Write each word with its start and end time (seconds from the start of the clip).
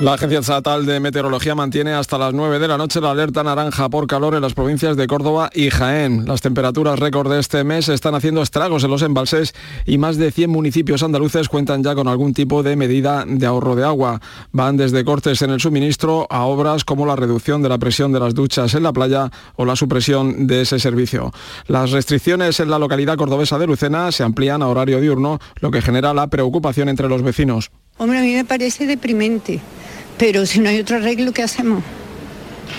La 0.00 0.14
Agencia 0.14 0.38
Estatal 0.38 0.86
de 0.86 0.98
Meteorología 0.98 1.54
mantiene 1.54 1.92
hasta 1.92 2.16
las 2.16 2.32
9 2.32 2.58
de 2.58 2.66
la 2.66 2.78
noche 2.78 3.02
la 3.02 3.10
alerta 3.10 3.44
naranja 3.44 3.90
por 3.90 4.06
calor 4.06 4.34
en 4.34 4.40
las 4.40 4.54
provincias 4.54 4.96
de 4.96 5.06
Córdoba 5.06 5.50
y 5.52 5.68
Jaén. 5.68 6.24
Las 6.24 6.40
temperaturas 6.40 6.98
récord 6.98 7.30
de 7.30 7.38
este 7.38 7.64
mes 7.64 7.90
están 7.90 8.14
haciendo 8.14 8.40
estragos 8.40 8.82
en 8.82 8.90
los 8.90 9.02
embalses 9.02 9.54
y 9.84 9.98
más 9.98 10.16
de 10.16 10.32
100 10.32 10.48
municipios 10.48 11.02
andaluces 11.02 11.50
cuentan 11.50 11.84
ya 11.84 11.94
con 11.94 12.08
algún 12.08 12.32
tipo 12.32 12.62
de 12.62 12.76
medida 12.76 13.26
de 13.26 13.44
ahorro 13.44 13.76
de 13.76 13.84
agua. 13.84 14.22
Van 14.52 14.78
desde 14.78 15.04
cortes 15.04 15.42
en 15.42 15.50
el 15.50 15.60
suministro 15.60 16.26
a 16.30 16.46
obras 16.46 16.82
como 16.86 17.04
la 17.04 17.14
reducción 17.16 17.60
de 17.60 17.68
la 17.68 17.76
presión 17.76 18.10
de 18.10 18.20
las 18.20 18.34
duchas 18.34 18.72
en 18.74 18.84
la 18.84 18.94
playa 18.94 19.30
o 19.56 19.66
la 19.66 19.76
supresión 19.76 20.46
de 20.46 20.62
ese 20.62 20.78
servicio. 20.78 21.30
Las 21.66 21.90
restricciones 21.90 22.58
en 22.58 22.70
la 22.70 22.78
localidad 22.78 23.18
cordobesa 23.18 23.58
de 23.58 23.66
Lucena 23.66 24.10
se 24.12 24.22
amplían 24.22 24.62
a 24.62 24.68
horario 24.68 24.98
diurno, 24.98 25.40
lo 25.56 25.70
que 25.70 25.82
genera 25.82 26.14
la 26.14 26.28
preocupación 26.28 26.88
entre 26.88 27.06
los 27.06 27.20
vecinos. 27.20 27.70
Hombre, 27.98 28.18
a 28.18 28.22
mí 28.22 28.32
me 28.32 28.46
parece 28.46 28.86
deprimente 28.86 29.60
pero 30.20 30.44
si 30.44 30.60
no 30.60 30.68
hay 30.68 30.78
otro 30.80 30.98
arreglo, 30.98 31.32
¿qué 31.32 31.42
hacemos? 31.42 31.82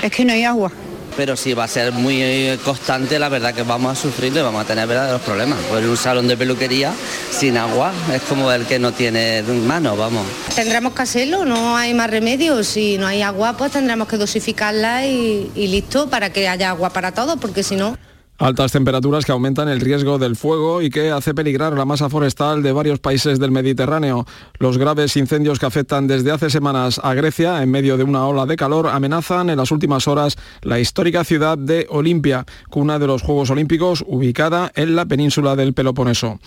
Es 0.03 0.11
que 0.11 0.23
no 0.23 0.31
hay 0.31 0.43
agua. 0.43 0.71
Pero 1.17 1.35
si 1.35 1.55
va 1.55 1.63
a 1.63 1.67
ser 1.67 1.91
muy 1.91 2.21
eh, 2.21 2.59
constante, 2.63 3.17
la 3.17 3.29
verdad 3.29 3.53
que 3.55 3.63
vamos 3.63 3.97
a 3.97 3.99
sufrir 3.99 4.31
y 4.31 4.39
vamos 4.41 4.63
a 4.63 4.67
tener 4.67 4.87
verdaderos 4.87 5.21
problemas. 5.21 5.57
Pues 5.67 5.83
un 5.83 5.97
salón 5.97 6.27
de 6.27 6.37
peluquería 6.37 6.93
sin 7.31 7.57
agua 7.57 7.91
es 8.13 8.21
como 8.21 8.51
el 8.51 8.67
que 8.67 8.77
no 8.77 8.91
tiene 8.91 9.41
mano, 9.41 9.97
vamos. 9.97 10.23
Tendremos 10.55 10.93
que 10.93 11.01
hacerlo, 11.01 11.43
no 11.43 11.75
hay 11.75 11.95
más 11.95 12.11
remedio. 12.11 12.63
Si 12.63 12.99
no 12.99 13.07
hay 13.07 13.23
agua, 13.23 13.57
pues 13.57 13.71
tendremos 13.71 14.07
que 14.07 14.17
dosificarla 14.17 15.07
y, 15.07 15.51
y 15.55 15.67
listo 15.67 16.11
para 16.11 16.31
que 16.31 16.47
haya 16.47 16.69
agua 16.69 16.91
para 16.91 17.11
todos, 17.11 17.39
porque 17.39 17.63
si 17.63 17.75
no... 17.75 17.97
Altas 18.41 18.71
temperaturas 18.71 19.23
que 19.23 19.31
aumentan 19.31 19.69
el 19.69 19.79
riesgo 19.79 20.17
del 20.17 20.35
fuego 20.35 20.81
y 20.81 20.89
que 20.89 21.11
hace 21.11 21.35
peligrar 21.35 21.73
la 21.73 21.85
masa 21.85 22.09
forestal 22.09 22.63
de 22.63 22.71
varios 22.71 22.97
países 22.97 23.37
del 23.37 23.51
Mediterráneo. 23.51 24.25
Los 24.57 24.79
graves 24.79 25.15
incendios 25.15 25.59
que 25.59 25.67
afectan 25.67 26.07
desde 26.07 26.31
hace 26.31 26.49
semanas 26.49 26.99
a 27.03 27.13
Grecia 27.13 27.61
en 27.61 27.69
medio 27.69 27.97
de 27.97 28.03
una 28.03 28.25
ola 28.25 28.47
de 28.47 28.55
calor 28.55 28.87
amenazan 28.87 29.51
en 29.51 29.57
las 29.57 29.69
últimas 29.69 30.07
horas 30.07 30.37
la 30.63 30.79
histórica 30.79 31.23
ciudad 31.23 31.55
de 31.55 31.85
Olimpia, 31.91 32.47
cuna 32.71 32.97
de 32.97 33.05
los 33.05 33.21
Juegos 33.21 33.51
Olímpicos 33.51 34.03
ubicada 34.07 34.71
en 34.73 34.95
la 34.95 35.05
península 35.05 35.55
del 35.55 35.75
Peloponeso. 35.75 36.39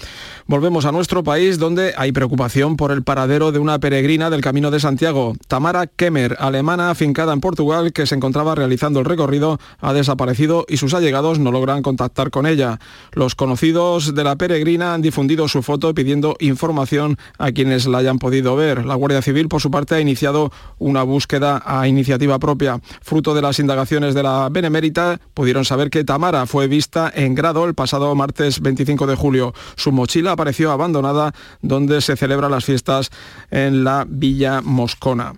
Volvemos 0.48 0.86
a 0.86 0.90
nuestro 0.92 1.22
país 1.22 1.60
donde 1.60 1.94
hay 1.96 2.10
preocupación 2.10 2.76
por 2.76 2.90
el 2.90 3.04
paradero 3.04 3.52
de 3.52 3.60
una 3.60 3.78
peregrina 3.78 4.30
del 4.30 4.40
Camino 4.40 4.72
de 4.72 4.80
Santiago. 4.80 5.34
Tamara 5.46 5.86
Kemmer, 5.86 6.34
alemana 6.40 6.90
afincada 6.90 7.32
en 7.32 7.40
Portugal 7.40 7.92
que 7.92 8.06
se 8.06 8.16
encontraba 8.16 8.56
realizando 8.56 8.98
el 8.98 9.06
recorrido, 9.06 9.60
ha 9.78 9.92
desaparecido 9.92 10.66
y 10.68 10.78
sus 10.78 10.92
allegados 10.92 11.38
no 11.38 11.52
logran 11.52 11.83
contactar 11.84 12.32
con 12.32 12.46
ella. 12.46 12.80
Los 13.12 13.36
conocidos 13.36 14.16
de 14.16 14.24
la 14.24 14.34
peregrina 14.34 14.94
han 14.94 15.02
difundido 15.02 15.46
su 15.46 15.62
foto 15.62 15.94
pidiendo 15.94 16.34
información 16.40 17.16
a 17.38 17.52
quienes 17.52 17.86
la 17.86 17.98
hayan 17.98 18.18
podido 18.18 18.56
ver. 18.56 18.84
La 18.84 18.96
Guardia 18.96 19.22
Civil, 19.22 19.46
por 19.46 19.60
su 19.60 19.70
parte, 19.70 19.94
ha 19.94 20.00
iniciado 20.00 20.50
una 20.78 21.04
búsqueda 21.04 21.62
a 21.64 21.86
iniciativa 21.86 22.40
propia. 22.40 22.80
Fruto 23.02 23.34
de 23.34 23.42
las 23.42 23.60
indagaciones 23.60 24.14
de 24.14 24.24
la 24.24 24.48
Benemérita, 24.50 25.20
pudieron 25.34 25.64
saber 25.64 25.90
que 25.90 26.02
Tamara 26.02 26.46
fue 26.46 26.66
vista 26.66 27.12
en 27.14 27.36
grado 27.36 27.64
el 27.66 27.74
pasado 27.74 28.12
martes 28.16 28.60
25 28.60 29.06
de 29.06 29.14
julio. 29.14 29.54
Su 29.76 29.92
mochila 29.92 30.32
apareció 30.32 30.72
abandonada 30.72 31.32
donde 31.62 32.00
se 32.00 32.16
celebran 32.16 32.50
las 32.50 32.64
fiestas 32.64 33.10
en 33.50 33.84
la 33.84 34.06
Villa 34.08 34.60
Moscona. 34.62 35.34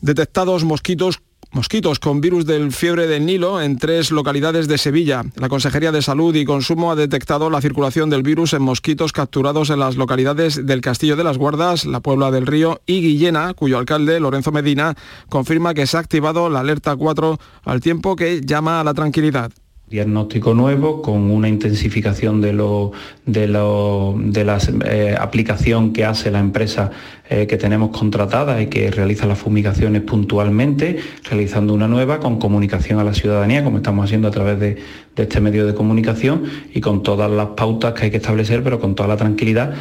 Detectados 0.00 0.64
mosquitos 0.64 1.20
mosquitos 1.56 1.98
con 1.98 2.20
virus 2.20 2.44
del 2.44 2.70
fiebre 2.70 3.06
del 3.06 3.24
Nilo 3.24 3.62
en 3.62 3.78
tres 3.78 4.10
localidades 4.10 4.68
de 4.68 4.76
Sevilla. 4.76 5.24
La 5.36 5.48
Consejería 5.48 5.90
de 5.90 6.02
Salud 6.02 6.34
y 6.34 6.44
Consumo 6.44 6.92
ha 6.92 6.96
detectado 6.96 7.48
la 7.48 7.62
circulación 7.62 8.10
del 8.10 8.22
virus 8.22 8.52
en 8.52 8.60
mosquitos 8.60 9.10
capturados 9.12 9.70
en 9.70 9.78
las 9.78 9.96
localidades 9.96 10.66
del 10.66 10.82
Castillo 10.82 11.16
de 11.16 11.24
las 11.24 11.38
Guardas, 11.38 11.86
la 11.86 12.00
Puebla 12.00 12.30
del 12.30 12.46
Río 12.46 12.82
y 12.84 13.00
Guillena, 13.00 13.54
cuyo 13.54 13.78
alcalde, 13.78 14.20
Lorenzo 14.20 14.52
Medina, 14.52 14.96
confirma 15.30 15.72
que 15.72 15.86
se 15.86 15.96
ha 15.96 16.00
activado 16.00 16.50
la 16.50 16.60
alerta 16.60 16.94
4 16.94 17.38
al 17.64 17.80
tiempo 17.80 18.16
que 18.16 18.42
llama 18.42 18.78
a 18.78 18.84
la 18.84 18.92
tranquilidad 18.92 19.50
diagnóstico 19.88 20.52
nuevo 20.52 21.00
con 21.00 21.30
una 21.30 21.48
intensificación 21.48 22.40
de, 22.40 22.52
lo, 22.52 22.90
de, 23.24 23.46
de 23.46 24.44
la 24.44 24.58
eh, 24.84 25.16
aplicación 25.18 25.92
que 25.92 26.04
hace 26.04 26.30
la 26.32 26.40
empresa 26.40 26.90
eh, 27.30 27.46
que 27.46 27.56
tenemos 27.56 27.96
contratada 27.96 28.60
y 28.60 28.66
que 28.66 28.90
realiza 28.90 29.26
las 29.26 29.38
fumigaciones 29.38 30.02
puntualmente, 30.02 30.98
realizando 31.30 31.72
una 31.72 31.86
nueva 31.86 32.18
con 32.18 32.38
comunicación 32.38 32.98
a 32.98 33.04
la 33.04 33.14
ciudadanía, 33.14 33.62
como 33.62 33.76
estamos 33.76 34.04
haciendo 34.04 34.26
a 34.26 34.32
través 34.32 34.58
de, 34.58 34.82
de 35.14 35.22
este 35.22 35.40
medio 35.40 35.66
de 35.66 35.74
comunicación 35.74 36.44
y 36.74 36.80
con 36.80 37.04
todas 37.04 37.30
las 37.30 37.48
pautas 37.48 37.94
que 37.94 38.06
hay 38.06 38.10
que 38.10 38.16
establecer, 38.16 38.64
pero 38.64 38.80
con 38.80 38.96
toda 38.96 39.08
la 39.08 39.16
tranquilidad. 39.16 39.74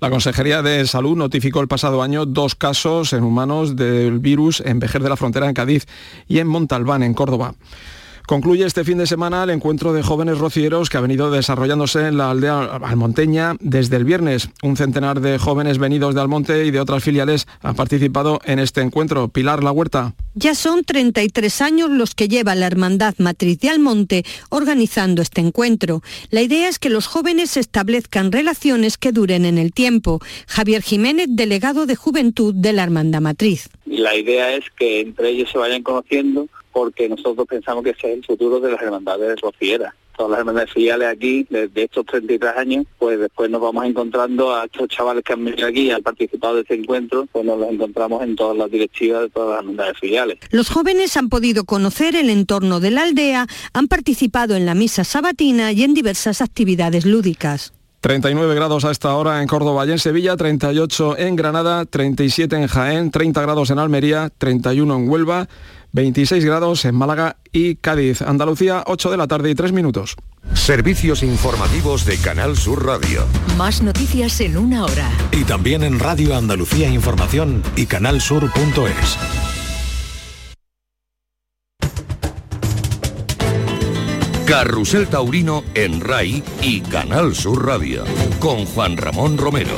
La 0.00 0.10
Consejería 0.10 0.60
de 0.60 0.86
Salud 0.86 1.16
notificó 1.16 1.60
el 1.60 1.68
pasado 1.68 2.02
año 2.02 2.26
dos 2.26 2.54
casos 2.54 3.14
en 3.14 3.24
humanos 3.24 3.76
del 3.76 4.18
virus 4.18 4.62
en 4.64 4.78
Vejer 4.78 5.02
de 5.02 5.08
la 5.08 5.16
Frontera 5.16 5.48
en 5.48 5.54
Cádiz 5.54 5.86
y 6.28 6.38
en 6.38 6.46
Montalbán 6.46 7.02
en 7.02 7.14
Córdoba. 7.14 7.54
Concluye 8.26 8.66
este 8.66 8.82
fin 8.82 8.98
de 8.98 9.06
semana 9.06 9.44
el 9.44 9.50
encuentro 9.50 9.92
de 9.92 10.02
jóvenes 10.02 10.38
rocieros 10.38 10.90
que 10.90 10.96
ha 10.96 11.00
venido 11.00 11.30
desarrollándose 11.30 12.08
en 12.08 12.18
la 12.18 12.32
aldea 12.32 12.58
almonteña 12.82 13.54
desde 13.60 13.94
el 13.94 14.04
viernes. 14.04 14.50
Un 14.64 14.76
centenar 14.76 15.20
de 15.20 15.38
jóvenes 15.38 15.78
venidos 15.78 16.16
de 16.16 16.22
Almonte 16.22 16.66
y 16.66 16.72
de 16.72 16.80
otras 16.80 17.04
filiales 17.04 17.46
han 17.62 17.76
participado 17.76 18.40
en 18.44 18.58
este 18.58 18.80
encuentro. 18.80 19.28
Pilar 19.28 19.62
La 19.62 19.70
Huerta. 19.70 20.14
Ya 20.34 20.56
son 20.56 20.82
33 20.82 21.60
años 21.60 21.88
los 21.88 22.16
que 22.16 22.26
lleva 22.26 22.56
la 22.56 22.66
Hermandad 22.66 23.14
Matriz 23.18 23.60
de 23.60 23.68
Almonte 23.68 24.24
organizando 24.50 25.22
este 25.22 25.40
encuentro. 25.40 26.02
La 26.30 26.42
idea 26.42 26.68
es 26.68 26.80
que 26.80 26.90
los 26.90 27.06
jóvenes 27.06 27.56
establezcan 27.56 28.32
relaciones 28.32 28.98
que 28.98 29.12
duren 29.12 29.44
en 29.44 29.56
el 29.56 29.72
tiempo. 29.72 30.20
Javier 30.48 30.82
Jiménez, 30.82 31.28
delegado 31.30 31.86
de 31.86 31.94
Juventud 31.94 32.52
de 32.56 32.72
la 32.72 32.82
Hermandad 32.82 33.20
Matriz. 33.20 33.68
La 33.86 34.16
idea 34.16 34.52
es 34.52 34.64
que 34.76 35.02
entre 35.02 35.30
ellos 35.30 35.48
se 35.52 35.58
vayan 35.58 35.84
conociendo 35.84 36.48
porque 36.76 37.08
nosotros 37.08 37.46
pensamos 37.48 37.82
que 37.82 37.88
ese 37.88 38.12
es 38.12 38.18
el 38.18 38.24
futuro 38.26 38.60
de 38.60 38.70
las 38.70 38.82
hermandades 38.82 39.40
rocieras. 39.40 39.94
Todas 40.14 40.32
las 40.32 40.40
hermandades 40.40 40.70
filiales 40.74 41.08
aquí, 41.08 41.46
desde 41.48 41.84
estos 41.84 42.04
33 42.04 42.52
años, 42.54 42.84
pues 42.98 43.18
después 43.18 43.48
nos 43.48 43.62
vamos 43.62 43.86
encontrando 43.86 44.54
a 44.54 44.66
estos 44.66 44.86
chavales 44.88 45.24
que 45.24 45.32
han 45.32 45.42
venido 45.42 45.66
aquí 45.66 45.86
y 45.86 45.90
han 45.90 46.02
participado 46.02 46.56
de 46.56 46.60
este 46.60 46.74
encuentro, 46.74 47.26
pues 47.32 47.46
nos 47.46 47.58
los 47.58 47.70
encontramos 47.70 48.22
en 48.22 48.36
todas 48.36 48.58
las 48.58 48.70
directivas 48.70 49.22
de 49.22 49.30
todas 49.30 49.52
las 49.52 49.60
hermandades 49.60 49.98
filiales. 49.98 50.38
Los 50.50 50.68
jóvenes 50.68 51.16
han 51.16 51.30
podido 51.30 51.64
conocer 51.64 52.14
el 52.14 52.28
entorno 52.28 52.78
de 52.78 52.90
la 52.90 53.04
aldea, 53.04 53.46
han 53.72 53.88
participado 53.88 54.54
en 54.54 54.66
la 54.66 54.74
misa 54.74 55.04
sabatina 55.04 55.72
y 55.72 55.82
en 55.82 55.94
diversas 55.94 56.42
actividades 56.42 57.06
lúdicas. 57.06 57.72
39 58.06 58.54
grados 58.54 58.84
a 58.84 58.92
esta 58.92 59.16
hora 59.16 59.42
en 59.42 59.48
Córdoba 59.48 59.84
y 59.84 59.90
en 59.90 59.98
Sevilla, 59.98 60.36
38 60.36 61.18
en 61.18 61.34
Granada, 61.34 61.84
37 61.86 62.54
en 62.54 62.68
Jaén, 62.68 63.10
30 63.10 63.42
grados 63.42 63.70
en 63.70 63.80
Almería, 63.80 64.30
31 64.38 64.94
en 64.94 65.08
Huelva, 65.08 65.48
26 65.90 66.44
grados 66.44 66.84
en 66.84 66.94
Málaga 66.94 67.38
y 67.50 67.74
Cádiz. 67.74 68.22
Andalucía, 68.22 68.84
8 68.86 69.10
de 69.10 69.16
la 69.16 69.26
tarde 69.26 69.50
y 69.50 69.56
3 69.56 69.72
minutos. 69.72 70.14
Servicios 70.54 71.24
informativos 71.24 72.04
de 72.04 72.16
Canal 72.18 72.56
Sur 72.56 72.86
Radio. 72.86 73.26
Más 73.58 73.82
noticias 73.82 74.40
en 74.40 74.56
una 74.56 74.84
hora. 74.84 75.10
Y 75.32 75.42
también 75.42 75.82
en 75.82 75.98
Radio 75.98 76.36
Andalucía 76.36 76.88
Información 76.88 77.60
y 77.74 77.86
canalsur.es. 77.86 79.45
Carrusel 84.46 85.08
Taurino 85.08 85.64
en 85.74 86.00
RAI 86.00 86.40
y 86.62 86.80
Canal 86.80 87.34
Sur 87.34 87.66
Radio. 87.66 88.04
Con 88.38 88.64
Juan 88.64 88.96
Ramón 88.96 89.36
Romero. 89.36 89.76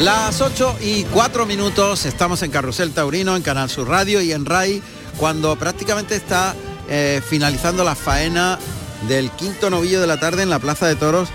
Las 0.00 0.40
8 0.40 0.78
y 0.80 1.04
4 1.04 1.46
minutos 1.46 2.06
estamos 2.06 2.42
en 2.42 2.50
Carrusel 2.50 2.90
Taurino, 2.90 3.36
en 3.36 3.42
Canal 3.42 3.70
Sur 3.70 3.88
Radio 3.88 4.20
y 4.20 4.32
en 4.32 4.44
RAI, 4.44 4.82
cuando 5.16 5.56
prácticamente 5.56 6.16
está 6.16 6.56
eh, 6.88 7.22
finalizando 7.24 7.84
la 7.84 7.94
faena 7.94 8.58
del 9.06 9.30
quinto 9.30 9.70
novillo 9.70 10.00
de 10.00 10.08
la 10.08 10.18
tarde 10.18 10.42
en 10.42 10.50
la 10.50 10.58
Plaza 10.58 10.88
de 10.88 10.96
Toros 10.96 11.28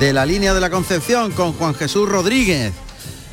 de 0.00 0.12
la 0.12 0.26
línea 0.26 0.54
de 0.54 0.60
la 0.60 0.70
Concepción 0.70 1.30
con 1.30 1.52
Juan 1.52 1.76
Jesús 1.76 2.08
Rodríguez, 2.08 2.72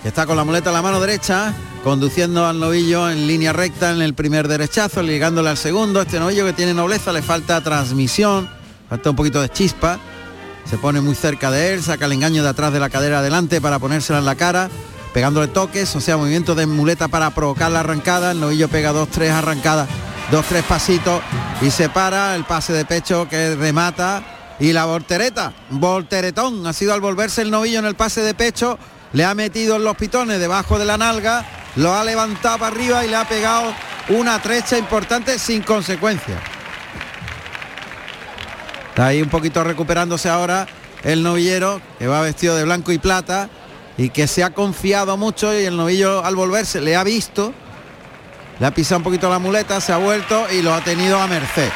que 0.03 0.09
está 0.09 0.27
con 0.27 0.37
la 0.37 0.43
muleta 0.43 0.69
a 0.69 0.73
la 0.73 0.83
mano 0.83 1.01
derecha, 1.01 1.55
conduciendo 1.83 2.45
al 2.47 2.59
novillo 2.59 3.09
en 3.09 3.27
línea 3.27 3.51
recta 3.51 3.91
en 3.91 4.01
el 4.01 4.13
primer 4.13 4.47
derechazo, 4.47 5.03
ligándole 5.03 5.49
al 5.49 5.57
segundo. 5.57 6.01
Este 6.01 6.17
novillo 6.17 6.45
que 6.45 6.53
tiene 6.53 6.73
nobleza 6.73 7.11
le 7.11 7.21
falta 7.21 7.61
transmisión, 7.61 8.49
falta 8.89 9.09
un 9.09 9.15
poquito 9.17 9.41
de 9.41 9.49
chispa. 9.49 9.99
Se 10.69 10.77
pone 10.77 11.01
muy 11.01 11.13
cerca 11.13 11.51
de 11.51 11.73
él, 11.73 11.83
saca 11.83 12.05
el 12.05 12.13
engaño 12.13 12.41
de 12.41 12.49
atrás 12.49 12.71
de 12.71 12.79
la 12.79 12.89
cadera 12.89 13.19
adelante 13.19 13.59
para 13.59 13.79
ponérsela 13.79 14.19
en 14.19 14.25
la 14.25 14.35
cara, 14.35 14.69
pegándole 15.13 15.47
toques, 15.49 15.93
o 15.97 15.99
sea, 15.99 16.15
movimiento 16.15 16.55
de 16.55 16.65
muleta 16.65 17.09
para 17.09 17.29
provocar 17.31 17.69
la 17.69 17.81
arrancada, 17.81 18.31
el 18.31 18.39
novillo 18.39 18.69
pega 18.69 18.93
dos, 18.93 19.09
tres 19.09 19.31
arrancadas, 19.31 19.89
dos, 20.31 20.45
tres 20.45 20.63
pasitos 20.63 21.21
y 21.61 21.69
se 21.69 21.89
para, 21.89 22.33
el 22.37 22.45
pase 22.45 22.71
de 22.71 22.85
pecho 22.85 23.27
que 23.27 23.55
remata 23.55 24.23
y 24.57 24.71
la 24.71 24.85
voltereta, 24.85 25.51
volteretón, 25.69 26.65
ha 26.65 26.71
sido 26.71 26.93
al 26.93 27.01
volverse 27.01 27.41
el 27.41 27.51
novillo 27.51 27.79
en 27.79 27.85
el 27.85 27.95
pase 27.95 28.21
de 28.21 28.33
pecho, 28.33 28.79
le 29.11 29.25
ha 29.25 29.35
metido 29.35 29.75
en 29.75 29.83
los 29.83 29.97
pitones 29.97 30.39
debajo 30.39 30.79
de 30.79 30.85
la 30.85 30.97
nalga, 30.97 31.45
lo 31.75 31.93
ha 31.93 32.03
levantado 32.03 32.59
para 32.59 32.75
arriba 32.75 33.05
y 33.05 33.09
le 33.09 33.15
ha 33.15 33.27
pegado 33.27 33.73
una 34.09 34.39
trecha 34.41 34.77
importante 34.77 35.39
sin 35.39 35.61
consecuencias. 35.61 36.39
Está 38.89 39.07
ahí 39.07 39.21
un 39.21 39.29
poquito 39.29 39.63
recuperándose 39.63 40.29
ahora 40.29 40.67
el 41.03 41.23
novillero, 41.23 41.81
que 41.97 42.07
va 42.07 42.21
vestido 42.21 42.55
de 42.55 42.63
blanco 42.63 42.91
y 42.91 42.97
plata 42.97 43.49
y 43.97 44.09
que 44.09 44.27
se 44.27 44.43
ha 44.43 44.51
confiado 44.51 45.17
mucho 45.17 45.57
y 45.57 45.65
el 45.65 45.77
novillo 45.77 46.23
al 46.23 46.35
volverse 46.35 46.81
le 46.81 46.95
ha 46.95 47.03
visto, 47.03 47.53
le 48.59 48.65
ha 48.65 48.71
pisado 48.71 48.99
un 48.99 49.03
poquito 49.03 49.29
la 49.29 49.39
muleta, 49.39 49.81
se 49.81 49.93
ha 49.93 49.97
vuelto 49.97 50.45
y 50.51 50.61
lo 50.61 50.73
ha 50.73 50.81
tenido 50.81 51.19
a 51.19 51.27
merced. 51.27 51.69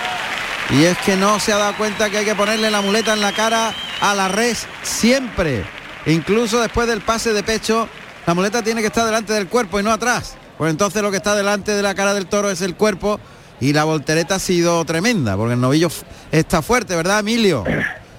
Y 0.70 0.84
es 0.84 0.98
que 1.00 1.16
no 1.16 1.40
se 1.40 1.54
ha 1.54 1.58
dado 1.58 1.76
cuenta 1.78 2.10
que 2.10 2.20
hay 2.20 2.26
que 2.26 2.36
ponerle 2.36 2.70
la 2.70 2.82
muleta 2.82 3.14
en 3.14 3.22
la 3.22 3.32
cara 3.32 3.74
a 4.02 4.14
la 4.14 4.28
res 4.28 4.68
siempre. 4.84 5.66
Incluso 6.06 6.62
después 6.62 6.88
del 6.88 7.02
pase 7.02 7.34
de 7.34 7.44
pecho, 7.44 7.90
la 8.28 8.34
muleta 8.34 8.62
tiene 8.62 8.82
que 8.82 8.88
estar 8.88 9.06
delante 9.06 9.32
del 9.32 9.48
cuerpo 9.48 9.80
y 9.80 9.84
no 9.84 9.92
atrás. 9.92 10.36
Pues 10.58 10.70
entonces 10.70 11.02
lo 11.02 11.12
que 11.12 11.18
está 11.18 11.34
delante 11.34 11.74
de 11.74 11.82
la 11.82 11.96
cara 11.96 12.14
del 12.14 12.28
toro 12.28 12.50
es 12.50 12.62
el 12.62 12.76
cuerpo 12.76 13.22
y 13.62 13.72
la 13.72 13.86
voltereta 13.86 14.36
ha 14.36 14.40
sido 14.40 14.84
tremenda, 14.84 15.38
porque 15.38 15.54
el 15.54 15.62
novillo 15.62 15.88
está 16.30 16.62
fuerte, 16.62 16.94
¿verdad, 16.94 17.22
Emilio? 17.22 17.64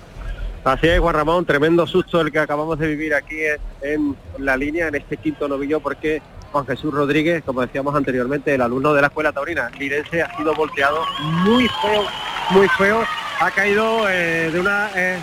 Así 0.64 0.88
es, 0.88 0.99
Juan 0.99 1.14
Ramón, 1.14 1.44
tremendo 1.44 1.87
susto 1.87 2.22
el 2.22 2.32
que 2.32 2.38
acabamos 2.38 2.78
de 2.78 2.88
vivir 2.88 3.14
aquí 3.14 3.37
en, 3.82 4.16
la 4.38 4.56
línea, 4.56 4.88
en 4.88 4.94
este 4.94 5.19
quinto 5.19 5.46
novillo, 5.46 5.81
porque 5.81 6.22
Juan 6.52 6.66
Jesús 6.66 6.93
Rodríguez, 6.93 7.43
como 7.44 7.61
decíamos 7.61 7.94
anteriormente, 7.94 8.54
el 8.54 8.62
alumno 8.62 8.94
de 8.94 9.02
la 9.02 9.08
escuela 9.08 9.32
taurina 9.32 9.70
lirense, 9.78 10.22
ha 10.22 10.34
sido 10.38 10.54
volteado 10.54 11.04
muy 11.20 11.69
feo, 11.82 12.04
muy 12.50 12.69
feo. 12.78 13.04
Ha 13.40 13.50
caído 13.50 14.08
eh, 14.08 14.50
de 14.50 14.58
una 14.58 14.88
eh, 14.96 15.19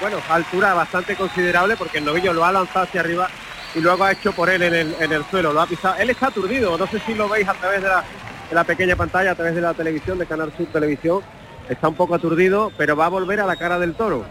bueno 0.00 0.18
altura 0.30 0.72
bastante 0.74 1.16
considerable 1.16 1.76
porque 1.76 1.98
el 1.98 2.04
novillo 2.04 2.32
lo 2.32 2.44
ha 2.44 2.52
lanzado 2.52 2.84
hacia 2.84 3.00
arriba 3.00 3.28
y 3.74 3.80
luego 3.80 4.04
ha 4.04 4.12
hecho 4.12 4.32
por 4.32 4.50
él 4.50 4.62
en 4.62 4.74
el, 4.74 4.94
en 5.00 5.12
el 5.12 5.24
suelo, 5.24 5.52
lo 5.52 5.60
ha 5.60 5.66
pisado. 5.66 5.96
Él 5.98 6.10
está 6.10 6.28
aturdido, 6.28 6.76
no 6.76 6.86
sé 6.86 6.98
si 7.00 7.14
lo 7.14 7.28
veis 7.28 7.48
a 7.48 7.54
través 7.54 7.82
de 7.82 7.88
la, 7.88 8.04
de 8.48 8.54
la 8.54 8.64
pequeña 8.64 8.96
pantalla, 8.96 9.32
a 9.32 9.34
través 9.34 9.54
de 9.54 9.60
la 9.60 9.74
televisión, 9.74 10.18
de 10.18 10.26
Canal 10.26 10.52
Sur 10.56 10.66
Televisión, 10.66 11.22
está 11.68 11.88
un 11.88 11.94
poco 11.94 12.14
aturdido, 12.14 12.72
pero 12.76 12.96
va 12.96 13.06
a 13.06 13.10
volver 13.10 13.40
a 13.40 13.46
la 13.46 13.56
cara 13.56 13.78
del 13.78 13.94
toro. 13.94 14.24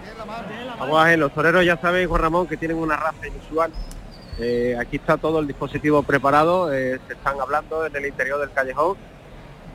Vamos 0.79 0.99
a 1.01 1.05
ver, 1.05 1.19
los 1.19 1.33
toreros 1.33 1.65
ya 1.65 1.77
sabéis, 1.77 2.07
Juan 2.07 2.21
Ramón, 2.21 2.47
que 2.47 2.57
tienen 2.57 2.77
una 2.77 2.97
raza 2.97 3.27
inusual. 3.27 3.71
Eh, 4.39 4.75
aquí 4.79 4.97
está 4.97 5.17
todo 5.17 5.39
el 5.39 5.47
dispositivo 5.47 6.03
preparado, 6.03 6.73
eh, 6.73 6.99
se 7.07 7.13
están 7.13 7.39
hablando 7.39 7.85
en 7.85 7.95
el 7.95 8.05
interior 8.05 8.39
del 8.39 8.51
callejón. 8.51 8.97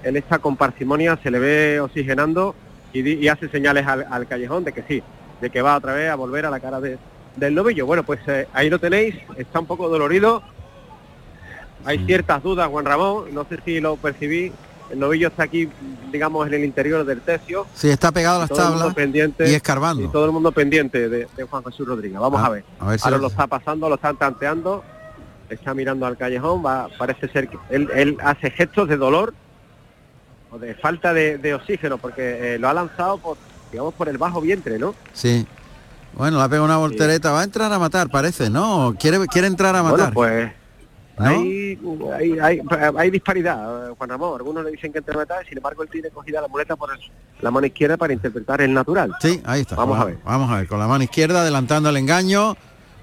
Él 0.02 0.16
está 0.16 0.38
con 0.38 0.56
parsimonia, 0.56 1.18
se 1.22 1.30
le 1.30 1.38
ve 1.38 1.80
oxigenando 1.80 2.54
y, 2.92 3.26
hace 3.28 3.48
señales 3.48 3.86
al, 3.86 4.26
callejón 4.26 4.64
de 4.64 4.72
que 4.72 4.82
sí, 4.82 5.02
de 5.40 5.50
que 5.50 5.62
va 5.62 5.76
otra 5.76 5.94
vez 5.94 6.10
a 6.10 6.14
volver 6.14 6.46
a 6.46 6.50
la 6.50 6.60
cara 6.60 6.80
del 7.36 7.54
novillo. 7.54 7.86
Bueno, 7.86 8.02
pues 8.02 8.20
eh, 8.26 8.48
ahí 8.52 8.70
lo 8.70 8.78
tenéis, 8.78 9.14
está 9.36 9.60
un 9.60 9.66
poco 9.66 9.88
dolorido. 9.88 10.42
Hay 11.84 12.04
ciertas 12.06 12.42
dudas, 12.42 12.68
Juan 12.68 12.84
Ramón, 12.84 13.34
no 13.34 13.44
sé 13.44 13.58
si 13.64 13.78
lo 13.78 13.96
percibí, 13.96 14.50
el 14.90 14.98
novillo 14.98 15.28
está 15.28 15.44
aquí, 15.44 15.68
digamos, 16.12 16.46
en 16.46 16.54
el 16.54 16.64
interior 16.64 17.04
del 17.04 17.20
tercio. 17.20 17.66
Sí, 17.74 17.88
está 17.88 18.12
pegado 18.12 18.36
a 18.36 18.40
las 18.40 18.50
tablas 18.50 18.94
pendiente, 18.94 19.50
y 19.50 19.54
escarbando. 19.54 20.02
Y 20.02 20.08
todo 20.08 20.26
el 20.26 20.32
mundo 20.32 20.52
pendiente 20.52 21.08
de, 21.08 21.26
Juan 21.48 21.64
Jesús 21.64 21.86
Rodríguez. 21.86 22.18
Vamos 22.18 22.40
ah, 22.42 22.46
a, 22.46 22.50
ver. 22.50 22.64
Ahora 22.78 23.18
lo 23.18 23.26
está 23.28 23.46
pasando, 23.46 23.88
lo 23.88 23.96
están 23.96 24.16
tanteando, 24.16 24.84
está 25.48 25.74
mirando 25.74 26.06
al 26.06 26.16
callejón, 26.16 26.64
va, 26.64 26.88
parece 26.98 27.28
ser 27.28 27.48
que 27.48 27.58
él, 27.70 28.16
hace 28.22 28.50
gestos 28.50 28.88
de 28.88 28.96
dolor 28.96 29.34
o 30.50 30.58
de 30.58 30.74
falta 30.74 31.12
de, 31.12 31.54
oxígeno, 31.54 31.98
porque 31.98 32.54
eh, 32.54 32.58
lo 32.58 32.68
ha 32.68 32.74
lanzado 32.74 33.18
por, 33.18 33.36
digamos, 33.70 33.94
por 33.94 34.08
el 34.08 34.18
bajo 34.18 34.40
vientre, 34.40 34.78
¿no? 34.78 34.94
Sí. 35.12 35.46
Bueno, 36.16 36.38
le 36.38 36.44
ha 36.44 36.48
pegado 36.48 36.64
una 36.64 36.76
voltereta, 36.76 37.32
va 37.32 37.40
a 37.40 37.44
entrar 37.44 37.72
a 37.72 37.78
matar, 37.78 38.08
parece, 38.08 38.50
¿no? 38.50 38.94
Quiere, 38.98 39.26
quiere 39.26 39.48
entrar 39.48 39.74
a 39.74 39.82
matar. 39.82 40.12
Bueno, 40.12 40.14
pues 40.14 40.52
hay, 41.18 41.78
hay, 42.96 43.10
disparidad, 43.10 43.90
Juan 43.96 44.10
Ramón. 44.10 44.36
Algunos 44.36 44.64
le 44.64 44.72
dicen 44.72 44.92
que 44.92 44.98
entre 44.98 45.16
metal, 45.16 45.44
sin 45.48 45.58
embargo 45.58 45.82
él 45.82 45.88
tiene 45.88 46.10
cogida 46.10 46.40
la 46.40 46.48
muleta 46.48 46.76
por 46.76 46.90
la 47.40 47.50
mano 47.50 47.66
izquierda 47.66 47.96
para 47.96 48.12
interpretar 48.12 48.60
el 48.62 48.72
natural. 48.72 49.14
Sí, 49.20 49.40
ahí 49.44 49.60
está. 49.60 49.76
Vamos, 49.76 50.00
a 50.00 50.04
ver. 50.06 50.18
Vamos 50.24 50.50
a 50.50 50.56
ver, 50.56 50.66
con 50.66 50.78
la 50.78 50.88
mano 50.88 51.04
izquierda 51.04 51.42
adelantando 51.42 51.88
el 51.88 51.96
engaño, 51.96 52.56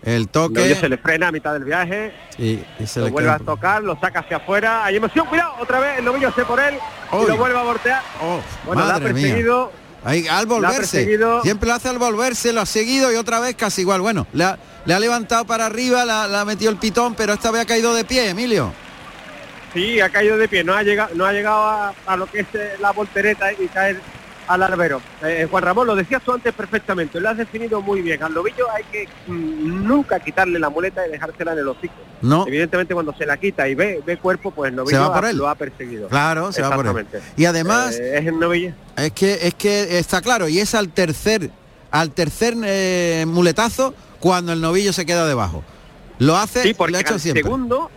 el 0.04 0.28
toque. 0.28 0.76
se 0.76 0.90
le 0.90 0.98
frena 0.98 1.30
a 1.30 1.32
mitad 1.32 1.54
del 1.54 1.64
viaje. 1.64 2.12
y 2.38 2.60
se 2.86 3.00
lo 3.00 3.06
le 3.06 3.12
vuelve 3.12 3.30
a 3.30 3.40
tocar, 3.40 3.82
lo 3.84 3.98
saca 4.00 4.20
hacia 4.20 4.38
afuera. 4.38 4.84
Hay 4.84 4.98
emoción, 4.98 5.26
cuidado, 5.28 5.54
otra 5.62 5.80
vez 5.80 6.00
el 6.00 6.06
novillo 6.06 6.32
se 6.34 6.44
por 6.44 6.60
él 6.60 6.76
y 7.14 7.28
lo 7.28 7.38
vuelve 7.38 7.60
a 7.60 7.64
voltear. 7.64 8.02
Oh, 8.22 8.40
bueno, 8.66 8.86
la 8.86 8.96
ha 8.96 9.00
perseguido. 9.00 9.72
Ahí, 10.04 10.28
al 10.28 10.48
volverse, 10.48 11.20
siempre 11.44 11.70
lo 11.70 11.76
hace 11.76 11.90
al 11.90 12.00
volverse, 12.00 12.52
lo 12.54 12.62
ha 12.62 12.66
seguido 12.66 13.12
y 13.12 13.16
otra 13.16 13.40
vez 13.40 13.56
casi 13.56 13.82
igual. 13.82 14.02
Bueno, 14.02 14.26
le 14.34 14.44
ha, 14.44 14.58
le 14.86 14.94
ha 14.94 15.00
levantado 15.00 15.46
para 15.46 15.68
arriba, 15.68 16.06
la, 16.06 16.42
ha 16.42 16.46
metido 16.46 16.72
el 16.72 16.78
pitón, 16.78 17.14
pero 17.14 17.34
esta 17.34 17.52
vez 17.52 17.62
ha 17.62 17.66
caído 17.66 17.94
de 17.94 18.04
pie, 18.04 18.30
Emilio. 18.30 18.74
Sí, 19.74 20.02
ha 20.02 20.10
caído 20.10 20.38
de 20.38 20.48
pie, 20.48 20.64
no 20.64 20.74
ha 20.74 20.84
llegado, 20.84 21.14
no 21.16 21.26
ha 21.26 21.32
llegado 21.32 21.94
a, 22.06 22.18
lo 22.18 22.26
que 22.26 22.40
es 22.40 22.48
eh, 22.54 22.74
la 22.80 22.92
voltereta 22.92 23.54
y 23.54 23.68
caer 23.68 24.02
al 24.54 24.64
albero. 24.64 25.02
Eh, 25.24 25.48
Juan 25.50 25.64
Ramón, 25.64 25.88
lo 25.88 25.96
decías 25.96 26.22
tú 26.24 26.32
antes 26.32 26.54
perfectamente, 26.54 27.20
lo 27.20 27.30
has 27.30 27.38
definido 27.38 27.82
muy 27.82 28.02
bien. 28.02 28.22
Al 28.22 28.34
novillo 28.34 28.66
hay 28.72 28.84
que 28.86 29.08
mm, 29.28 29.88
nunca 29.88 30.20
quitarle 30.20 30.60
la 30.60 30.70
muleta 30.70 31.06
y 31.08 31.12
dejársela 31.12 31.54
en 31.54 31.60
el 31.60 31.68
hocico. 31.68 31.94
No. 32.22 32.46
Evidentemente 32.48 32.94
cuando 32.94 33.14
se 33.14 33.26
la 33.26 33.38
quita 33.38 33.68
y 33.68 33.76
ve, 33.76 34.02
ve 34.06 34.18
cuerpo, 34.18 34.52
pues 34.52 34.70
el 34.70 34.76
novillo 34.76 35.12
lo 35.34 35.48
ha 35.48 35.56
perseguido. 35.56 36.08
Claro, 36.08 36.52
se 36.52 36.62
va 36.62 36.76
por 36.76 36.88
él. 36.88 37.08
Y 37.38 37.46
además 37.46 37.98
eh, 37.98 38.20
es 38.20 38.28
el 38.28 38.40
novillo. 38.40 38.74
Es 38.98 39.12
que 39.12 39.40
es 39.42 39.54
que 39.56 39.98
está 39.98 40.22
claro 40.22 40.48
y 40.48 40.60
es 40.60 40.76
al 40.76 40.90
tercer 40.90 41.50
al 41.90 42.12
tercer 42.12 42.56
muletazo 43.26 43.94
cuando 44.20 44.54
el 44.54 44.62
novillo 44.62 44.94
se 44.94 45.06
queda 45.06 45.26
debajo. 45.28 45.64
Lo 46.20 46.38
hace, 46.38 46.62
sí, 46.62 46.74
porque 46.76 46.98
al 46.98 47.20
segundo, 47.20 47.90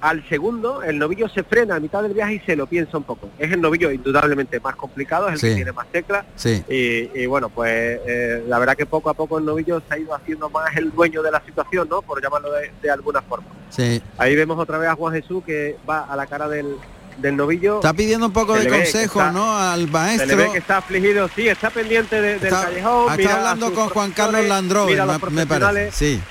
al 0.00 0.28
segundo, 0.28 0.82
el 0.82 0.98
novillo 0.98 1.28
se 1.28 1.42
frena 1.42 1.76
a 1.76 1.80
mitad 1.80 2.02
del 2.02 2.14
viaje 2.14 2.34
y 2.34 2.38
se 2.40 2.54
lo 2.54 2.66
piensa 2.66 2.98
un 2.98 3.04
poco. 3.04 3.28
Es 3.38 3.52
el 3.52 3.60
novillo 3.60 3.90
indudablemente 3.90 4.60
más 4.60 4.76
complicado, 4.76 5.28
es 5.28 5.42
el 5.42 5.50
que 5.50 5.56
tiene 5.56 5.72
más 5.72 5.86
teclas. 5.88 6.24
Sí. 6.36 6.62
Y, 6.68 7.26
bueno, 7.26 7.48
pues 7.48 8.00
eh, 8.06 8.44
la 8.46 8.58
verdad 8.58 8.76
que 8.76 8.86
poco 8.86 9.10
a 9.10 9.14
poco 9.14 9.38
el 9.38 9.44
novillo 9.44 9.82
se 9.88 9.94
ha 9.94 9.98
ido 9.98 10.14
haciendo 10.14 10.48
más 10.50 10.76
el 10.76 10.92
dueño 10.92 11.22
de 11.22 11.30
la 11.30 11.42
situación, 11.44 11.88
¿no? 11.88 12.02
Por 12.02 12.22
llamarlo 12.22 12.50
de, 12.52 12.90
alguna 12.90 13.22
forma. 13.22 13.46
Sí. 13.70 14.00
Ahí 14.16 14.36
vemos 14.36 14.58
otra 14.58 14.78
vez 14.78 14.88
a 14.88 14.94
Juan 14.94 15.14
Jesús 15.14 15.42
que 15.44 15.76
va 15.88 16.04
a 16.04 16.16
la 16.16 16.26
cara 16.26 16.48
del, 16.48 16.76
del 17.18 17.36
novillo. 17.36 17.76
Está 17.76 17.92
pidiendo 17.92 18.26
un 18.26 18.32
poco 18.32 18.54
de 18.54 18.68
consejo, 18.68 19.22
¿no? 19.32 19.58
Al 19.58 19.88
maestro. 19.88 20.28
Se 20.28 20.36
le 20.36 20.44
ve 20.44 20.52
que 20.52 20.58
está 20.58 20.78
afligido, 20.78 21.28
sí, 21.34 21.48
está 21.48 21.70
pendiente 21.70 22.20
del 22.20 22.40
callejón. 22.40 23.18
Está 23.18 23.36
hablando 23.36 23.74
con 23.74 23.88
Juan 23.88 24.12
Carlos 24.12 24.46
Landrove, 24.46 24.96
me, 25.30 25.46
parece. 25.46 25.90
Sí. 25.92 26.22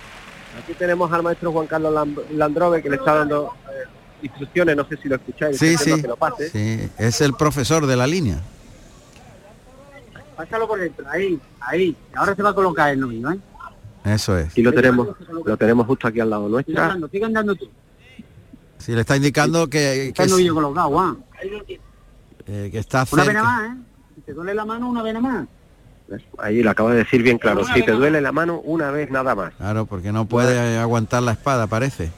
Aquí 0.57 0.74
tenemos 0.74 1.12
al 1.12 1.24
maestro 1.24 1.51
Juan 1.51 1.68
Carlos 1.68 2.07
Landrove 2.31 2.81
que 2.81 2.89
le 2.89 2.95
está 2.95 3.15
dando 3.15 3.54
eh, 3.69 3.88
instrucciones, 4.24 4.75
no 4.75 4.88
sé 4.88 4.98
si 4.98 5.07
lo 5.07 5.15
escucháis. 5.15 5.57
Sí, 5.57 5.77
sí, 5.77 6.01
que 6.01 6.07
lo 6.07 6.15
pase. 6.15 6.50
sí, 6.50 6.89
es 6.98 7.21
el 7.21 7.33
profesor 7.33 7.85
de 7.85 7.95
la 7.95 8.07
línea. 8.07 8.42
Pásalo 10.35 10.68
por 10.68 10.80
dentro, 10.80 11.06
ahí, 11.09 11.40
ahí. 11.59 11.95
Ahora 12.16 12.35
se 12.35 12.44
va 12.44 12.49
a 12.49 12.54
colocar 12.56 12.92
el 12.92 12.99
novillo, 12.99 13.31
¿eh? 13.31 13.40
Eso 14.06 14.37
es. 14.37 14.57
Y 14.57 14.61
lo 14.61 14.71
tenemos, 14.71 15.09
lo 15.45 15.57
tenemos 15.57 15.85
justo 15.85 16.07
aquí 16.07 16.19
al 16.19 16.30
lado 16.30 16.47
nuestra. 16.47 16.97
Sigue 17.11 17.26
andando, 17.26 17.56
tú. 17.56 17.69
Sí, 18.78 18.94
le 18.94 19.02
está 19.02 19.18
indicando 19.18 19.68
que... 19.68 20.09
Está 20.09 20.26
que, 20.26 20.47
colocado, 20.49 21.18
eh, 22.45 22.69
que 22.71 22.80
está 22.80 23.06
cerca. 23.06 23.23
Una 23.23 23.26
vena 23.26 23.44
más, 23.44 23.71
¿eh? 23.71 23.78
Si 24.16 24.21
te 24.21 24.33
duele 24.33 24.54
la 24.54 24.66
mano, 24.66 24.90
una 24.90 25.04
vena 25.04 25.19
más. 25.19 25.47
Ahí 26.40 26.64
lo 26.64 26.71
acabo 26.71 26.90
de 26.90 26.97
decir 26.97 27.21
bien 27.21 27.37
claro. 27.37 27.66
Si 27.73 27.83
te 27.83 27.92
duele 27.92 28.21
la 28.21 28.31
mano, 28.31 28.59
una 28.64 28.92
vez 28.92 29.11
nada 29.11 29.35
más. 29.35 29.54
Claro, 29.56 29.85
porque 29.85 30.11
no 30.11 30.26
puede 30.26 30.78
aguantar 30.78 31.23
la 31.23 31.33
espada, 31.33 31.68
parece. 31.68 32.11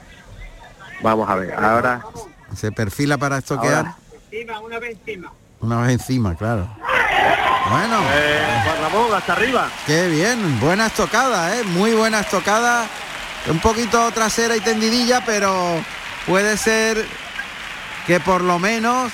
Vamos 1.02 1.28
a 1.28 1.34
ver, 1.34 1.54
ahora... 1.54 2.02
Se 2.54 2.72
perfila 2.72 3.16
para 3.16 3.38
estoquear. 3.38 3.94
Encima, 4.30 4.60
una 4.60 4.78
vez 4.78 4.98
encima. 4.98 5.32
Una 5.60 5.80
vez 5.82 5.92
encima, 5.92 6.36
claro. 6.36 6.68
Bueno. 7.70 8.00
Eh, 8.12 8.40
Ramón, 8.82 9.14
hasta 9.14 9.32
arriba. 9.32 9.68
Qué 9.86 10.08
bien, 10.08 10.58
buena 10.60 10.86
estocada, 10.86 11.56
¿eh? 11.56 11.62
Muy 11.64 11.92
buena 11.92 12.20
estocada. 12.20 12.86
Un 13.48 13.60
poquito 13.60 14.10
trasera 14.10 14.56
y 14.56 14.60
tendidilla, 14.60 15.24
pero 15.24 15.80
puede 16.26 16.56
ser 16.56 17.04
que 18.06 18.18
por 18.20 18.42
lo 18.42 18.58
menos 18.58 19.12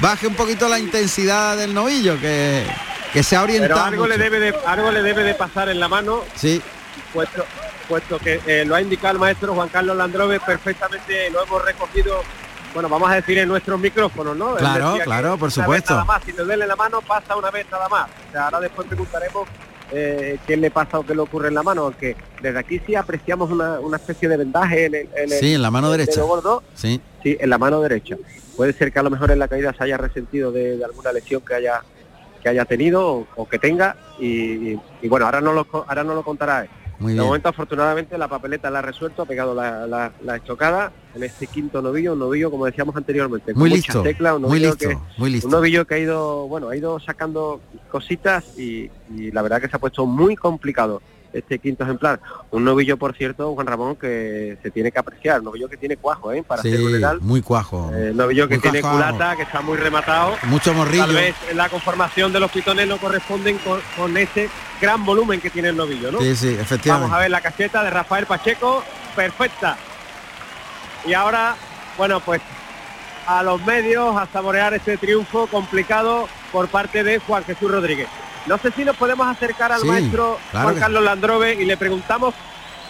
baje 0.00 0.26
un 0.26 0.34
poquito 0.34 0.68
la 0.68 0.78
intensidad 0.78 1.56
del 1.56 1.72
novillo, 1.72 2.18
que, 2.20 2.66
que 3.12 3.22
se 3.22 3.36
ha 3.36 3.42
orientado. 3.42 3.74
Pero 3.74 3.86
algo 3.86 4.06
le 4.06 4.18
debe 4.18 4.40
de 4.40 4.54
algo 4.66 4.90
le 4.90 5.02
debe 5.02 5.22
de 5.22 5.34
pasar 5.34 5.68
en 5.68 5.80
la 5.80 5.88
mano. 5.88 6.22
Sí. 6.34 6.62
Puesto, 7.12 7.44
puesto 7.88 8.18
que 8.18 8.40
eh, 8.46 8.64
lo 8.64 8.74
ha 8.74 8.80
indicado 8.80 9.14
el 9.14 9.20
maestro 9.20 9.54
Juan 9.54 9.68
Carlos 9.68 9.96
Landrove 9.96 10.40
perfectamente, 10.40 11.30
lo 11.30 11.42
hemos 11.42 11.64
recogido, 11.64 12.20
bueno, 12.74 12.88
vamos 12.88 13.10
a 13.10 13.14
decir 13.14 13.38
en 13.38 13.48
nuestros 13.48 13.78
micrófonos, 13.80 14.36
¿no? 14.36 14.56
Claro, 14.56 14.98
claro, 15.02 15.38
por 15.38 15.50
supuesto. 15.50 15.94
Nada 15.94 16.04
más, 16.04 16.24
si 16.24 16.32
te 16.32 16.42
duele 16.42 16.66
la 16.66 16.76
mano, 16.76 17.00
pasa 17.00 17.36
una 17.36 17.50
vez 17.50 17.66
nada 17.70 17.88
más. 17.88 18.08
O 18.28 18.32
sea, 18.32 18.44
ahora 18.44 18.60
después 18.60 18.86
preguntaremos 18.86 19.48
eh, 19.92 20.38
qué 20.46 20.56
le 20.56 20.70
pasa 20.70 20.98
o 20.98 21.06
qué 21.06 21.14
le 21.14 21.20
ocurre 21.20 21.48
en 21.48 21.54
la 21.54 21.62
mano, 21.62 21.82
aunque 21.82 22.16
desde 22.42 22.58
aquí 22.58 22.80
sí 22.86 22.94
apreciamos 22.94 23.50
una, 23.50 23.96
especie 23.96 24.28
de 24.28 24.36
vendaje 24.36 24.86
en 24.86 24.94
el, 24.94 25.08
en 25.14 25.30
sí, 25.30 25.54
en 25.54 25.62
la 25.62 25.70
mano 25.70 25.90
derecha. 25.90 26.22
sí. 26.74 27.00
sí, 27.22 27.36
en 27.38 27.50
la 27.50 27.58
mano 27.58 27.80
derecha. 27.80 28.16
Puede 28.56 28.72
ser 28.72 28.92
que 28.92 28.98
a 28.98 29.02
lo 29.02 29.10
mejor 29.10 29.30
en 29.30 29.38
la 29.38 29.48
caída 29.48 29.72
se 29.72 29.84
haya 29.84 29.96
resentido 29.96 30.50
de, 30.50 30.82
alguna 30.84 31.12
lesión 31.12 31.42
que 31.42 31.54
haya 31.54 31.82
que 32.42 32.48
haya 32.48 32.64
tenido 32.64 33.26
o, 33.36 33.48
que 33.48 33.58
tenga 33.58 33.96
y, 34.18 34.76
bueno, 35.08 35.26
ahora 35.26 35.40
no 35.40 35.52
lo 35.52 35.66
ahora 35.88 36.04
no 36.04 36.14
lo 36.14 36.22
contará. 36.22 36.66
muy 36.98 37.12
de 37.12 37.14
bien. 37.18 37.26
momento, 37.26 37.48
afortunadamente, 37.50 38.16
la 38.16 38.28
papeleta 38.28 38.70
la 38.70 38.78
ha 38.78 38.82
resuelto, 38.82 39.22
ha 39.22 39.26
pegado 39.26 39.54
la, 39.54 39.86
la- 39.86 40.12
la 40.24 40.36
estocada 40.36 40.92
en 41.14 41.22
este 41.24 41.46
quinto 41.46 41.82
novillo, 41.82 42.14
un 42.14 42.18
novillo, 42.20 42.50
como 42.50 42.64
decíamos 42.66 42.96
anteriormente, 42.96 43.52
con 43.52 43.60
Muy 43.60 43.70
muchas 43.70 43.86
listo, 43.86 44.02
teclas, 44.02 44.36
un 44.36 44.42
muy 44.42 44.60
listo, 44.60 44.88
que- 44.88 44.98
muy 45.18 45.30
listo. 45.30 45.46
Un 45.48 45.52
novillo 45.52 45.86
que 45.86 45.94
ha 45.94 45.98
ido, 45.98 46.48
bueno, 46.48 46.68
ha 46.70 46.76
ido 46.76 46.98
sacando 47.00 47.60
cositas 47.90 48.44
y, 48.58 48.90
y 49.14 49.30
la 49.32 49.42
verdad 49.42 49.60
que 49.60 49.68
se 49.68 49.76
ha 49.76 49.78
puesto 49.78 50.06
muy 50.06 50.36
complicado 50.36 51.02
este 51.38 51.58
quinto 51.58 51.84
ejemplar. 51.84 52.20
Un 52.50 52.64
novillo, 52.64 52.96
por 52.96 53.14
cierto, 53.16 53.52
Juan 53.54 53.66
Ramón, 53.66 53.96
que 53.96 54.56
se 54.62 54.70
tiene 54.70 54.90
que 54.92 54.98
apreciar, 54.98 55.38
un 55.40 55.46
novillo 55.46 55.68
que 55.68 55.76
tiene 55.76 55.96
cuajo, 55.96 56.32
¿eh? 56.32 56.42
Para 56.42 56.62
Sí, 56.62 56.70
ser 56.70 56.80
rural. 56.80 57.18
muy 57.20 57.42
cuajo. 57.42 57.90
Eh, 57.94 58.12
novillo 58.14 58.48
que 58.48 58.58
tiene 58.58 58.80
cuajo. 58.80 58.96
culata, 58.96 59.36
que 59.36 59.42
está 59.42 59.60
muy 59.60 59.76
rematado. 59.76 60.36
Mucho 60.44 60.72
morrillo. 60.74 61.04
Tal 61.06 61.14
vez 61.14 61.34
la 61.54 61.68
conformación 61.68 62.32
de 62.32 62.40
los 62.40 62.50
pitones 62.50 62.86
no 62.88 62.98
corresponden 62.98 63.58
con, 63.58 63.80
con 63.96 64.16
ese 64.16 64.48
gran 64.80 65.04
volumen 65.04 65.40
que 65.40 65.50
tiene 65.50 65.68
el 65.68 65.76
novillo, 65.76 66.12
¿no? 66.12 66.20
Sí, 66.20 66.34
sí, 66.36 66.48
efectivamente. 66.48 66.88
Vamos 66.90 67.12
a 67.12 67.18
ver 67.20 67.30
la 67.30 67.40
caseta 67.40 67.82
de 67.84 67.90
Rafael 67.90 68.26
Pacheco, 68.26 68.82
perfecta. 69.14 69.76
Y 71.06 71.12
ahora, 71.14 71.54
bueno, 71.96 72.20
pues 72.20 72.40
a 73.26 73.42
los 73.42 73.64
medios 73.66 74.16
a 74.16 74.26
saborear 74.32 74.74
este 74.74 74.96
triunfo 74.98 75.46
complicado 75.48 76.28
por 76.52 76.68
parte 76.68 77.02
de 77.02 77.18
Juan 77.18 77.44
Jesús 77.44 77.70
Rodríguez. 77.70 78.08
No 78.46 78.58
sé 78.58 78.70
si 78.72 78.84
nos 78.84 78.96
podemos 78.96 79.26
acercar 79.26 79.72
al 79.72 79.80
Sí, 79.80 79.86
maestro 79.88 80.38
claro 80.50 80.64
Juan 80.66 80.74
que 80.74 80.80
Carlos 80.80 81.02
Landrove 81.04 81.54
y 81.54 81.64
le 81.64 81.76
preguntamos 81.76 82.34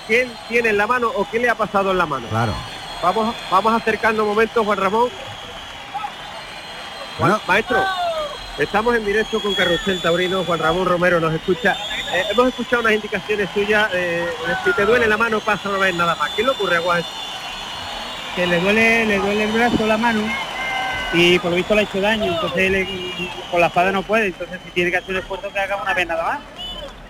qué 0.07 0.29
tiene 0.49 0.69
en 0.71 0.77
la 0.77 0.87
mano 0.87 1.11
o 1.15 1.29
qué 1.31 1.39
le 1.39 1.49
ha 1.49 1.55
pasado 1.55 1.91
en 1.91 1.99
la 1.99 2.07
mano. 2.07 2.27
Claro. 2.29 2.53
Vamos, 3.03 3.35
vamos 3.51 3.73
acercando 3.75 4.23
un 4.25 4.31
momento, 4.31 4.65
Juan 4.65 4.79
Ramón. 4.79 5.09
Juan- 7.19 7.31
Bueno. 7.31 7.41
Maestro, 7.47 7.83
estamos 8.59 8.95
en 8.97 9.05
directo 9.07 9.41
con 9.41 9.55
Carrusel 9.55 10.01
Taurino, 10.03 10.45
Juan 10.45 10.59
Ramón 10.59 10.87
Romero 10.87 11.21
nos 11.21 11.33
escucha. 11.33 11.77
Eh, 12.13 12.25
hemos 12.31 12.49
escuchado 12.49 12.81
unas 12.83 12.93
indicaciones 12.93 13.49
suyas, 13.55 13.89
eh, 13.95 14.27
si 14.65 14.73
te 14.73 14.85
duele 14.85 15.07
la 15.07 15.17
mano 15.17 15.41
pasa 15.41 15.69
no 15.71 15.79
ves 15.79 15.95
nada 15.95 16.15
más. 16.15 16.31
¿Qué 16.31 16.43
le 16.43 16.51
ocurre, 16.51 16.79
Juan? 16.79 17.03
Que 18.35 18.47
le 18.47 18.61
duele, 18.61 19.07
le 19.07 19.19
duele 19.19 19.45
el 19.45 19.53
brazo, 19.53 19.87
la 19.87 19.97
mano 19.97 20.21
y 21.13 21.39
por 21.39 21.51
lo 21.51 21.57
visto 21.57 21.75
le 21.75 21.81
ha 21.83 21.85
hecho 21.85 22.01
daño, 22.01 22.25
entonces 22.33 22.71
le- 22.71 22.87
con 23.51 23.61
la 23.61 23.67
espada 23.69 23.93
no 23.93 24.03
puede, 24.03 24.27
entonces 24.27 24.59
si 24.65 24.71
tiene 24.73 24.91
que 24.91 24.97
hacer 24.99 25.11
un 25.11 25.17
esfuerzo 25.17 25.51
que 25.53 25.59
haga 25.59 25.83
una 25.83 25.95
vez 25.95 26.07
nada 26.07 26.23
más. 26.25 26.41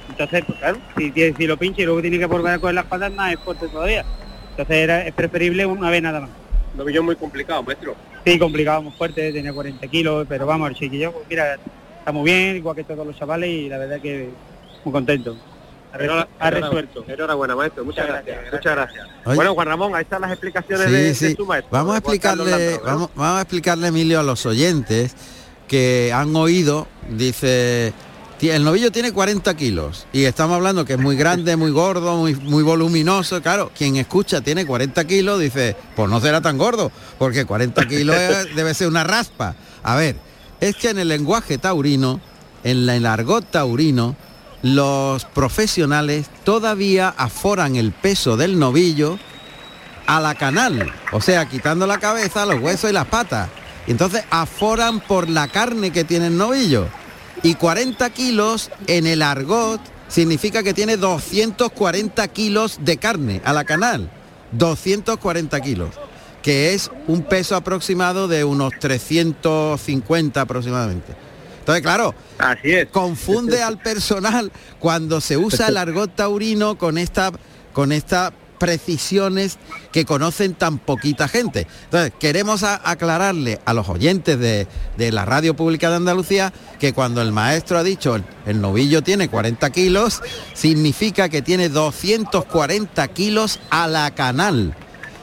Entonces, 0.08 0.44
pues 0.46 0.58
claro, 0.58 0.78
si, 0.96 1.12
si 1.12 1.46
lo 1.46 1.56
pincha 1.56 1.82
y 1.82 1.84
luego 1.84 2.00
tiene 2.00 2.18
que 2.18 2.26
volver 2.26 2.54
a 2.54 2.58
coger 2.58 2.74
la 2.74 2.82
espada, 2.82 3.08
es 3.08 3.14
más 3.14 3.32
esfuerzo 3.32 3.66
todavía. 3.66 4.04
Entonces 4.50 4.76
era, 4.76 5.02
es 5.02 5.12
preferible 5.12 5.66
una 5.66 5.90
vez 5.90 6.02
nada 6.02 6.20
más. 6.20 6.30
Novillo 6.76 7.02
muy 7.02 7.16
complicado, 7.16 7.62
maestro. 7.62 7.94
Sí, 8.24 8.38
complicado, 8.38 8.82
muy 8.82 8.92
fuerte, 8.92 9.32
tenía 9.32 9.52
40 9.52 9.86
kilos, 9.88 10.26
pero 10.28 10.46
vamos, 10.46 10.68
el 10.70 10.76
chiquillo, 10.76 11.12
pues 11.12 11.26
mira, 11.28 11.54
está 11.98 12.12
muy 12.12 12.24
bien, 12.24 12.56
igual 12.56 12.76
que 12.76 12.84
todos 12.84 13.06
los 13.06 13.16
chavales 13.16 13.48
y 13.50 13.68
la 13.68 13.78
verdad 13.78 14.00
que 14.00 14.28
muy 14.84 14.92
contento. 14.92 15.36
Ha, 16.10 16.28
ha 16.38 16.50
resuelto. 16.50 17.04
Enhorabuena, 17.08 17.56
maestro. 17.56 17.84
Muchas 17.84 18.06
gracias. 18.06 18.38
Muchas 18.52 18.74
gracias. 18.74 19.06
Oye. 19.24 19.36
Bueno, 19.36 19.54
Juan 19.54 19.68
Ramón, 19.68 19.94
ahí 19.94 20.02
están 20.02 20.20
las 20.20 20.30
explicaciones 20.32 20.86
Sí, 20.86 20.92
de, 20.92 21.02
de 21.02 21.14
sí. 21.14 21.34
su 21.36 21.46
maestro. 21.46 21.70
Vamos 21.72 21.94
a 21.94 21.98
explicarle, 21.98 22.78
vamos, 22.84 23.10
vamos 23.14 23.38
a 23.38 23.42
explicarle 23.42 23.88
Emilio 23.88 24.20
a 24.20 24.22
los 24.22 24.46
oyentes 24.46 25.14
que 25.68 26.12
han 26.14 26.34
oído, 26.36 26.86
dice, 27.10 27.92
"Ti- 28.38 28.50
el 28.50 28.62
novillo 28.62 28.92
tiene 28.92 29.12
40 29.12 29.56
kilos 29.56 30.06
y 30.12 30.24
estamos 30.24 30.56
hablando 30.56 30.84
que 30.84 30.92
es 30.92 30.98
muy 31.00 31.16
grande, 31.16 31.56
muy 31.56 31.70
gordo, 31.72 32.16
muy, 32.16 32.34
muy 32.36 32.62
voluminoso. 32.62 33.42
Claro, 33.42 33.72
quien 33.76 33.96
escucha 33.96 34.40
tiene 34.42 34.64
40 34.64 35.04
kilos, 35.06 35.40
dice, 35.40 35.74
pues 35.96 36.08
no 36.08 36.20
será 36.20 36.40
tan 36.40 36.56
gordo, 36.58 36.92
porque 37.18 37.44
40 37.46 37.86
kilos 37.88 38.14
es- 38.16 38.54
debe 38.56 38.74
ser 38.74 38.86
una 38.88 39.02
raspa. 39.04 39.56
A 39.82 39.96
ver, 39.96 40.16
es 40.60 40.76
que 40.76 40.90
en 40.90 40.98
el 40.98 41.08
lenguaje 41.08 41.58
taurino, 41.58 42.20
en 42.62 42.86
la- 42.86 42.94
el 42.96 43.06
argot 43.06 43.44
taurino, 43.50 44.14
los 44.74 45.24
profesionales 45.24 46.26
todavía 46.42 47.14
aforan 47.16 47.76
el 47.76 47.92
peso 47.92 48.36
del 48.36 48.58
novillo 48.58 49.18
a 50.06 50.20
la 50.20 50.34
canal, 50.34 50.92
o 51.12 51.20
sea, 51.20 51.48
quitando 51.48 51.86
la 51.86 51.98
cabeza, 51.98 52.46
los 52.46 52.60
huesos 52.60 52.90
y 52.90 52.92
las 52.92 53.06
patas. 53.06 53.48
Y 53.86 53.92
entonces 53.92 54.24
aforan 54.30 55.00
por 55.00 55.28
la 55.28 55.48
carne 55.48 55.92
que 55.92 56.04
tiene 56.04 56.28
el 56.28 56.36
novillo. 56.36 56.88
Y 57.42 57.54
40 57.54 58.10
kilos 58.10 58.70
en 58.86 59.06
el 59.06 59.22
argot 59.22 59.80
significa 60.08 60.62
que 60.62 60.74
tiene 60.74 60.96
240 60.96 62.26
kilos 62.28 62.78
de 62.80 62.96
carne 62.96 63.40
a 63.44 63.52
la 63.52 63.64
canal. 63.64 64.10
240 64.52 65.60
kilos, 65.60 65.90
que 66.42 66.74
es 66.74 66.90
un 67.06 67.22
peso 67.22 67.54
aproximado 67.54 68.26
de 68.26 68.44
unos 68.44 68.72
350 68.80 70.40
aproximadamente. 70.40 71.25
Entonces, 71.66 71.82
claro, 71.82 72.14
Así 72.38 72.70
es. 72.72 72.88
confunde 72.90 73.60
al 73.60 73.78
personal 73.78 74.52
cuando 74.78 75.20
se 75.20 75.36
usa 75.36 75.66
el 75.66 75.76
argot 75.76 76.14
taurino 76.14 76.78
con 76.78 76.96
esta 76.96 77.32
con 77.72 77.90
estas 77.90 78.32
precisiones 78.58 79.58
que 79.92 80.04
conocen 80.04 80.54
tan 80.54 80.78
poquita 80.78 81.26
gente. 81.28 81.66
Entonces, 81.86 82.12
queremos 82.20 82.62
a- 82.62 82.80
aclararle 82.88 83.60
a 83.64 83.74
los 83.74 83.88
oyentes 83.88 84.38
de, 84.38 84.66
de 84.96 85.10
la 85.12 85.24
radio 85.24 85.54
pública 85.56 85.90
de 85.90 85.96
Andalucía 85.96 86.52
que 86.78 86.92
cuando 86.92 87.20
el 87.20 87.32
maestro 87.32 87.78
ha 87.78 87.82
dicho 87.82 88.14
el, 88.14 88.24
el 88.46 88.60
novillo 88.60 89.02
tiene 89.02 89.28
40 89.28 89.68
kilos, 89.70 90.22
significa 90.54 91.28
que 91.28 91.42
tiene 91.42 91.68
240 91.68 93.08
kilos 93.08 93.58
a 93.70 93.88
la 93.88 94.14
canal. 94.14 94.74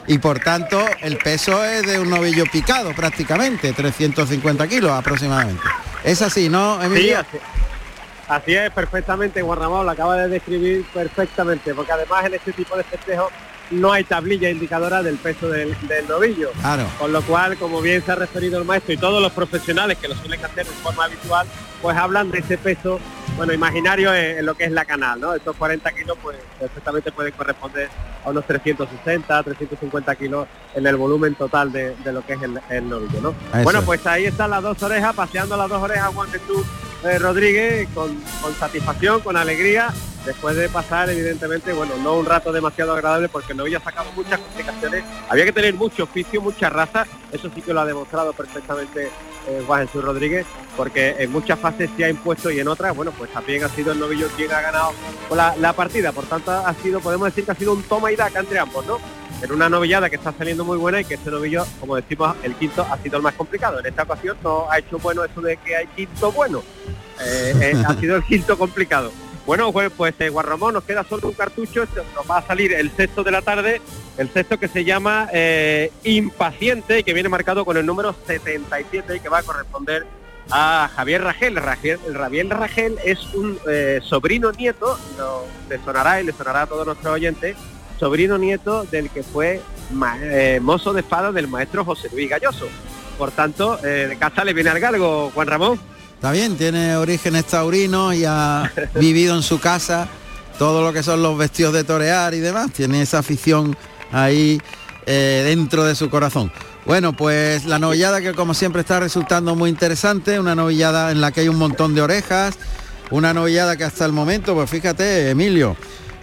Y 0.06 0.18
por 0.18 0.38
tanto, 0.38 0.84
el 1.00 1.16
peso 1.16 1.64
es 1.64 1.86
de 1.86 1.98
un 1.98 2.10
novillo 2.10 2.44
picado 2.50 2.94
prácticamente, 2.94 3.72
350 3.72 4.68
kilos 4.68 4.90
aproximadamente. 4.92 5.62
Es 6.02 6.20
así, 6.20 6.48
¿no, 6.48 6.78
Sí, 6.80 6.86
Emilio? 6.86 7.18
así, 7.20 7.38
así 8.28 8.54
es, 8.54 8.70
perfectamente, 8.70 9.40
Juan 9.40 9.58
lo 9.60 9.90
acaba 9.90 10.16
de 10.16 10.28
describir 10.28 10.84
perfectamente, 10.92 11.74
porque 11.74 11.92
además 11.92 12.26
en 12.26 12.34
este 12.34 12.52
tipo 12.52 12.76
de 12.76 12.84
festejos 12.84 13.30
no 13.70 13.92
hay 13.92 14.04
tablilla 14.04 14.50
indicadora 14.50 15.02
del 15.02 15.16
peso 15.16 15.48
del, 15.48 15.76
del 15.88 16.06
novillo. 16.08 16.50
Claro. 16.60 16.86
Con 16.98 17.12
lo 17.12 17.22
cual, 17.22 17.56
como 17.56 17.80
bien 17.80 18.02
se 18.04 18.12
ha 18.12 18.14
referido 18.14 18.58
el 18.58 18.64
maestro 18.64 18.92
y 18.92 18.96
todos 18.96 19.20
los 19.22 19.32
profesionales 19.32 19.98
que 19.98 20.08
lo 20.08 20.14
suelen 20.14 20.44
hacer 20.44 20.66
de 20.66 20.72
forma 20.72 21.04
habitual, 21.04 21.46
pues 21.82 21.96
hablan 21.96 22.30
de 22.30 22.38
ese 22.38 22.56
peso, 22.56 22.98
bueno, 23.36 23.52
imaginario 23.52 24.14
en, 24.14 24.38
en 24.38 24.46
lo 24.46 24.54
que 24.54 24.64
es 24.64 24.72
la 24.72 24.84
canal, 24.84 25.20
¿no? 25.20 25.34
Estos 25.34 25.54
40 25.56 25.92
kilos, 25.92 26.16
pues 26.22 26.38
perfectamente 26.58 27.12
pueden 27.12 27.32
corresponder 27.32 27.90
a 28.24 28.30
unos 28.30 28.46
360, 28.46 29.42
350 29.42 30.16
kilos 30.16 30.46
en 30.74 30.86
el 30.86 30.96
volumen 30.96 31.34
total 31.34 31.70
de, 31.72 31.94
de 31.96 32.12
lo 32.12 32.24
que 32.24 32.34
es 32.34 32.42
el, 32.42 32.58
el 32.70 32.88
novillo, 32.88 33.20
¿no? 33.20 33.30
Eso 33.52 33.64
bueno, 33.64 33.80
es. 33.80 33.84
pues 33.84 34.06
ahí 34.06 34.24
están 34.24 34.50
las 34.50 34.62
dos 34.62 34.82
orejas, 34.82 35.14
paseando 35.14 35.56
las 35.56 35.68
dos 35.68 35.82
orejas 35.82 36.08
Juan 36.14 36.30
Jesús 36.30 36.64
eh, 37.04 37.18
Rodríguez 37.18 37.86
con, 37.92 38.14
con 38.40 38.54
satisfacción, 38.54 39.20
con 39.20 39.36
alegría, 39.36 39.88
después 40.24 40.56
de 40.56 40.68
pasar 40.68 41.10
evidentemente, 41.10 41.72
bueno, 41.72 41.94
no 42.02 42.14
un 42.14 42.26
rato 42.26 42.52
demasiado 42.52 42.92
agradable 42.92 43.28
porque 43.28 43.52
el 43.52 43.58
novillo 43.58 43.78
ha 43.78 43.82
sacado 43.82 44.10
muchas 44.12 44.38
complicaciones, 44.38 45.04
había 45.28 45.44
que 45.44 45.52
tener 45.52 45.74
mucho 45.74 46.04
oficio, 46.04 46.40
mucha 46.40 46.70
raza, 46.70 47.06
eso 47.32 47.50
sí 47.54 47.62
que 47.62 47.72
lo 47.72 47.80
ha 47.80 47.86
demostrado 47.86 48.32
perfectamente 48.32 49.10
eh, 49.46 49.62
Juan 49.66 49.86
Jesús 49.86 50.04
Rodríguez, 50.04 50.46
porque 50.76 51.16
en 51.18 51.30
muchas 51.30 51.58
fases 51.58 51.90
se 51.96 52.04
ha 52.04 52.08
impuesto 52.08 52.50
y 52.50 52.60
en 52.60 52.68
otras, 52.68 52.94
bueno, 52.96 53.12
pues 53.12 53.30
también 53.30 53.62
ha 53.64 53.68
sido 53.68 53.92
el 53.92 53.98
novillo 53.98 54.28
quien 54.36 54.52
ha 54.52 54.60
ganado 54.60 54.92
la, 55.30 55.54
la 55.56 55.72
partida, 55.72 56.12
por 56.12 56.24
tanto 56.24 56.50
ha 56.50 56.74
sido, 56.74 57.00
podemos 57.00 57.26
decir 57.26 57.44
que 57.44 57.52
ha 57.52 57.54
sido 57.54 57.72
un 57.72 57.82
toma 57.82 58.10
y 58.10 58.16
daca 58.16 58.40
entre 58.40 58.58
ambos, 58.58 58.86
¿no? 58.86 58.98
En 59.42 59.52
una 59.52 59.68
novillada 59.68 60.08
que 60.08 60.16
está 60.16 60.32
saliendo 60.32 60.64
muy 60.64 60.78
buena 60.78 61.00
y 61.00 61.04
que 61.04 61.14
este 61.14 61.30
novillo, 61.30 61.66
como 61.78 61.96
decimos, 61.96 62.34
el 62.42 62.54
quinto 62.54 62.86
ha 62.88 62.96
sido 62.98 63.18
el 63.18 63.22
más 63.22 63.34
complicado. 63.34 63.78
En 63.78 63.84
esta 63.84 64.04
ocasión 64.04 64.38
no 64.42 64.70
ha 64.70 64.78
hecho 64.78 64.98
bueno 64.98 65.22
eso 65.22 65.42
de 65.42 65.58
que 65.58 65.76
hay 65.76 65.86
quinto 65.88 66.32
bueno. 66.32 66.62
Eh, 67.20 67.52
eh, 67.60 67.82
ha 67.86 67.94
sido 67.94 68.16
el 68.16 68.22
quinto 68.22 68.56
complicado. 68.56 69.12
Bueno, 69.46 69.72
pues, 69.72 69.90
pues 69.94 70.14
eh, 70.20 70.30
Juan 70.30 70.46
Ramón, 70.46 70.74
nos 70.74 70.84
queda 70.84 71.04
solo 71.04 71.28
un 71.28 71.34
cartucho, 71.34 71.86
nos 72.14 72.30
va 72.30 72.38
a 72.38 72.46
salir 72.46 72.72
el 72.72 72.90
sexto 72.90 73.22
de 73.22 73.30
la 73.30 73.42
tarde, 73.42 73.82
el 74.16 74.30
sexto 74.32 74.58
que 74.58 74.68
se 74.68 74.84
llama 74.84 75.28
eh, 75.32 75.92
Impaciente 76.04 77.02
que 77.02 77.12
viene 77.12 77.28
marcado 77.28 77.64
con 77.64 77.76
el 77.76 77.84
número 77.84 78.14
77 78.26 79.16
y 79.16 79.20
que 79.20 79.28
va 79.28 79.38
a 79.38 79.42
corresponder 79.42 80.06
a 80.50 80.90
Javier 80.94 81.22
Ragel. 81.22 81.56
Ragel 81.56 81.98
Javier 81.98 82.48
Ragel 82.48 82.98
es 83.04 83.22
un 83.34 83.58
eh, 83.68 84.00
sobrino 84.02 84.52
nieto, 84.52 84.98
le 85.68 85.78
sonará 85.84 86.20
y 86.20 86.24
le 86.24 86.32
sonará 86.32 86.62
a 86.62 86.66
todos 86.66 86.86
nuestros 86.86 87.12
oyentes, 87.12 87.56
sobrino 87.98 88.38
nieto 88.38 88.84
del 88.84 89.10
que 89.10 89.22
fue 89.22 89.60
eh, 90.22 90.58
mozo 90.62 90.92
de 90.92 91.00
espada 91.00 91.32
del 91.32 91.48
maestro 91.48 91.84
José 91.84 92.08
Luis 92.12 92.28
Galloso. 92.28 92.66
Por 93.18 93.30
tanto, 93.30 93.78
eh, 93.84 94.08
de 94.08 94.18
casa 94.18 94.44
le 94.44 94.54
viene 94.54 94.70
al 94.70 94.80
galgo, 94.80 95.30
Juan 95.34 95.46
Ramón. 95.46 95.80
Está 96.24 96.32
bien, 96.32 96.56
tiene 96.56 96.96
orígenes 96.96 97.44
taurinos 97.44 98.14
y 98.14 98.24
ha 98.24 98.72
vivido 98.94 99.36
en 99.36 99.42
su 99.42 99.60
casa 99.60 100.08
todo 100.58 100.82
lo 100.82 100.90
que 100.90 101.02
son 101.02 101.22
los 101.22 101.36
vestidos 101.36 101.74
de 101.74 101.84
torear 101.84 102.32
y 102.32 102.40
demás. 102.40 102.72
Tiene 102.72 103.02
esa 103.02 103.18
afición 103.18 103.76
ahí 104.10 104.58
eh, 105.04 105.42
dentro 105.44 105.84
de 105.84 105.94
su 105.94 106.08
corazón. 106.08 106.50
Bueno, 106.86 107.12
pues 107.12 107.66
la 107.66 107.78
novillada 107.78 108.22
que 108.22 108.32
como 108.32 108.54
siempre 108.54 108.80
está 108.80 109.00
resultando 109.00 109.54
muy 109.54 109.68
interesante, 109.68 110.40
una 110.40 110.54
novillada 110.54 111.10
en 111.10 111.20
la 111.20 111.30
que 111.30 111.42
hay 111.42 111.48
un 111.48 111.58
montón 111.58 111.94
de 111.94 112.00
orejas, 112.00 112.54
una 113.10 113.34
novillada 113.34 113.76
que 113.76 113.84
hasta 113.84 114.06
el 114.06 114.12
momento, 114.12 114.54
pues 114.54 114.70
fíjate, 114.70 115.28
Emilio, 115.28 115.76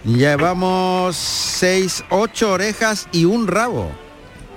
llevamos 0.04 1.14
seis, 1.14 2.02
ocho 2.10 2.50
orejas 2.50 3.06
y 3.12 3.24
un 3.24 3.46
rabo. 3.46 3.92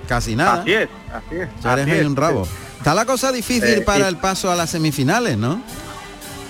Casi 0.08 0.34
nada. 0.34 0.62
Así 0.62 0.72
es, 0.72 0.88
así 1.12 1.36
es. 1.36 1.48
Así 1.64 1.88
y 1.88 1.92
es. 1.92 2.04
un 2.04 2.16
rabo. 2.16 2.48
Está 2.86 2.94
la 2.94 3.04
cosa 3.04 3.32
difícil 3.32 3.78
Eh, 3.78 3.80
para 3.80 4.06
el 4.06 4.16
paso 4.16 4.48
a 4.48 4.54
las 4.54 4.70
semifinales, 4.70 5.36
¿no? 5.36 5.60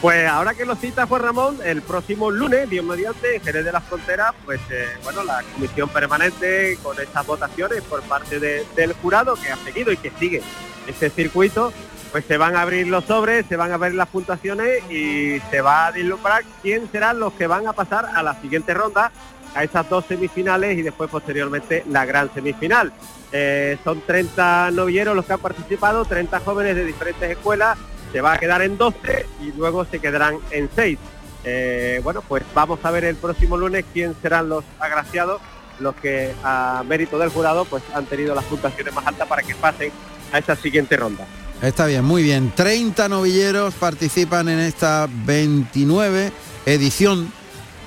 Pues 0.03 0.29
ahora 0.29 0.53
que 0.53 0.67
lo 0.67 0.77
cita 0.77 1.07
Juan 1.07 1.23
Ramón, 1.23 1.59
el 1.65 1.81
próximo 1.81 2.31
lunes, 2.31 2.69
Dios 2.69 2.85
mediante, 2.85 3.37
en 3.37 3.43
Jerez 3.43 3.65
de 3.65 3.73
las 3.73 3.83
Fronteras, 3.85 4.35
pues 4.45 4.61
eh, 4.69 4.85
bueno, 5.03 5.25
la 5.25 5.43
comisión 5.55 5.89
permanente 5.89 6.79
con 6.83 7.01
estas 7.01 7.27
votaciones 7.27 7.81
por 7.85 8.03
parte 8.03 8.39
de- 8.39 8.67
del 8.77 8.93
jurado 8.93 9.35
que 9.37 9.51
ha 9.51 9.57
seguido 9.65 9.91
y 9.93 9.97
que 9.97 10.13
sigue 10.21 10.43
este 10.87 11.09
circuito, 11.09 11.73
pues 12.13 12.27
se 12.29 12.37
van 12.37 12.55
a 12.55 12.61
abrir 12.61 12.87
los 12.87 13.07
sobres, 13.07 13.47
se 13.49 13.57
van 13.57 13.73
a 13.73 13.79
ver 13.79 13.95
las 13.95 14.09
puntuaciones 14.09 14.83
y 14.91 15.41
se 15.51 15.63
va 15.63 15.87
a 15.87 15.91
vislumbrar 15.91 16.45
quién 16.61 16.87
serán 16.93 17.19
los 17.19 17.33
que 17.33 17.47
van 17.47 17.67
a 17.67 17.73
pasar 17.73 18.11
a 18.15 18.23
la 18.23 18.39
siguiente 18.43 18.75
ronda, 18.75 19.11
a 19.57 19.65
esas 19.65 19.89
dos 19.89 20.05
semifinales 20.07 20.77
y 20.77 20.83
después 20.83 21.11
posteriormente 21.11 21.83
la 21.89 22.05
gran 22.05 22.33
semifinal. 22.33 22.93
Eh, 23.33 23.79
son 23.83 24.03
30 24.03 24.71
novilleros 24.73 25.17
los 25.17 25.25
que 25.25 25.33
han 25.33 25.41
participado, 25.41 26.05
30 26.05 26.41
jóvenes 26.41 26.77
de 26.77 26.85
diferentes 26.85 27.31
escuelas, 27.31 27.79
se 28.13 28.21
va 28.21 28.35
a 28.35 28.39
quedar 28.39 28.63
en 28.63 28.77
12 28.77 29.27
y 29.43 29.53
luego 29.57 29.85
se 29.87 29.99
quedarán 29.99 30.39
en 30.51 30.69
6. 30.75 30.99
Eh, 31.45 32.01
bueno, 32.05 32.23
pues 32.23 32.43
vamos 32.55 32.81
a 32.83 32.91
ver 32.91 33.05
el 33.05 33.17
próximo 33.17 33.57
lunes 33.57 33.85
quién 33.93 34.15
serán 34.21 34.49
los 34.49 34.65
agraciados, 34.79 35.41
los 35.81 35.95
que 35.97 36.35
a 36.45 36.83
mérito 36.87 37.19
del 37.19 37.31
jurado 37.31 37.65
pues 37.65 37.83
han 37.95 38.05
tenido 38.07 38.35
las 38.35 38.45
puntuaciones 38.45 38.95
más 38.95 39.07
altas 39.07 39.27
para 39.27 39.43
que 39.43 39.55
pasen 39.55 39.91
a 40.33 40.39
esa 40.39 40.55
siguiente 40.55 40.97
ronda. 40.97 41.27
Está 41.63 41.87
bien, 41.87 42.05
muy 42.05 42.23
bien. 42.23 42.53
30 42.55 43.09
novilleros 43.09 43.75
participan 43.75 44.49
en 44.51 44.59
esta 44.59 45.09
29 45.11 46.31
edición 46.67 47.33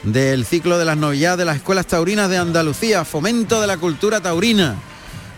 del 0.03 0.46
ciclo 0.46 0.77
de 0.77 0.86
las 0.86 0.98
novilladas 0.98 1.38
de 1.38 1.46
las 1.46 1.58
escuelas 1.58 1.86
taurinas 1.88 2.29
de 2.29 2.38
Andalucía, 2.38 3.03
fomento 3.06 3.60
de 3.62 3.68
la 3.68 3.77
cultura 3.77 4.22
taurina, 4.22 4.75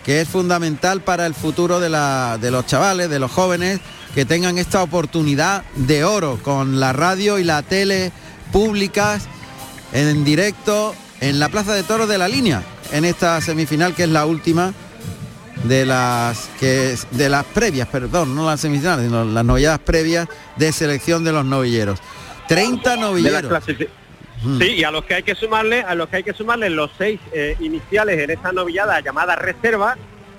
que 0.06 0.22
es 0.22 0.28
fundamental 0.28 1.02
para 1.02 1.26
el 1.26 1.34
futuro 1.34 1.80
de, 1.80 1.90
la- 1.90 2.38
de 2.40 2.52
los 2.52 2.66
chavales, 2.66 3.10
de 3.10 3.20
los 3.20 3.32
jóvenes, 3.32 3.80
que 4.14 4.26
tengan 4.26 4.58
esta 4.58 4.84
oportunidad 4.84 5.64
de 5.76 6.04
oro 6.04 6.40
con 6.44 6.80
la 6.80 6.92
radio 6.94 7.40
y 7.40 7.44
la 7.44 7.62
tele 7.64 8.12
públicas 8.52 9.24
en 9.94 10.24
directo 10.24 10.94
en 11.22 11.40
la 11.40 11.50
Plaza 11.50 11.74
de 11.74 11.84
Toros 11.84 12.10
de 12.10 12.18
la 12.18 12.28
Línea, 12.28 12.64
en 12.92 13.06
esta 13.06 13.40
semifinal 13.42 13.94
que 13.96 14.04
es 14.04 14.10
la 14.10 14.26
última 14.26 14.74
de 15.64 15.86
las 15.86 16.50
que 16.60 16.94
es- 16.94 17.08
de 17.12 17.30
las 17.30 17.46
previas, 17.46 17.88
perdón, 17.88 18.36
no 18.36 18.46
las 18.48 18.60
semifinales, 18.62 19.06
sino 19.06 19.24
las 19.24 19.46
novilladas 19.46 19.80
previas 19.80 20.28
de 20.58 20.72
selección 20.72 21.24
de 21.24 21.32
los 21.32 21.46
novilleros. 21.46 22.00
30 22.48 22.90
De 22.92 22.96
las 22.98 23.00
novilleros. 23.10 23.52
Mm. 24.44 24.60
Sí, 24.60 24.74
y 24.78 24.84
a 24.84 24.92
los 24.92 25.06
que 25.06 25.16
hay 25.16 25.24
que 25.24 25.36
sumarle, 25.36 25.82
a 25.82 25.94
los 25.96 26.10
que 26.10 26.18
hay 26.18 26.24
que 26.24 26.34
sumarle 26.34 26.70
los 26.70 26.92
seis 26.98 27.20
eh, 27.32 27.56
iniciales 27.60 28.20
en 28.20 28.32
esa 28.32 28.52
novillada 28.52 29.00
llamada 29.00 29.36
reserva, 29.36 29.98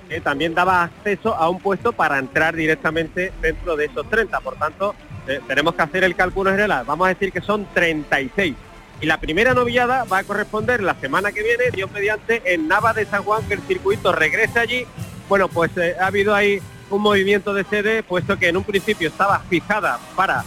que 0.09 0.19
también 0.19 0.53
daba 0.53 0.83
acceso 0.83 1.33
a 1.35 1.49
un 1.49 1.59
puesto 1.59 1.93
para 1.93 2.19
entrar 2.19 2.55
directamente 2.55 3.31
dentro 3.41 3.75
de 3.75 3.85
esos 3.85 4.09
30. 4.09 4.39
Por 4.41 4.55
tanto, 4.55 4.93
eh, 5.27 5.39
tenemos 5.47 5.75
que 5.75 5.81
hacer 5.83 6.03
el 6.03 6.15
cálculo 6.15 6.51
general. 6.51 6.83
Vamos 6.85 7.05
a 7.05 7.09
decir 7.09 7.31
que 7.31 7.41
son 7.41 7.65
36. 7.73 8.55
Y 9.01 9.05
la 9.05 9.19
primera 9.19 9.53
novillada 9.53 10.03
va 10.03 10.19
a 10.19 10.23
corresponder 10.23 10.83
la 10.83 10.95
semana 10.95 11.31
que 11.31 11.41
viene, 11.41 11.71
Dios 11.73 11.89
mediante, 11.91 12.53
en 12.53 12.67
Nava 12.67 12.93
de 12.93 13.05
San 13.05 13.23
Juan, 13.23 13.43
que 13.47 13.55
el 13.55 13.61
circuito 13.61 14.11
regrese 14.11 14.59
allí. 14.59 14.85
Bueno, 15.29 15.47
pues 15.47 15.71
eh, 15.77 15.95
ha 15.99 16.07
habido 16.07 16.35
ahí 16.35 16.61
un 16.89 17.01
movimiento 17.01 17.53
de 17.53 17.63
sede, 17.63 18.03
puesto 18.03 18.37
que 18.37 18.49
en 18.49 18.57
un 18.57 18.63
principio 18.63 19.07
estaba 19.07 19.39
fijada 19.39 19.99
para 20.15 20.43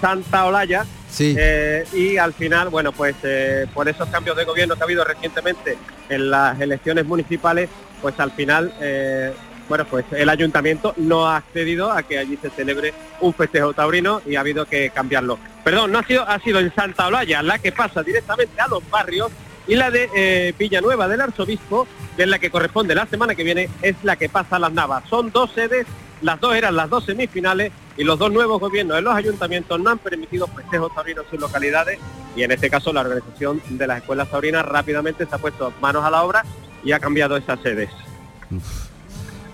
Santa 0.00 0.46
Olaya, 0.46 0.86
Sí. 1.08 1.34
eh, 1.38 1.84
y 1.92 2.16
al 2.16 2.32
final, 2.32 2.68
bueno, 2.68 2.92
pues 2.92 3.16
eh, 3.22 3.66
por 3.72 3.88
esos 3.88 4.08
cambios 4.08 4.36
de 4.36 4.44
gobierno 4.44 4.74
que 4.76 4.82
ha 4.82 4.84
habido 4.84 5.04
recientemente 5.04 5.78
en 6.08 6.30
las 6.30 6.60
elecciones 6.60 7.06
municipales, 7.06 7.68
pues 8.02 8.18
al 8.20 8.30
final, 8.32 8.72
eh, 8.80 9.32
bueno, 9.68 9.84
pues 9.84 10.04
el 10.12 10.28
ayuntamiento 10.28 10.94
no 10.96 11.26
ha 11.26 11.36
accedido 11.36 11.90
a 11.90 12.02
que 12.02 12.18
allí 12.18 12.38
se 12.40 12.50
celebre 12.50 12.94
un 13.20 13.34
festejo 13.34 13.72
taurino 13.72 14.22
y 14.26 14.36
ha 14.36 14.40
habido 14.40 14.66
que 14.66 14.90
cambiarlo. 14.90 15.38
Perdón, 15.64 15.92
no 15.92 15.98
ha 15.98 16.06
sido, 16.06 16.28
ha 16.28 16.38
sido 16.40 16.58
en 16.58 16.74
Santa 16.74 17.06
Olaya 17.06 17.42
la 17.42 17.58
que 17.58 17.72
pasa 17.72 18.02
directamente 18.02 18.60
a 18.60 18.68
los 18.68 18.88
barrios 18.90 19.30
y 19.66 19.74
la 19.74 19.90
de 19.90 20.54
Villanueva 20.58 21.08
del 21.08 21.20
Arzobispo, 21.20 21.86
que 22.16 22.22
es 22.22 22.28
la 22.28 22.38
que 22.38 22.50
corresponde 22.50 22.94
la 22.94 23.06
semana 23.06 23.34
que 23.34 23.44
viene, 23.44 23.68
es 23.82 23.96
la 24.02 24.16
que 24.16 24.30
pasa 24.30 24.56
a 24.56 24.58
las 24.58 24.72
Navas. 24.72 25.04
Son 25.10 25.30
dos 25.30 25.52
sedes, 25.52 25.86
las 26.22 26.40
dos 26.40 26.54
eran 26.54 26.74
las 26.74 26.88
dos 26.88 27.04
semifinales 27.04 27.70
y 27.98 28.04
los 28.04 28.18
dos 28.18 28.32
nuevos 28.32 28.58
gobiernos 28.60 28.96
de 28.96 29.02
los 29.02 29.14
ayuntamientos 29.14 29.78
no 29.80 29.90
han 29.90 29.98
permitido 29.98 30.46
festejos 30.46 30.94
taurinos 30.94 31.24
en 31.26 31.30
sus 31.32 31.40
localidades 31.40 31.98
y 32.36 32.42
en 32.44 32.50
este 32.52 32.70
caso 32.70 32.92
la 32.92 33.00
organización 33.02 33.60
de 33.68 33.86
las 33.86 33.98
escuelas 33.98 34.30
taurinas 34.30 34.64
rápidamente 34.64 35.26
se 35.26 35.34
ha 35.34 35.38
puesto 35.38 35.72
manos 35.80 36.04
a 36.04 36.10
la 36.10 36.22
obra 36.22 36.44
y 36.84 36.92
ha 36.92 37.00
cambiado 37.00 37.36
esas 37.36 37.58
sedes. 37.60 37.90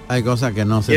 Hay 0.08 0.22
cosas 0.22 0.52
que 0.52 0.64
no 0.64 0.82
se 0.82 0.96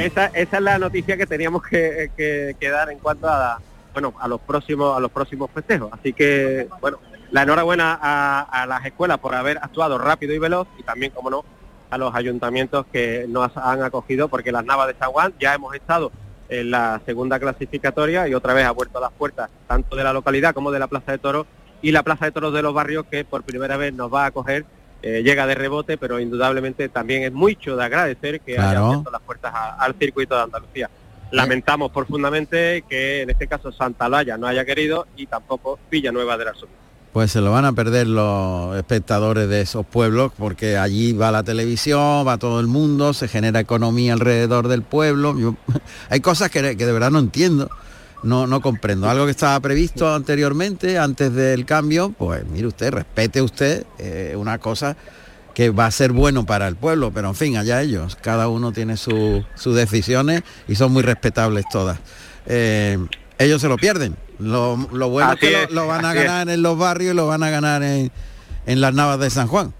esa, 0.00 0.26
esa 0.26 0.56
es 0.56 0.62
la 0.62 0.78
noticia 0.78 1.16
que 1.16 1.26
teníamos 1.26 1.62
que, 1.62 2.10
que- 2.16 2.56
que 2.58 2.68
dar 2.70 2.90
en 2.90 2.98
cuanto 2.98 3.28
a 3.28 3.60
bueno 3.92 4.14
a 4.18 4.28
los 4.28 4.40
próximos 4.40 4.96
a 4.96 5.00
los 5.00 5.10
próximos 5.10 5.50
festejos. 5.52 5.90
Así 5.92 6.12
que 6.12 6.68
bueno, 6.80 6.98
la 7.30 7.42
enhorabuena 7.42 7.98
a, 8.00 8.40
a 8.40 8.66
las 8.66 8.84
escuelas 8.86 9.18
por 9.18 9.34
haber 9.34 9.58
actuado 9.58 9.98
rápido 9.98 10.32
y 10.32 10.38
veloz 10.38 10.66
y 10.78 10.82
también, 10.82 11.12
como 11.12 11.28
no, 11.30 11.44
a 11.90 11.98
los 11.98 12.14
ayuntamientos 12.14 12.86
que 12.92 13.26
nos 13.28 13.54
han 13.56 13.82
acogido, 13.82 14.28
porque 14.28 14.52
las 14.52 14.64
Navas 14.64 14.88
de 14.88 14.94
San 14.98 15.10
Juan 15.10 15.34
ya 15.38 15.54
hemos 15.54 15.74
estado 15.74 16.10
en 16.48 16.70
la 16.70 17.00
segunda 17.06 17.38
clasificatoria 17.38 18.28
y 18.28 18.34
otra 18.34 18.54
vez 18.54 18.64
ha 18.66 18.70
vuelto 18.70 18.98
a 18.98 19.00
las 19.02 19.12
puertas 19.12 19.50
tanto 19.66 19.96
de 19.96 20.04
la 20.04 20.12
localidad 20.12 20.54
como 20.54 20.70
de 20.70 20.78
la 20.78 20.86
Plaza 20.86 21.12
de 21.12 21.18
Toros 21.18 21.46
y 21.82 21.92
la 21.92 22.02
Plaza 22.02 22.24
de 22.26 22.32
Toros 22.32 22.52
de 22.54 22.62
los 22.62 22.72
Barrios 22.74 23.06
que 23.10 23.24
por 23.24 23.42
primera 23.42 23.76
vez 23.76 23.92
nos 23.94 24.12
va 24.12 24.24
a 24.24 24.26
acoger. 24.26 24.64
eh, 25.02 25.22
llega 25.22 25.46
de 25.46 25.54
rebote, 25.54 25.98
pero 25.98 26.18
indudablemente 26.18 26.88
también 26.88 27.22
es 27.22 27.30
mucho 27.32 27.76
de 27.76 27.84
agradecer 27.84 28.40
que 28.40 28.52
haya 28.58 28.70
Claro. 28.70 28.86
abierto 28.86 29.10
las 29.10 29.20
puertas 29.20 29.52
a- 29.54 29.74
al 29.76 29.94
circuito 29.94 30.34
de 30.34 30.42
Andalucía. 30.42 30.90
Lamentamos 31.30 31.92
profundamente 31.92 32.82
que 32.88 33.20
en 33.22 33.30
este 33.30 33.46
caso 33.46 33.70
Santa 33.70 34.08
Laya 34.08 34.36
no 34.38 34.46
haya 34.46 34.64
querido 34.64 35.06
y 35.16 35.26
tampoco 35.26 35.78
Villanueva 35.90 36.36
del 36.38 36.48
Arzobispo. 36.48 36.80
Pues 37.16 37.32
se 37.32 37.40
lo 37.40 37.50
van 37.50 37.64
a 37.64 37.72
perder 37.72 38.06
los 38.08 38.76
espectadores 38.76 39.48
de 39.48 39.62
esos 39.62 39.86
pueblos 39.86 40.32
porque 40.36 40.76
allí 40.76 41.14
va 41.14 41.30
la 41.30 41.42
televisión, 41.42 42.26
va 42.26 42.36
todo 42.36 42.60
el 42.60 42.66
mundo, 42.66 43.14
se 43.14 43.26
genera 43.26 43.58
economía 43.58 44.12
alrededor 44.12 44.68
del 44.68 44.82
pueblo. 44.82 45.34
Hay 46.10 46.20
cosas 46.20 46.50
que, 46.50 46.76
que 46.76 46.84
de 46.84 46.92
verdad 46.92 47.10
no 47.10 47.18
entiendo, 47.18 47.70
no, 48.22 48.46
no 48.46 48.60
comprendo. 48.60 49.08
Algo 49.08 49.24
que 49.24 49.30
estaba 49.30 49.58
previsto 49.60 50.14
anteriormente, 50.14 50.98
antes 50.98 51.32
del 51.32 51.64
cambio, 51.64 52.10
pues 52.18 52.44
mire 52.46 52.66
usted, 52.66 52.92
respete 52.92 53.40
usted 53.40 53.86
eh, 53.98 54.34
una 54.36 54.58
cosa 54.58 54.94
que 55.54 55.70
va 55.70 55.86
a 55.86 55.90
ser 55.92 56.12
bueno 56.12 56.44
para 56.44 56.68
el 56.68 56.76
pueblo, 56.76 57.12
pero 57.14 57.28
en 57.28 57.34
fin, 57.34 57.56
allá 57.56 57.80
ellos, 57.80 58.18
cada 58.20 58.48
uno 58.48 58.72
tiene 58.72 58.98
su- 58.98 59.42
sus 59.54 59.74
decisiones 59.74 60.42
y 60.68 60.74
son 60.74 60.92
muy 60.92 61.02
respetables 61.02 61.64
todas. 61.72 61.98
Eh, 62.44 62.98
ellos 63.38 63.60
se 63.60 63.68
lo 63.68 63.76
pierden. 63.76 64.16
Lo, 64.38 64.76
lo 64.92 65.08
bueno 65.08 65.30
Así 65.30 65.46
es 65.46 65.52
que 65.52 65.62
es, 65.64 65.70
lo, 65.70 65.82
lo 65.82 65.86
van 65.88 66.04
a 66.04 66.14
es. 66.14 66.22
ganar 66.24 66.48
en 66.50 66.62
los 66.62 66.76
barrios 66.78 67.12
y 67.14 67.16
lo 67.16 67.26
van 67.26 67.42
a 67.42 67.50
ganar 67.50 67.82
en, 67.82 68.10
en 68.66 68.80
las 68.80 68.92
navas 68.94 69.18
de 69.18 69.30
San 69.30 69.46
Juan. 69.48 69.72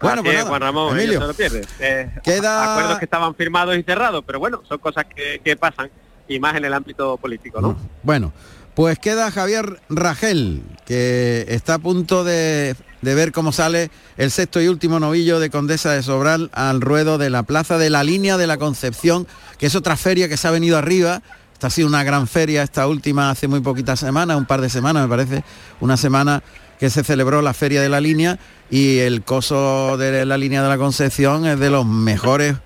Bueno, 0.00 0.14
Así 0.20 0.22
pues 0.24 0.36
nada, 0.36 0.48
Juan 0.48 0.60
Ramón, 0.62 0.98
Emilio. 0.98 1.20
se 1.20 1.26
lo 1.26 1.34
pierden. 1.34 1.64
Eh, 1.78 2.10
Queda- 2.24 2.72
Acuerdos 2.72 2.98
que 2.98 3.04
estaban 3.04 3.34
firmados 3.34 3.76
y 3.76 3.82
cerrados, 3.82 4.24
pero 4.26 4.38
bueno, 4.38 4.62
son 4.66 4.78
cosas 4.78 5.04
que, 5.14 5.40
que 5.44 5.56
pasan 5.56 5.90
y 6.26 6.38
más 6.38 6.56
en 6.56 6.64
el 6.64 6.72
ámbito 6.72 7.16
político, 7.18 7.60
¿no? 7.60 7.76
Bueno, 8.02 8.32
pues 8.74 8.98
queda 8.98 9.30
Javier 9.30 9.78
Ragel, 9.90 10.62
que 10.86 11.44
está 11.48 11.74
a 11.74 11.78
punto 11.80 12.24
de, 12.24 12.76
de 13.02 13.14
ver 13.14 13.32
cómo 13.32 13.52
sale 13.52 13.90
el 14.16 14.30
sexto 14.30 14.60
y 14.62 14.68
último 14.68 15.00
novillo 15.00 15.38
de 15.38 15.50
Condesa 15.50 15.92
de 15.92 16.02
Sobral 16.02 16.48
al 16.54 16.80
ruedo 16.80 17.18
de 17.18 17.28
la 17.28 17.42
Plaza 17.42 17.76
de 17.76 17.90
la 17.90 18.02
Línea 18.04 18.38
de 18.38 18.46
la 18.46 18.56
Concepción, 18.56 19.26
que 19.58 19.66
es 19.66 19.74
otra 19.74 19.96
feria 19.98 20.28
que 20.30 20.38
se 20.38 20.48
ha 20.48 20.50
venido 20.52 20.78
arriba. 20.78 21.20
Esta 21.60 21.66
ha 21.66 21.70
sido 21.70 21.88
una 21.88 22.04
gran 22.04 22.26
feria, 22.26 22.62
esta 22.62 22.86
última 22.86 23.28
hace 23.28 23.46
muy 23.46 23.60
poquitas 23.60 24.00
semanas, 24.00 24.38
un 24.38 24.46
par 24.46 24.62
de 24.62 24.70
semanas 24.70 25.02
me 25.02 25.10
parece, 25.10 25.44
una 25.80 25.98
semana 25.98 26.42
que 26.78 26.88
se 26.88 27.04
celebró 27.04 27.42
la 27.42 27.52
Feria 27.52 27.82
de 27.82 27.90
la 27.90 28.00
Línea 28.00 28.38
y 28.70 28.96
el 29.00 29.22
coso 29.24 29.98
de 29.98 30.24
la 30.24 30.38
Línea 30.38 30.62
de 30.62 30.70
la 30.70 30.78
Concepción 30.78 31.44
es 31.44 31.60
de 31.60 31.68
los 31.68 31.84
mejores 31.84 32.56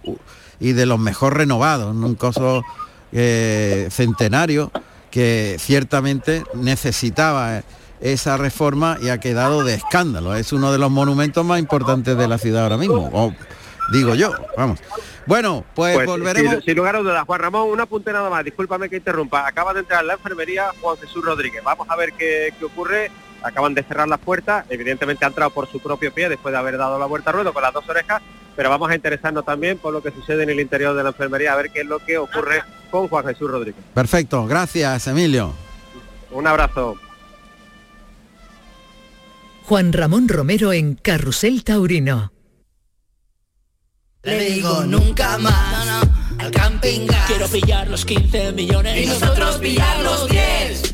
y 0.61 0.75
de 0.75 0.87
los 0.87 1.01
mejor 1.01 1.37
renovados, 1.37 1.93
un 1.93 2.15
coso 2.15 2.63
eh, 3.11 3.89
centenario 3.91 4.71
que 5.11 5.57
ciertamente 5.59 6.45
necesitaba 6.55 7.65
esa 8.01 8.37
reforma 8.37 8.99
y 9.03 9.09
ha 9.09 9.19
quedado 9.19 9.65
de 9.65 9.75
escándalo. 9.75 10.37
Es 10.37 10.53
uno 10.53 10.71
de 10.71 10.79
los 10.79 10.93
monumentos 10.93 11.45
más 11.45 11.59
importantes 11.59 12.17
de 12.17 12.29
la 12.29 12.39
ciudad 12.39 12.63
ahora 12.63 12.77
mismo, 12.77 13.35
digo 13.93 14.15
yo, 14.15 14.33
vamos. 14.57 14.81
Bueno, 15.27 15.65
pues, 15.75 15.95
Pues, 15.95 16.07
volveremos. 16.07 16.55
Sin, 16.57 16.63
sin 16.63 16.77
lugar 16.77 16.97
a 16.97 16.99
dudas, 17.01 17.25
Juan 17.25 17.41
Ramón, 17.41 17.71
un 17.71 17.81
apunte 17.81 18.13
nada 18.13 18.29
más, 18.29 18.45
discúlpame 18.45 18.91
que 18.91 18.97
interrumpa. 18.97 19.47
Acaba 19.47 19.73
de 19.73 19.81
entrar 19.81 20.03
en 20.03 20.09
la 20.09 20.15
enfermería 20.15 20.67
Juan 20.81 20.97
Jesús 20.99 21.25
Rodríguez. 21.25 21.63
Vamos 21.65 21.89
a 21.89 21.97
ver 21.97 22.13
qué, 22.13 22.53
qué 22.59 22.65
ocurre. 22.65 23.11
Acaban 23.43 23.75
de 23.75 23.83
cerrar 23.83 24.09
las 24.09 24.21
puertas, 24.21 24.65
evidentemente 24.71 25.25
ha 25.25 25.29
entrado 25.29 25.51
por 25.51 25.71
su 25.71 25.79
propio 25.79 26.13
pie 26.15 26.31
después 26.31 26.51
de 26.53 26.59
haber 26.59 26.79
dado 26.79 26.99
la 26.99 27.05
vuelta 27.05 27.29
a 27.29 27.35
ruedo 27.35 27.53
con 27.53 27.63
las 27.63 27.75
dos 27.75 27.87
orejas, 27.87 28.23
pero 28.57 28.71
vamos 28.71 28.91
a 28.91 28.95
interesarnos 28.95 29.45
también 29.45 29.77
por 29.77 29.93
lo 29.93 30.03
que 30.03 30.11
sucede 30.13 30.45
en 30.45 30.49
el 30.49 30.61
interior 30.61 30.95
de 30.97 31.03
la 31.03 31.11
enfermería, 31.11 31.53
a 31.53 31.57
ver 31.57 31.71
qué 31.71 31.83
es 31.83 31.87
lo 31.87 31.99
que 31.99 32.17
ocurre 32.17 32.63
con 32.91 33.07
Juan 33.09 33.27
Jesús 33.27 33.51
Rodríguez. 33.51 33.83
Perfecto, 33.93 34.47
gracias 34.47 35.07
Emilio. 35.09 35.53
Un 36.31 36.47
abrazo. 36.47 36.97
Juan 39.65 39.93
Ramón 39.93 40.29
Romero 40.29 40.73
en 40.73 40.95
Carrusel 40.95 41.65
Taurino. 41.65 42.34
Le 44.25 44.39
digo 44.41 44.85
nunca 44.85 45.37
más 45.37 46.07
al 46.39 46.51
camping 46.51 47.07
gas. 47.07 47.27
Quiero 47.27 47.47
pillar 47.47 47.89
los 47.89 48.07
15 48.07 48.53
millones 48.53 49.05
y 49.05 49.07
nosotros 49.07 49.59
pillar 49.59 50.01
los 50.01 50.27
10. 50.29 50.94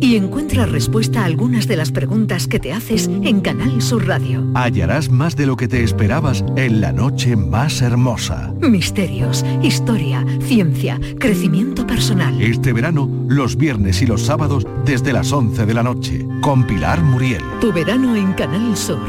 y 0.00 0.16
encuentra 0.16 0.66
respuesta 0.66 1.22
a 1.22 1.24
algunas 1.24 1.66
de 1.66 1.76
las 1.76 1.90
preguntas 1.90 2.46
que 2.46 2.60
te 2.60 2.72
haces 2.72 3.08
en 3.08 3.40
Canal 3.40 3.80
Sur 3.82 4.06
Radio. 4.06 4.44
Hallarás 4.54 5.10
más 5.10 5.36
de 5.36 5.46
lo 5.46 5.56
que 5.56 5.68
te 5.68 5.82
esperabas 5.82 6.44
en 6.56 6.80
la 6.80 6.92
noche 6.92 7.36
más 7.36 7.82
hermosa. 7.82 8.52
Misterios, 8.60 9.44
historia, 9.62 10.24
ciencia, 10.40 11.00
crecimiento 11.18 11.86
personal. 11.86 12.40
Este 12.40 12.72
verano, 12.72 13.08
los 13.28 13.56
viernes 13.56 14.02
y 14.02 14.06
los 14.06 14.22
sábados 14.22 14.66
desde 14.84 15.12
las 15.12 15.32
11 15.32 15.66
de 15.66 15.74
la 15.74 15.82
noche, 15.82 16.26
con 16.40 16.66
Pilar 16.66 17.02
Muriel. 17.02 17.42
Tu 17.60 17.72
verano 17.72 18.14
en 18.16 18.32
Canal 18.34 18.76
Sur. 18.76 19.00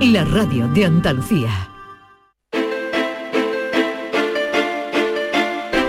La 0.00 0.24
radio 0.24 0.68
de 0.68 0.84
Andalucía. 0.84 1.75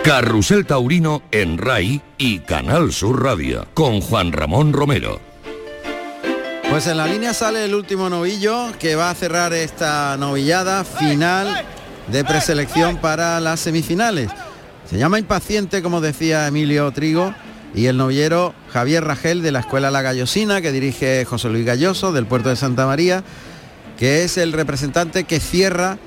Carrusel 0.07 0.65
Taurino 0.65 1.21
en 1.31 1.57
RAI 1.57 2.01
y 2.17 2.39
Canal 2.39 2.93
Sur 2.93 3.21
Radio 3.21 3.67
con 3.73 3.99
Juan 3.99 4.31
Ramón 4.31 4.71
Romero. 4.71 5.19
Pues 6.69 6.87
en 6.87 6.95
la 6.95 7.07
línea 7.07 7.33
sale 7.33 7.65
el 7.65 7.75
último 7.75 8.09
novillo 8.09 8.71
que 8.79 8.95
va 8.95 9.09
a 9.09 9.15
cerrar 9.15 9.51
esta 9.51 10.15
novillada 10.15 10.85
final 10.85 11.65
de 12.09 12.23
preselección 12.23 13.01
para 13.01 13.41
las 13.41 13.59
semifinales. 13.59 14.29
Se 14.89 14.97
llama 14.97 15.19
Impaciente, 15.19 15.81
como 15.81 15.99
decía 15.99 16.47
Emilio 16.47 16.89
Trigo, 16.93 17.35
y 17.75 17.87
el 17.87 17.97
novillero 17.97 18.53
Javier 18.71 19.03
Ragel 19.03 19.41
de 19.41 19.51
la 19.51 19.59
Escuela 19.59 19.91
La 19.91 20.03
Gallosina, 20.03 20.61
que 20.61 20.71
dirige 20.71 21.25
José 21.25 21.49
Luis 21.49 21.65
Galloso 21.65 22.13
del 22.13 22.27
puerto 22.27 22.47
de 22.47 22.55
Santa 22.55 22.85
María, 22.85 23.25
que 23.99 24.23
es 24.23 24.37
el 24.37 24.53
representante 24.53 25.25
que 25.25 25.41
cierra 25.41 25.97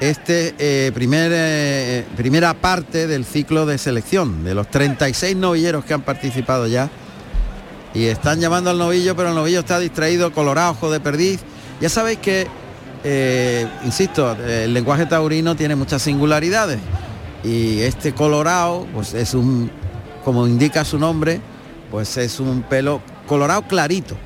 este 0.00 0.54
eh, 0.58 0.92
primer, 0.92 1.30
eh, 1.34 2.06
primera 2.16 2.54
parte 2.54 3.06
del 3.06 3.26
ciclo 3.26 3.66
de 3.66 3.76
selección, 3.76 4.42
de 4.44 4.54
los 4.54 4.68
36 4.68 5.36
novilleros 5.36 5.84
que 5.84 5.92
han 5.92 6.00
participado 6.00 6.66
ya. 6.66 6.90
Y 7.92 8.06
están 8.06 8.40
llamando 8.40 8.70
al 8.70 8.78
novillo, 8.78 9.14
pero 9.14 9.28
el 9.28 9.34
novillo 9.34 9.60
está 9.60 9.78
distraído, 9.78 10.32
colorado, 10.32 10.72
ojo 10.72 10.90
de 10.90 11.00
perdiz. 11.00 11.40
Ya 11.80 11.90
sabéis 11.90 12.18
que, 12.18 12.46
eh, 13.04 13.68
insisto, 13.84 14.32
el 14.32 14.72
lenguaje 14.72 15.04
taurino 15.06 15.54
tiene 15.54 15.76
muchas 15.76 16.00
singularidades. 16.00 16.78
Y 17.44 17.80
este 17.80 18.14
colorado, 18.14 18.86
pues 18.94 19.12
es 19.12 19.34
un, 19.34 19.70
como 20.24 20.46
indica 20.46 20.84
su 20.84 20.98
nombre, 20.98 21.40
pues 21.90 22.16
es 22.16 22.40
un 22.40 22.62
pelo 22.62 23.02
colorado 23.26 23.62
clarito. 23.62 24.16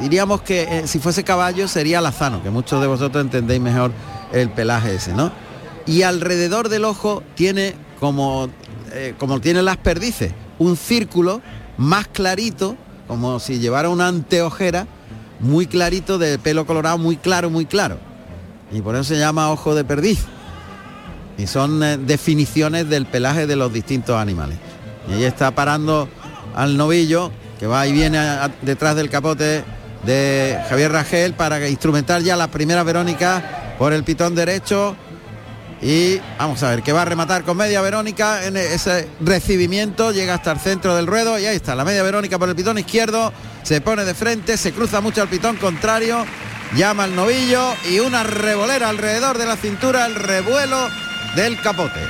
Diríamos 0.00 0.40
que 0.40 0.84
si 0.86 1.00
fuese 1.00 1.24
caballo 1.24 1.68
sería 1.68 2.00
lazano, 2.00 2.42
que 2.42 2.50
muchos 2.50 2.80
de 2.80 2.86
vosotros 2.86 3.24
entendéis 3.24 3.60
mejor 3.60 3.90
el 4.34 4.50
pelaje 4.50 4.94
ese, 4.94 5.14
¿no? 5.14 5.32
Y 5.86 6.02
alrededor 6.02 6.68
del 6.68 6.84
ojo 6.84 7.22
tiene, 7.34 7.74
como, 8.00 8.48
eh, 8.92 9.14
como 9.18 9.40
tienen 9.40 9.64
las 9.64 9.76
perdices, 9.76 10.32
un 10.58 10.76
círculo 10.76 11.40
más 11.76 12.08
clarito, 12.08 12.76
como 13.06 13.38
si 13.38 13.58
llevara 13.58 13.88
una 13.88 14.08
anteojera, 14.08 14.86
muy 15.40 15.66
clarito, 15.66 16.18
de 16.18 16.38
pelo 16.38 16.66
colorado, 16.66 16.98
muy 16.98 17.16
claro, 17.16 17.50
muy 17.50 17.66
claro. 17.66 17.98
Y 18.72 18.80
por 18.80 18.94
eso 18.94 19.04
se 19.04 19.18
llama 19.18 19.50
ojo 19.50 19.74
de 19.74 19.84
perdiz. 19.84 20.20
Y 21.36 21.46
son 21.46 21.82
eh, 21.82 21.98
definiciones 21.98 22.88
del 22.88 23.06
pelaje 23.06 23.46
de 23.46 23.56
los 23.56 23.72
distintos 23.72 24.16
animales. 24.16 24.58
Y 25.08 25.14
ahí 25.14 25.24
está 25.24 25.50
parando 25.50 26.08
al 26.54 26.76
novillo, 26.76 27.30
que 27.58 27.66
va 27.66 27.86
y 27.86 27.92
viene 27.92 28.18
detrás 28.62 28.96
del 28.96 29.10
capote 29.10 29.64
de 30.04 30.58
Javier 30.68 30.92
Ragel 30.92 31.34
para 31.34 31.68
instrumentar 31.68 32.22
ya 32.22 32.36
la 32.36 32.48
primera 32.48 32.82
Verónica 32.82 33.63
por 33.78 33.92
el 33.92 34.04
pitón 34.04 34.34
derecho. 34.34 34.96
Y 35.82 36.18
vamos 36.38 36.62
a 36.62 36.70
ver 36.70 36.82
que 36.82 36.92
va 36.92 37.02
a 37.02 37.04
rematar 37.04 37.44
con 37.44 37.56
media 37.56 37.82
Verónica 37.82 38.46
en 38.46 38.56
ese 38.56 39.08
recibimiento, 39.20 40.12
llega 40.12 40.34
hasta 40.34 40.52
el 40.52 40.58
centro 40.58 40.96
del 40.96 41.06
ruedo 41.06 41.38
y 41.38 41.44
ahí 41.44 41.56
está, 41.56 41.74
la 41.74 41.84
media 41.84 42.02
Verónica 42.02 42.38
por 42.38 42.48
el 42.48 42.56
pitón 42.56 42.78
izquierdo, 42.78 43.32
se 43.62 43.82
pone 43.82 44.04
de 44.04 44.14
frente, 44.14 44.56
se 44.56 44.72
cruza 44.72 45.02
mucho 45.02 45.20
al 45.20 45.28
pitón 45.28 45.56
contrario, 45.56 46.24
llama 46.74 47.04
al 47.04 47.14
novillo 47.14 47.74
y 47.90 47.98
una 47.98 48.22
revolera 48.22 48.88
alrededor 48.88 49.36
de 49.36 49.44
la 49.44 49.56
cintura, 49.56 50.06
el 50.06 50.14
revuelo 50.14 50.88
del 51.36 51.60
capote. 51.60 52.00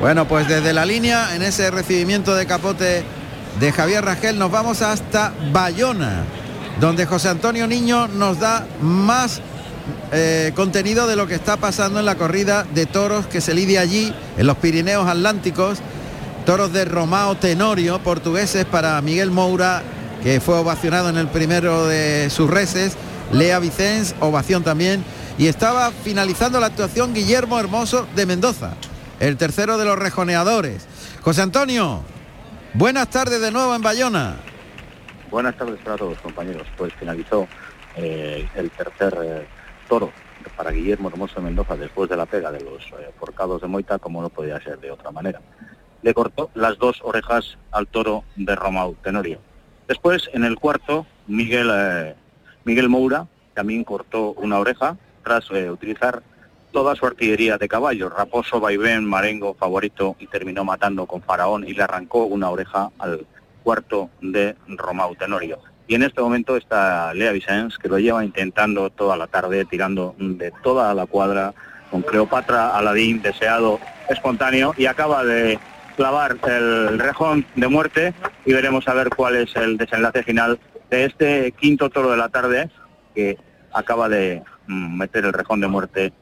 Bueno, 0.00 0.26
pues 0.26 0.48
desde 0.48 0.72
la 0.72 0.86
línea, 0.86 1.34
en 1.34 1.42
ese 1.42 1.70
recibimiento 1.70 2.34
de 2.34 2.46
capote 2.46 3.04
de 3.58 3.72
Javier 3.72 4.04
Rangel 4.04 4.38
nos 4.38 4.50
vamos 4.50 4.82
hasta 4.82 5.32
Bayona, 5.52 6.24
donde 6.80 7.06
José 7.06 7.28
Antonio 7.28 7.66
Niño 7.66 8.08
nos 8.08 8.38
da 8.38 8.66
más 8.80 9.40
eh, 10.12 10.52
contenido 10.54 11.06
de 11.06 11.16
lo 11.16 11.26
que 11.26 11.34
está 11.34 11.56
pasando 11.56 11.98
en 11.98 12.06
la 12.06 12.16
corrida 12.16 12.64
de 12.74 12.86
toros 12.86 13.26
que 13.26 13.40
se 13.40 13.54
lidia 13.54 13.80
allí, 13.80 14.14
en 14.36 14.46
los 14.46 14.56
Pirineos 14.56 15.08
Atlánticos. 15.08 15.78
Toros 16.46 16.72
de 16.72 16.86
Romao 16.86 17.36
Tenorio, 17.36 17.98
portugueses 17.98 18.64
para 18.64 19.00
Miguel 19.02 19.30
Moura, 19.30 19.82
que 20.22 20.40
fue 20.40 20.56
ovacionado 20.56 21.10
en 21.10 21.18
el 21.18 21.28
primero 21.28 21.86
de 21.86 22.28
sus 22.30 22.48
reces. 22.48 22.94
Lea 23.32 23.58
Vicens, 23.58 24.14
ovación 24.20 24.64
también. 24.64 25.04
Y 25.38 25.46
estaba 25.46 25.92
finalizando 26.02 26.58
la 26.58 26.66
actuación 26.66 27.14
Guillermo 27.14 27.60
Hermoso 27.60 28.06
de 28.16 28.26
Mendoza, 28.26 28.74
el 29.20 29.36
tercero 29.36 29.78
de 29.78 29.84
los 29.84 29.98
rejoneadores. 29.98 30.82
José 31.20 31.42
Antonio, 31.42 32.02
Buenas 32.74 33.10
tardes 33.10 33.40
de 33.40 33.50
nuevo 33.50 33.74
en 33.74 33.82
Bayona. 33.82 34.36
Buenas 35.28 35.56
tardes 35.56 35.80
para 35.80 35.96
todos, 35.96 36.16
compañeros. 36.18 36.68
Pues 36.76 36.94
finalizó 36.94 37.48
eh, 37.96 38.48
el 38.54 38.70
tercer 38.70 39.18
eh, 39.24 39.46
toro 39.88 40.12
para 40.56 40.70
Guillermo 40.70 41.08
Hermoso 41.08 41.42
Mendoza 41.42 41.76
después 41.76 42.08
de 42.08 42.16
la 42.16 42.26
pega 42.26 42.52
de 42.52 42.60
los 42.60 42.84
eh, 42.92 43.10
forcados 43.18 43.60
de 43.60 43.66
Moita, 43.66 43.98
como 43.98 44.22
no 44.22 44.28
podía 44.28 44.60
ser 44.62 44.78
de 44.78 44.92
otra 44.92 45.10
manera. 45.10 45.40
Le 46.02 46.14
cortó 46.14 46.50
las 46.54 46.78
dos 46.78 47.00
orejas 47.02 47.58
al 47.72 47.88
toro 47.88 48.22
de 48.36 48.54
Romau 48.54 48.94
Tenorio. 49.02 49.40
Después, 49.88 50.30
en 50.32 50.44
el 50.44 50.56
cuarto, 50.56 51.06
Miguel, 51.26 52.14
Miguel 52.64 52.88
Moura 52.88 53.26
también 53.52 53.82
cortó 53.82 54.30
una 54.34 54.60
oreja 54.60 54.96
tras 55.24 55.50
utilizar 55.50 56.22
toda 56.72 56.94
su 56.94 57.06
artillería 57.06 57.58
de 57.58 57.68
caballos, 57.68 58.12
Raposo, 58.12 58.60
Vaivén, 58.60 59.04
Marengo, 59.04 59.54
Favorito, 59.54 60.16
y 60.18 60.26
terminó 60.26 60.64
matando 60.64 61.06
con 61.06 61.22
Faraón 61.22 61.66
y 61.66 61.74
le 61.74 61.82
arrancó 61.82 62.24
una 62.24 62.50
oreja 62.50 62.90
al 62.98 63.26
cuarto 63.62 64.10
de 64.20 64.56
Romau 64.68 65.14
Tenorio. 65.16 65.58
Y 65.86 65.96
en 65.96 66.02
este 66.02 66.20
momento 66.20 66.56
está 66.56 67.12
Lea 67.14 67.32
Vicens, 67.32 67.76
que 67.76 67.88
lo 67.88 67.98
lleva 67.98 68.24
intentando 68.24 68.90
toda 68.90 69.16
la 69.16 69.26
tarde, 69.26 69.64
tirando 69.64 70.14
de 70.18 70.52
toda 70.62 70.94
la 70.94 71.06
cuadra, 71.06 71.52
con 71.90 72.02
Cleopatra 72.02 72.76
Aladín, 72.76 73.20
deseado, 73.20 73.80
espontáneo, 74.08 74.72
y 74.76 74.86
acaba 74.86 75.24
de 75.24 75.58
clavar 75.96 76.36
el 76.46 76.98
rejón 76.98 77.44
de 77.56 77.68
muerte 77.68 78.14
y 78.46 78.52
veremos 78.52 78.88
a 78.88 78.94
ver 78.94 79.10
cuál 79.10 79.36
es 79.36 79.54
el 79.56 79.76
desenlace 79.76 80.22
final 80.22 80.58
de 80.88 81.04
este 81.04 81.52
quinto 81.52 81.90
toro 81.90 82.10
de 82.10 82.16
la 82.16 82.28
tarde 82.28 82.70
que 83.14 83.36
acaba 83.72 84.08
de 84.08 84.42
mm, 84.66 84.96
meter 84.96 85.24
el 85.24 85.32
rejón 85.32 85.60
de 85.60 85.68
muerte 85.68 86.12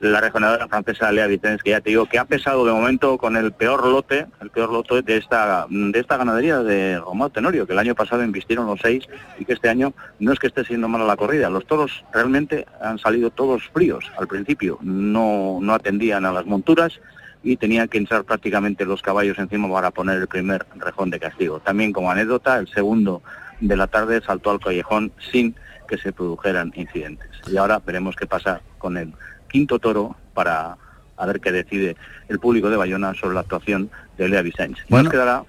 la 0.00 0.20
regionadora 0.20 0.68
francesa 0.68 1.12
Lea 1.12 1.26
Vicens, 1.26 1.62
que 1.62 1.70
ya 1.70 1.80
te 1.80 1.90
digo 1.90 2.06
que 2.06 2.18
ha 2.18 2.24
pesado 2.24 2.64
de 2.66 2.72
momento 2.72 3.16
con 3.16 3.36
el 3.36 3.52
peor 3.52 3.86
lote, 3.86 4.26
el 4.40 4.50
peor 4.50 4.70
lote 4.70 5.02
de 5.02 5.16
esta 5.16 5.66
de 5.68 5.98
esta 5.98 6.16
ganadería 6.16 6.58
de 6.58 6.98
Romao 6.98 7.30
Tenorio, 7.30 7.66
que 7.66 7.72
el 7.72 7.78
año 7.78 7.94
pasado 7.94 8.22
invistieron 8.22 8.66
los 8.66 8.80
seis 8.80 9.04
y 9.38 9.44
que 9.44 9.54
este 9.54 9.68
año 9.68 9.94
no 10.18 10.32
es 10.32 10.38
que 10.38 10.48
esté 10.48 10.64
siendo 10.64 10.88
mala 10.88 11.04
la 11.04 11.16
corrida. 11.16 11.48
Los 11.48 11.66
toros 11.66 12.04
realmente 12.12 12.66
han 12.80 12.98
salido 12.98 13.30
todos 13.30 13.68
fríos 13.72 14.10
al 14.18 14.26
principio, 14.26 14.78
no, 14.82 15.58
no 15.60 15.74
atendían 15.74 16.26
a 16.26 16.32
las 16.32 16.46
monturas 16.46 17.00
y 17.42 17.56
tenían 17.56 17.88
que 17.88 17.98
entrar 17.98 18.24
prácticamente 18.24 18.84
los 18.84 19.02
caballos 19.02 19.38
encima 19.38 19.70
para 19.70 19.90
poner 19.90 20.18
el 20.18 20.28
primer 20.28 20.66
rejón 20.76 21.10
de 21.10 21.20
castigo. 21.20 21.60
También 21.60 21.92
como 21.92 22.10
anécdota, 22.10 22.58
el 22.58 22.68
segundo 22.68 23.22
de 23.60 23.76
la 23.76 23.86
tarde 23.86 24.20
saltó 24.22 24.50
al 24.50 24.60
callejón 24.60 25.12
sin 25.30 25.54
que 25.86 25.98
se 25.98 26.12
produjeran 26.12 26.72
incidentes. 26.74 27.28
Y 27.46 27.56
ahora 27.58 27.80
veremos 27.84 28.16
qué 28.16 28.26
pasa 28.26 28.60
con 28.78 28.96
él 28.96 29.12
quinto 29.54 29.78
toro 29.78 30.16
para 30.34 30.76
a 31.16 31.26
ver 31.26 31.40
qué 31.40 31.52
decide 31.52 31.94
el 32.28 32.40
público 32.40 32.70
de 32.70 32.76
Bayona 32.76 33.14
sobre 33.14 33.34
la 33.34 33.40
actuación 33.42 33.88
de 34.18 34.28
Lea 34.28 34.42
Vicens. 34.42 34.78
Bueno, 34.88 35.08
quedará 35.08 35.44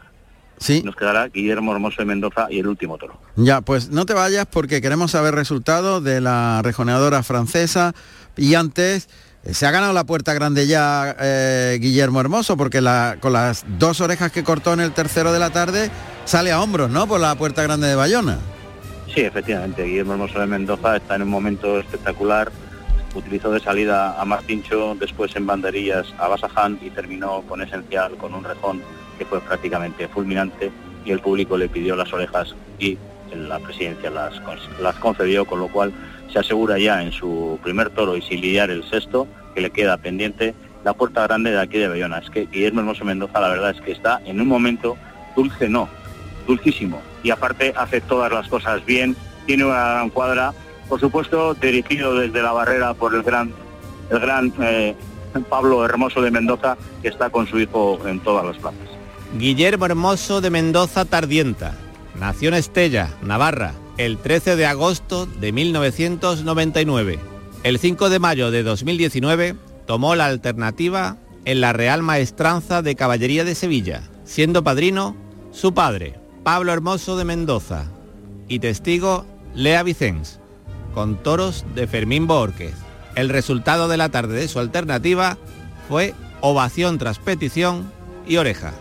Sí. 0.58 0.84
Nos 0.86 0.96
quedará 0.96 1.28
Guillermo 1.28 1.74
Hermoso 1.74 1.98
de 2.00 2.06
Mendoza 2.06 2.48
y 2.50 2.60
el 2.60 2.68
último 2.68 2.98
toro. 2.98 3.20
Ya, 3.36 3.60
pues 3.60 3.90
no 3.90 4.06
te 4.06 4.14
vayas 4.14 4.46
porque 4.46 4.80
queremos 4.80 5.12
saber 5.12 5.36
resultados 5.36 6.02
de 6.02 6.22
la 6.22 6.62
rejoneadora 6.64 7.24
francesa 7.24 7.94
y 8.38 8.54
antes 8.54 9.10
eh, 9.44 9.54
se 9.54 9.66
ha 9.66 9.72
ganado 9.72 9.92
la 9.92 10.06
puerta 10.06 10.34
grande 10.34 10.66
ya 10.66 11.14
eh, 11.20 11.78
Guillermo 11.82 12.22
Hermoso 12.22 12.56
porque 12.56 12.80
la, 12.80 13.18
con 13.20 13.34
las 13.34 13.66
dos 13.80 14.00
orejas 14.00 14.32
que 14.32 14.46
cortó 14.46 14.72
en 14.72 14.80
el 14.80 14.94
tercero 14.94 15.34
de 15.34 15.40
la 15.40 15.50
tarde 15.50 15.92
sale 16.24 16.54
a 16.54 16.62
hombros, 16.62 16.90
¿no? 16.90 17.06
Por 17.06 17.20
la 17.20 17.36
puerta 17.36 17.62
grande 17.62 17.88
de 17.88 17.96
Bayona. 17.96 18.38
Sí, 19.14 19.22
efectivamente, 19.22 19.84
Guillermo 19.84 20.14
Hermoso 20.14 20.40
de 20.40 20.48
Mendoza 20.48 20.96
está 20.96 21.16
en 21.16 21.24
un 21.24 21.30
momento 21.30 21.80
espectacular. 21.80 22.50
Utilizó 23.16 23.50
de 23.52 23.60
salida 23.60 24.20
a 24.20 24.26
Martincho, 24.26 24.96
después 25.00 25.36
en 25.36 25.48
banderillas 25.48 26.14
a 26.20 26.28
Basaján 26.28 26.78
y 26.82 26.90
terminó 26.90 27.42
con 27.44 27.62
esencial, 27.62 28.16
con 28.18 28.34
un 28.34 28.44
rejón 28.44 28.82
que 29.18 29.26
fue 29.26 29.40
prácticamente 29.42 30.08
fulminante 30.08 30.72
y 31.06 31.12
el 31.12 31.20
público 31.20 31.58
le 31.58 31.70
pidió 31.70 31.96
las 31.96 32.12
orejas 32.12 32.54
y 32.78 32.98
la 33.34 33.60
presidencia 33.60 34.10
las, 34.10 34.42
las 34.82 34.96
concedió, 34.96 35.46
con 35.46 35.60
lo 35.60 35.68
cual 35.68 35.94
se 36.32 36.40
asegura 36.40 36.78
ya 36.78 37.02
en 37.02 37.12
su 37.12 37.60
primer 37.64 37.90
toro 37.90 38.18
y 38.18 38.22
sin 38.22 38.42
lidiar 38.42 38.70
el 38.70 38.84
sexto, 38.84 39.28
que 39.54 39.62
le 39.62 39.70
queda 39.70 39.98
pendiente 39.98 40.54
la 40.84 40.94
puerta 40.94 41.24
grande 41.24 41.52
de 41.52 41.60
aquí 41.60 41.78
de 41.78 41.88
Bayona. 41.88 42.20
Es 42.20 42.30
que 42.30 42.46
Guillermo 42.46 42.82
Hermoso 42.82 43.06
Mendoza 43.06 43.40
la 43.40 43.50
verdad 43.50 43.72
es 43.72 43.82
que 43.82 43.92
está 43.92 44.22
en 44.26 44.42
un 44.42 44.48
momento 44.48 44.98
dulce, 45.36 45.70
no, 45.70 45.90
dulcísimo. 46.48 47.02
Y 47.24 47.32
aparte 47.32 47.74
hace 47.76 48.02
todas 48.02 48.32
las 48.32 48.48
cosas 48.48 48.86
bien, 48.86 49.16
tiene 49.46 49.66
una 49.66 49.92
gran 49.92 50.10
cuadra, 50.10 50.54
por 50.88 51.00
supuesto 51.00 51.54
dirigido 51.56 52.16
desde 52.16 52.42
la 52.42 52.52
barrera 52.52 52.94
por 52.94 53.16
el 53.16 53.24
gran, 53.24 53.54
el 54.10 54.20
gran 54.20 54.54
eh, 54.62 54.96
Pablo 55.50 55.84
Hermoso 55.86 56.22
de 56.22 56.32
Mendoza, 56.32 56.78
que 57.02 57.10
está 57.10 57.30
con 57.30 57.48
su 57.48 57.60
hijo 57.60 58.00
en 58.06 58.20
todas 58.20 58.46
las 58.46 58.58
plazas. 58.58 58.80
Guillermo 59.38 59.86
Hermoso 59.86 60.42
de 60.42 60.50
Mendoza 60.50 61.06
Tardienta. 61.06 61.76
Nació 62.20 62.50
en 62.50 62.56
Estella, 62.56 63.10
Navarra, 63.22 63.74
el 63.98 64.18
13 64.18 64.56
de 64.56 64.66
agosto 64.66 65.26
de 65.26 65.52
1999. 65.52 67.20
El 67.64 67.80
5 67.80 68.10
de 68.10 68.20
mayo 68.20 68.52
de 68.52 68.64
2019 68.64 69.56
tomó 69.86 70.16
la 70.16 70.28
alternativa 70.28 71.18
en 71.46 71.62
la 71.62 71.74
Real 71.74 72.02
Maestranza 72.02 72.82
de 72.82 72.96
Caballería 72.96 73.44
de 73.44 73.56
Sevilla, 73.56 74.04
siendo 74.24 74.64
padrino 74.64 75.16
su 75.52 75.74
padre, 75.74 76.20
Pablo 76.44 76.72
Hermoso 76.74 77.18
de 77.18 77.26
Mendoza, 77.26 77.86
y 78.48 78.60
testigo 78.60 79.26
Lea 79.54 79.84
Vicens, 79.84 80.40
con 80.96 81.18
toros 81.18 81.66
de 81.76 81.86
Fermín 81.86 82.26
Borquez. 82.26 82.74
El 83.16 83.30
resultado 83.30 83.88
de 83.88 83.98
la 83.98 84.10
tarde 84.10 84.40
de 84.40 84.48
su 84.48 84.60
alternativa 84.60 85.38
fue 85.88 86.16
ovación 86.42 86.98
tras 86.98 87.20
petición 87.20 87.92
y 88.26 88.38
oreja. 88.38 88.74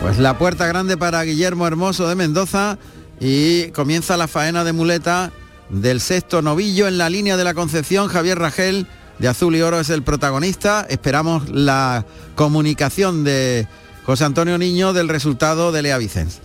Pues 0.00 0.18
la 0.18 0.38
puerta 0.38 0.66
grande 0.66 0.96
para 0.96 1.22
Guillermo 1.22 1.66
Hermoso 1.66 2.08
de 2.08 2.14
Mendoza 2.14 2.78
y 3.20 3.68
comienza 3.68 4.16
la 4.16 4.26
faena 4.26 4.64
de 4.64 4.72
muleta 4.72 5.32
del 5.68 6.00
sexto 6.00 6.42
novillo 6.42 6.88
en 6.88 6.98
la 6.98 7.10
línea 7.10 7.36
de 7.36 7.44
la 7.44 7.54
Concepción. 7.54 8.08
Javier 8.08 8.38
Ragel 8.38 8.86
de 9.18 9.28
Azul 9.28 9.54
y 9.54 9.62
Oro 9.62 9.80
es 9.80 9.90
el 9.90 10.02
protagonista. 10.02 10.86
Esperamos 10.88 11.50
la 11.50 12.06
comunicación 12.36 13.22
de 13.24 13.66
José 14.04 14.24
Antonio 14.24 14.56
Niño 14.56 14.92
del 14.92 15.08
resultado 15.08 15.72
de 15.72 15.82
Lea 15.82 15.98
Vicens. 15.98 16.40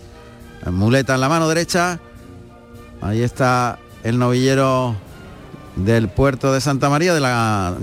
Muleta 0.70 1.14
en 1.14 1.20
la 1.20 1.28
mano 1.28 1.48
derecha. 1.48 2.00
Ahí 3.02 3.22
está 3.22 3.80
el 4.04 4.16
novillero 4.16 4.94
del 5.74 6.08
puerto 6.08 6.52
de 6.52 6.60
Santa 6.60 6.88
María, 6.88 7.12
de 7.12 7.18
la, 7.18 7.74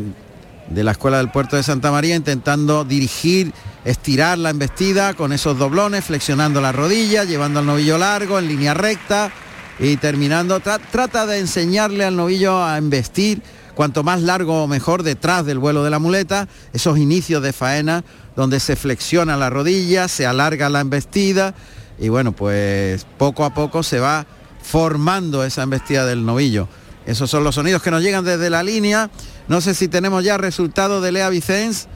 de 0.69 0.83
la 0.85 0.91
escuela 0.91 1.17
del 1.17 1.29
puerto 1.29 1.57
de 1.57 1.63
Santa 1.63 1.91
María, 1.91 2.15
intentando 2.15 2.85
dirigir 2.85 3.51
estirar 3.83 4.37
la 4.37 4.49
embestida 4.49 5.13
con 5.15 5.33
esos 5.33 5.57
doblones, 5.57 6.05
flexionando 6.05 6.61
la 6.61 6.71
rodilla, 6.71 7.25
llevando 7.25 7.59
al 7.59 7.65
novillo 7.65 7.97
largo 7.97 8.39
en 8.39 8.47
línea 8.47 8.73
recta 8.73 9.29
y 9.77 9.97
terminando. 9.97 10.61
trata 10.61 11.25
de 11.25 11.39
enseñarle 11.39 12.05
al 12.05 12.15
novillo 12.15 12.63
a 12.63 12.77
embestir 12.77 13.41
cuanto 13.75 14.03
más 14.03 14.21
largo 14.21 14.67
mejor 14.67 15.03
detrás 15.03 15.45
del 15.45 15.59
vuelo 15.59 15.83
de 15.83 15.89
la 15.89 15.99
muleta, 15.99 16.47
esos 16.71 16.97
inicios 16.97 17.43
de 17.43 17.51
faena 17.51 18.05
donde 18.37 18.61
se 18.61 18.77
flexiona 18.77 19.35
la 19.35 19.49
rodilla, 19.49 20.07
se 20.07 20.25
alarga 20.25 20.69
la 20.69 20.79
embestida 20.79 21.55
y 21.99 22.07
bueno, 22.07 22.31
pues 22.31 23.05
poco 23.17 23.43
a 23.43 23.53
poco 23.53 23.83
se 23.83 23.99
va 23.99 24.25
formando 24.61 25.43
esa 25.43 25.63
embestida 25.63 26.05
del 26.05 26.25
novillo. 26.25 26.67
Esos 27.05 27.29
son 27.29 27.43
los 27.43 27.55
sonidos 27.55 27.81
que 27.81 27.91
nos 27.91 28.03
llegan 28.03 28.23
desde 28.23 28.49
la 28.49 28.61
línea. 28.61 29.09
No 29.47 29.61
sé 29.61 29.73
si 29.73 29.87
tenemos 29.87 30.23
ya 30.23 30.37
resultado 30.37 31.01
de 31.01 31.11
Lea 31.11 31.29
Vicens. 31.29 31.87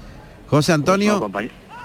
José 0.50 0.74
Antonio. 0.74 1.30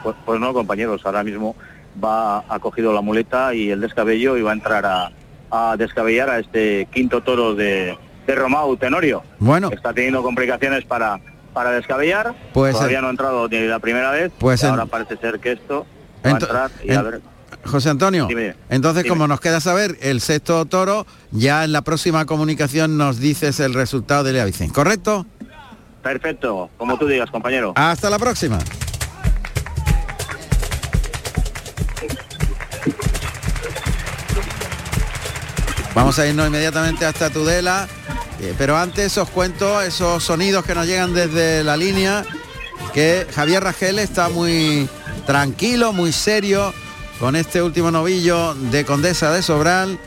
Pues, 0.03 0.17
pues, 0.25 0.41
no, 0.41 0.53
compañeros, 0.53 1.03
ahora 1.05 1.23
mismo 1.23 1.57
va, 2.03 2.39
ha 2.49 2.59
cogido 2.61 2.93
la 2.93 3.01
muleta 3.01 3.55
y 3.55 3.71
el 3.71 3.81
descabello 3.81 4.37
y 4.37 4.43
va 4.43 4.51
a 4.51 4.55
entrar 4.55 4.87
a, 4.87 5.11
a 5.51 5.77
descabellar 5.77 6.31
a 6.31 6.39
este 6.39 6.87
quinto 6.93 7.23
toro 7.23 7.55
de, 7.55 7.99
de 8.27 8.35
Romao 8.35 8.77
Tenorio. 8.77 9.23
Bueno. 9.39 9.71
Está 9.73 9.93
teniendo 9.93 10.23
complicaciones 10.23 10.85
para, 10.85 11.21
para 11.53 11.71
descabellar. 11.73 12.35
Pues, 12.53 12.75
Todavía 12.75 13.01
no 13.01 13.09
ha 13.09 13.11
entrado 13.11 13.49
ni 13.49 13.61
la 13.67 13.79
primera 13.79 14.11
vez. 14.11 14.33
Pues 14.39 14.63
ahora 14.65 14.87
parece 14.87 15.17
ser 15.17 15.41
que 15.41 15.53
esto 15.53 15.87
va 16.25 16.31
a 16.31 16.33
entrar 16.33 16.71
y 16.85 16.93
a 16.93 17.03
ver. 17.03 17.21
José 17.69 17.91
Antonio, 17.91 18.29
entonces 18.71 19.05
como 19.07 19.29
nos 19.29 19.41
queda 19.41 19.61
saber 19.61 19.97
el 20.01 20.21
sexto 20.21 20.65
toro, 20.65 21.07
ya 21.31 21.65
en 21.65 21.73
la 21.73 21.83
próxima 21.83 22.25
comunicación 22.27 22.97
nos 22.97 23.19
dices 23.19 23.61
el 23.61 23.75
resultado 23.75 24.25
de 24.25 24.33
Lea 24.33 24.47
¿correcto? 24.73 25.27
Perfecto, 26.03 26.71
como 26.79 26.99
tú 26.99 27.07
digas, 27.07 27.31
compañero. 27.31 27.73
Hasta 27.77 28.09
la 28.09 28.19
próxima. 28.19 28.59
Vamos 35.95 36.19
a 36.19 36.27
irnos 36.27 36.47
inmediatamente 36.47 37.05
hasta 37.05 37.29
Tudela, 37.29 37.89
eh, 38.41 38.55
pero 38.57 38.77
antes 38.77 39.19
os 39.19 39.29
cuento 39.31 39.83
esos 39.83 40.23
sonidos 40.23 40.65
que 40.65 40.75
nos 40.75 40.87
llegan 40.87 41.13
desde 41.13 41.65
la 41.65 41.77
línea, 41.77 42.25
que 42.95 43.27
Javier 43.35 43.65
Ragel 43.65 43.99
está 43.99 44.29
muy 44.29 44.89
tranquilo, 45.27 45.93
muy 45.93 46.13
serio 46.13 46.73
con 47.19 47.35
este 47.35 47.63
último 47.63 47.91
novillo 47.91 48.55
de 48.55 48.85
Condesa 48.85 49.33
de 49.33 49.43
Sobral 49.43 49.99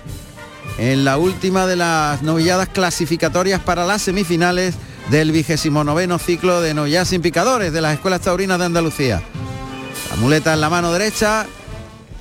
en 0.78 1.04
la 1.04 1.18
última 1.18 1.68
de 1.68 1.76
las 1.76 2.22
novilladas 2.22 2.70
clasificatorias 2.70 3.60
para 3.60 3.86
las 3.86 4.02
semifinales 4.02 4.76
del 5.10 5.32
vigésimo 5.32 5.84
noveno 5.84 6.20
ciclo 6.20 6.62
de 6.62 6.74
novilladas 6.74 7.10
sin 7.10 7.22
picadores 7.22 7.74
de 7.74 7.82
las 7.82 7.94
escuelas 7.96 8.22
taurinas 8.22 8.60
de 8.60 8.66
Andalucía. 8.66 9.22
La 10.10 10.16
muleta 10.18 10.54
en 10.54 10.62
la 10.62 10.70
mano 10.70 10.92
derecha, 10.94 11.46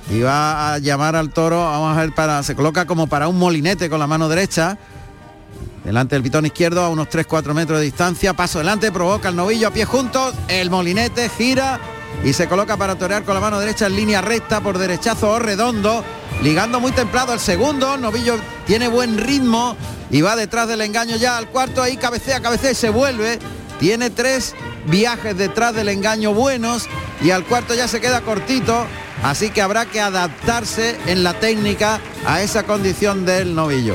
y 0.09 0.21
va 0.21 0.73
a 0.73 0.77
llamar 0.79 1.15
al 1.15 1.29
toro, 1.29 1.63
vamos 1.63 1.97
a 1.97 2.01
ver, 2.01 2.13
para, 2.13 2.43
se 2.43 2.55
coloca 2.55 2.85
como 2.85 3.07
para 3.07 3.29
un 3.29 3.39
molinete 3.39 3.89
con 3.89 3.99
la 3.99 4.07
mano 4.07 4.27
derecha, 4.27 4.77
delante 5.85 6.15
del 6.15 6.23
pitón 6.23 6.45
izquierdo 6.45 6.81
a 6.83 6.89
unos 6.89 7.07
3-4 7.07 7.53
metros 7.53 7.79
de 7.79 7.85
distancia, 7.85 8.33
paso 8.33 8.59
delante, 8.59 8.91
provoca 8.91 9.29
el 9.29 9.37
novillo 9.37 9.69
a 9.69 9.71
pie 9.71 9.85
juntos, 9.85 10.33
el 10.49 10.69
molinete 10.69 11.29
gira 11.29 11.79
y 12.23 12.33
se 12.33 12.47
coloca 12.47 12.77
para 12.77 12.95
torear 12.95 13.23
con 13.23 13.33
la 13.33 13.41
mano 13.41 13.59
derecha 13.59 13.87
en 13.87 13.95
línea 13.95 14.21
recta 14.21 14.61
por 14.61 14.77
derechazo 14.77 15.29
o 15.29 15.39
redondo, 15.39 16.03
ligando 16.41 16.79
muy 16.79 16.91
templado 16.91 17.33
el 17.33 17.39
segundo, 17.39 17.97
novillo 17.97 18.37
tiene 18.65 18.87
buen 18.87 19.17
ritmo 19.17 19.75
y 20.09 20.21
va 20.21 20.35
detrás 20.35 20.67
del 20.67 20.81
engaño 20.81 21.15
ya 21.15 21.37
al 21.37 21.47
cuarto, 21.47 21.81
ahí 21.81 21.97
cabecea, 21.97 22.41
cabecea 22.41 22.71
y 22.71 22.75
se 22.75 22.89
vuelve, 22.89 23.39
tiene 23.79 24.09
tres 24.09 24.55
viajes 24.85 25.37
detrás 25.37 25.73
del 25.73 25.89
engaño 25.89 26.33
buenos 26.33 26.87
y 27.21 27.31
al 27.31 27.45
cuarto 27.45 27.73
ya 27.73 27.87
se 27.87 28.01
queda 28.01 28.21
cortito, 28.21 28.85
Así 29.23 29.51
que 29.51 29.61
habrá 29.61 29.85
que 29.85 30.01
adaptarse 30.01 30.97
en 31.05 31.23
la 31.23 31.33
técnica 31.35 31.99
a 32.25 32.41
esa 32.41 32.63
condición 32.63 33.23
del 33.25 33.53
novillo. 33.53 33.93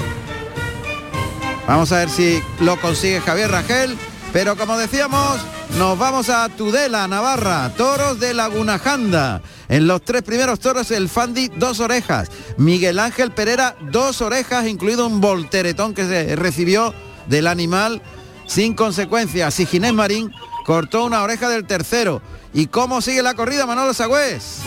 Vamos 1.66 1.90
a 1.90 1.98
ver 1.98 2.10
si 2.10 2.40
lo 2.60 2.80
consigue 2.80 3.20
Javier 3.20 3.50
Rangel. 3.50 3.98
Pero 4.32 4.56
como 4.56 4.76
decíamos, 4.76 5.40
nos 5.76 5.98
vamos 5.98 6.30
a 6.30 6.48
Tudela, 6.48 7.06
Navarra, 7.06 7.70
toros 7.76 8.18
de 8.18 8.32
Laguna 8.32 8.78
Janda. 8.78 9.42
En 9.68 9.86
los 9.86 10.02
tres 10.02 10.22
primeros 10.22 10.58
toros 10.58 10.90
el 10.90 11.08
Fandi 11.08 11.48
dos 11.48 11.80
orejas, 11.80 12.30
Miguel 12.56 12.98
Ángel 12.98 13.30
Pereira 13.30 13.76
dos 13.90 14.22
orejas, 14.22 14.66
incluido 14.66 15.06
un 15.06 15.20
volteretón 15.20 15.92
que 15.92 16.06
se 16.06 16.34
recibió 16.36 16.94
del 17.26 17.46
animal 17.46 18.00
sin 18.46 18.74
consecuencias. 18.74 19.60
Y 19.60 19.66
Ginés 19.66 19.92
Marín 19.92 20.32
cortó 20.64 21.04
una 21.04 21.22
oreja 21.22 21.48
del 21.48 21.66
tercero. 21.66 22.22
¿Y 22.54 22.68
cómo 22.68 23.02
sigue 23.02 23.22
la 23.22 23.34
corrida 23.34 23.66
Manolo 23.66 23.92
Sagüez? 23.92 24.62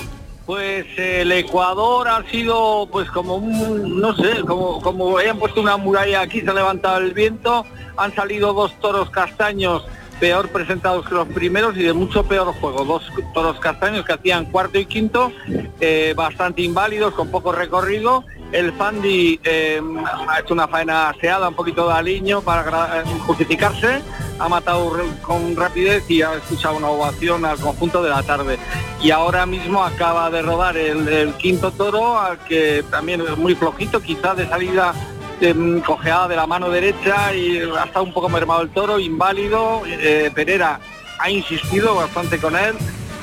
Pues 0.46 0.86
el 0.98 1.32
Ecuador 1.32 2.08
ha 2.08 2.24
sido 2.30 2.88
pues 2.92 3.10
como 3.10 3.36
un, 3.36 4.00
no 4.00 4.16
sé, 4.16 4.42
como, 4.46 4.82
como 4.82 5.18
hayan 5.18 5.40
puesto 5.40 5.62
una 5.62 5.78
muralla 5.78 6.22
aquí, 6.22 6.42
se 6.42 6.50
ha 6.50 6.54
levantado 6.54 6.98
el 6.98 7.14
viento, 7.14 7.66
han 7.98 8.14
salido 8.14 8.54
dos 8.54 8.80
toros 8.80 9.10
castaños 9.10 9.84
peor 10.20 10.50
presentados 10.50 11.08
que 11.08 11.16
los 11.16 11.28
primeros 11.28 11.76
y 11.78 11.84
de 11.84 11.94
mucho 11.94 12.24
peor 12.24 12.54
juego. 12.54 12.86
Dos 12.86 13.12
toros 13.34 13.60
castaños 13.60 14.06
que 14.06 14.14
hacían 14.14 14.46
cuarto 14.46 14.78
y 14.78 14.86
quinto, 14.86 15.32
eh, 15.80 16.14
bastante 16.16 16.62
inválidos, 16.62 17.14
con 17.14 17.30
poco 17.30 17.52
recorrido 17.52 18.24
el 18.52 18.74
Fandi 18.74 19.40
eh, 19.44 19.80
ha 20.28 20.40
hecho 20.40 20.54
una 20.54 20.68
faena 20.68 21.10
aseada, 21.10 21.50
un 21.50 21.54
poquito 21.54 21.88
de 21.88 21.94
aliño 21.94 22.42
para 22.42 23.02
eh, 23.02 23.04
justificarse, 23.26 24.02
ha 24.40 24.50
matado 24.50 24.92
con 25.22 25.56
rapidez 25.56 26.10
y 26.10 26.22
ha 26.22 26.34
escuchado 26.34 26.78
una 26.78 26.88
ovación 26.88 27.46
al 27.46 27.60
conjunto 27.60 28.02
de 28.02 28.10
la 28.10 28.24
tarde. 28.24 28.58
Y 29.02 29.12
ahora 29.12 29.46
mismo 29.46 29.84
acaba 29.84 30.30
de 30.30 30.42
rodar 30.42 30.78
el, 30.78 31.08
el 31.08 31.34
quinto 31.36 31.72
toro, 31.72 32.20
al 32.20 32.40
que 32.40 32.84
también 32.90 33.22
es 33.22 33.38
muy 33.38 33.54
flojito, 33.56 34.02
quizás 34.02 34.36
de 34.36 34.48
salida 34.48 34.94
em, 35.42 35.82
cojeada 35.82 36.28
de 36.28 36.36
la 36.36 36.48
mano 36.48 36.70
derecha 36.70 37.34
y 37.34 37.60
ha 37.60 37.84
estado 37.86 38.04
un 38.06 38.14
poco 38.14 38.30
mermado 38.30 38.62
el 38.62 38.70
toro, 38.70 39.00
inválido. 39.00 39.82
Eh, 39.86 40.32
Pereira 40.34 40.80
ha 41.20 41.30
insistido 41.30 41.96
bastante 41.96 42.38
con 42.40 42.56
él, 42.56 42.76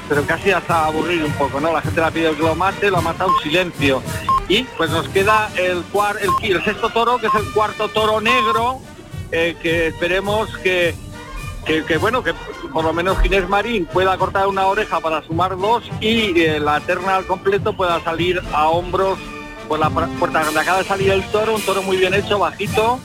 pero 0.08 0.22
casi 0.24 0.50
hasta 0.50 0.84
aburrir 0.86 1.24
un 1.24 1.32
poco, 1.32 1.60
¿no? 1.60 1.72
La 1.72 1.80
gente 1.82 2.00
le 2.00 2.06
ha 2.06 2.10
pedido 2.10 2.36
que 2.36 2.42
lo 2.42 2.54
mate, 2.54 2.90
lo 2.90 2.98
ha 2.98 3.02
matado 3.02 3.30
en 3.36 3.42
silencio. 3.42 4.02
Y 4.48 4.62
pues 4.76 4.90
nos 4.90 5.08
queda 5.08 5.50
el, 5.56 5.82
cuar- 5.92 6.18
el, 6.20 6.52
el 6.52 6.62
sexto 6.64 6.88
toro, 6.90 7.18
que 7.18 7.26
es 7.26 7.34
el 7.34 7.50
cuarto 7.52 7.88
toro 7.88 8.20
negro, 8.20 8.78
eh, 9.32 9.56
que 9.60 9.88
esperemos 9.88 10.48
que, 10.58 10.94
que, 11.64 11.84
que, 11.84 11.96
bueno, 11.96 12.22
que 12.22 12.32
por 12.72 12.84
lo 12.84 12.92
menos 12.92 13.18
Ginés 13.20 13.48
Marín 13.48 13.86
pueda 13.86 14.16
cortar 14.16 14.46
una 14.46 14.66
oreja 14.66 15.00
para 15.00 15.22
sumar 15.24 15.56
dos 15.58 15.82
y 16.00 16.40
eh, 16.40 16.60
la 16.60 16.78
terna 16.80 17.16
al 17.16 17.26
completo 17.26 17.72
pueda 17.72 17.98
salir 18.04 18.40
a 18.52 18.68
hombros 18.68 19.18
por 19.68 19.78
la 19.78 19.90
pu- 19.90 20.08
puerta 20.18 20.44
donde 20.44 20.60
acaba 20.60 20.78
de 20.78 20.84
salir 20.84 21.10
el 21.10 21.22
toro, 21.30 21.54
un 21.54 21.62
toro 21.62 21.82
muy 21.82 21.96
bien 21.96 22.14
hecho, 22.14 22.38
bajito, 22.38 22.98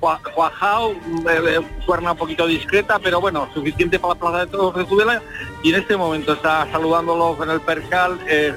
cua- 0.00 0.20
cuajao, 0.34 0.92
eh, 0.92 0.96
eh, 1.26 1.60
cuerna 1.86 2.12
un 2.12 2.18
poquito 2.18 2.46
discreta, 2.46 2.98
pero 2.98 3.20
bueno, 3.20 3.48
suficiente 3.54 3.98
para 3.98 4.14
la 4.14 4.20
plaza 4.20 4.38
de 4.38 4.46
toros 4.46 4.74
de 4.76 4.84
Tudela 4.84 5.22
y 5.62 5.70
en 5.74 5.80
este 5.80 5.96
momento 5.96 6.32
está 6.34 6.66
saludándolo 6.70 7.36
con 7.36 7.50
el 7.50 7.60
percal 7.60 8.18
eh, 8.28 8.54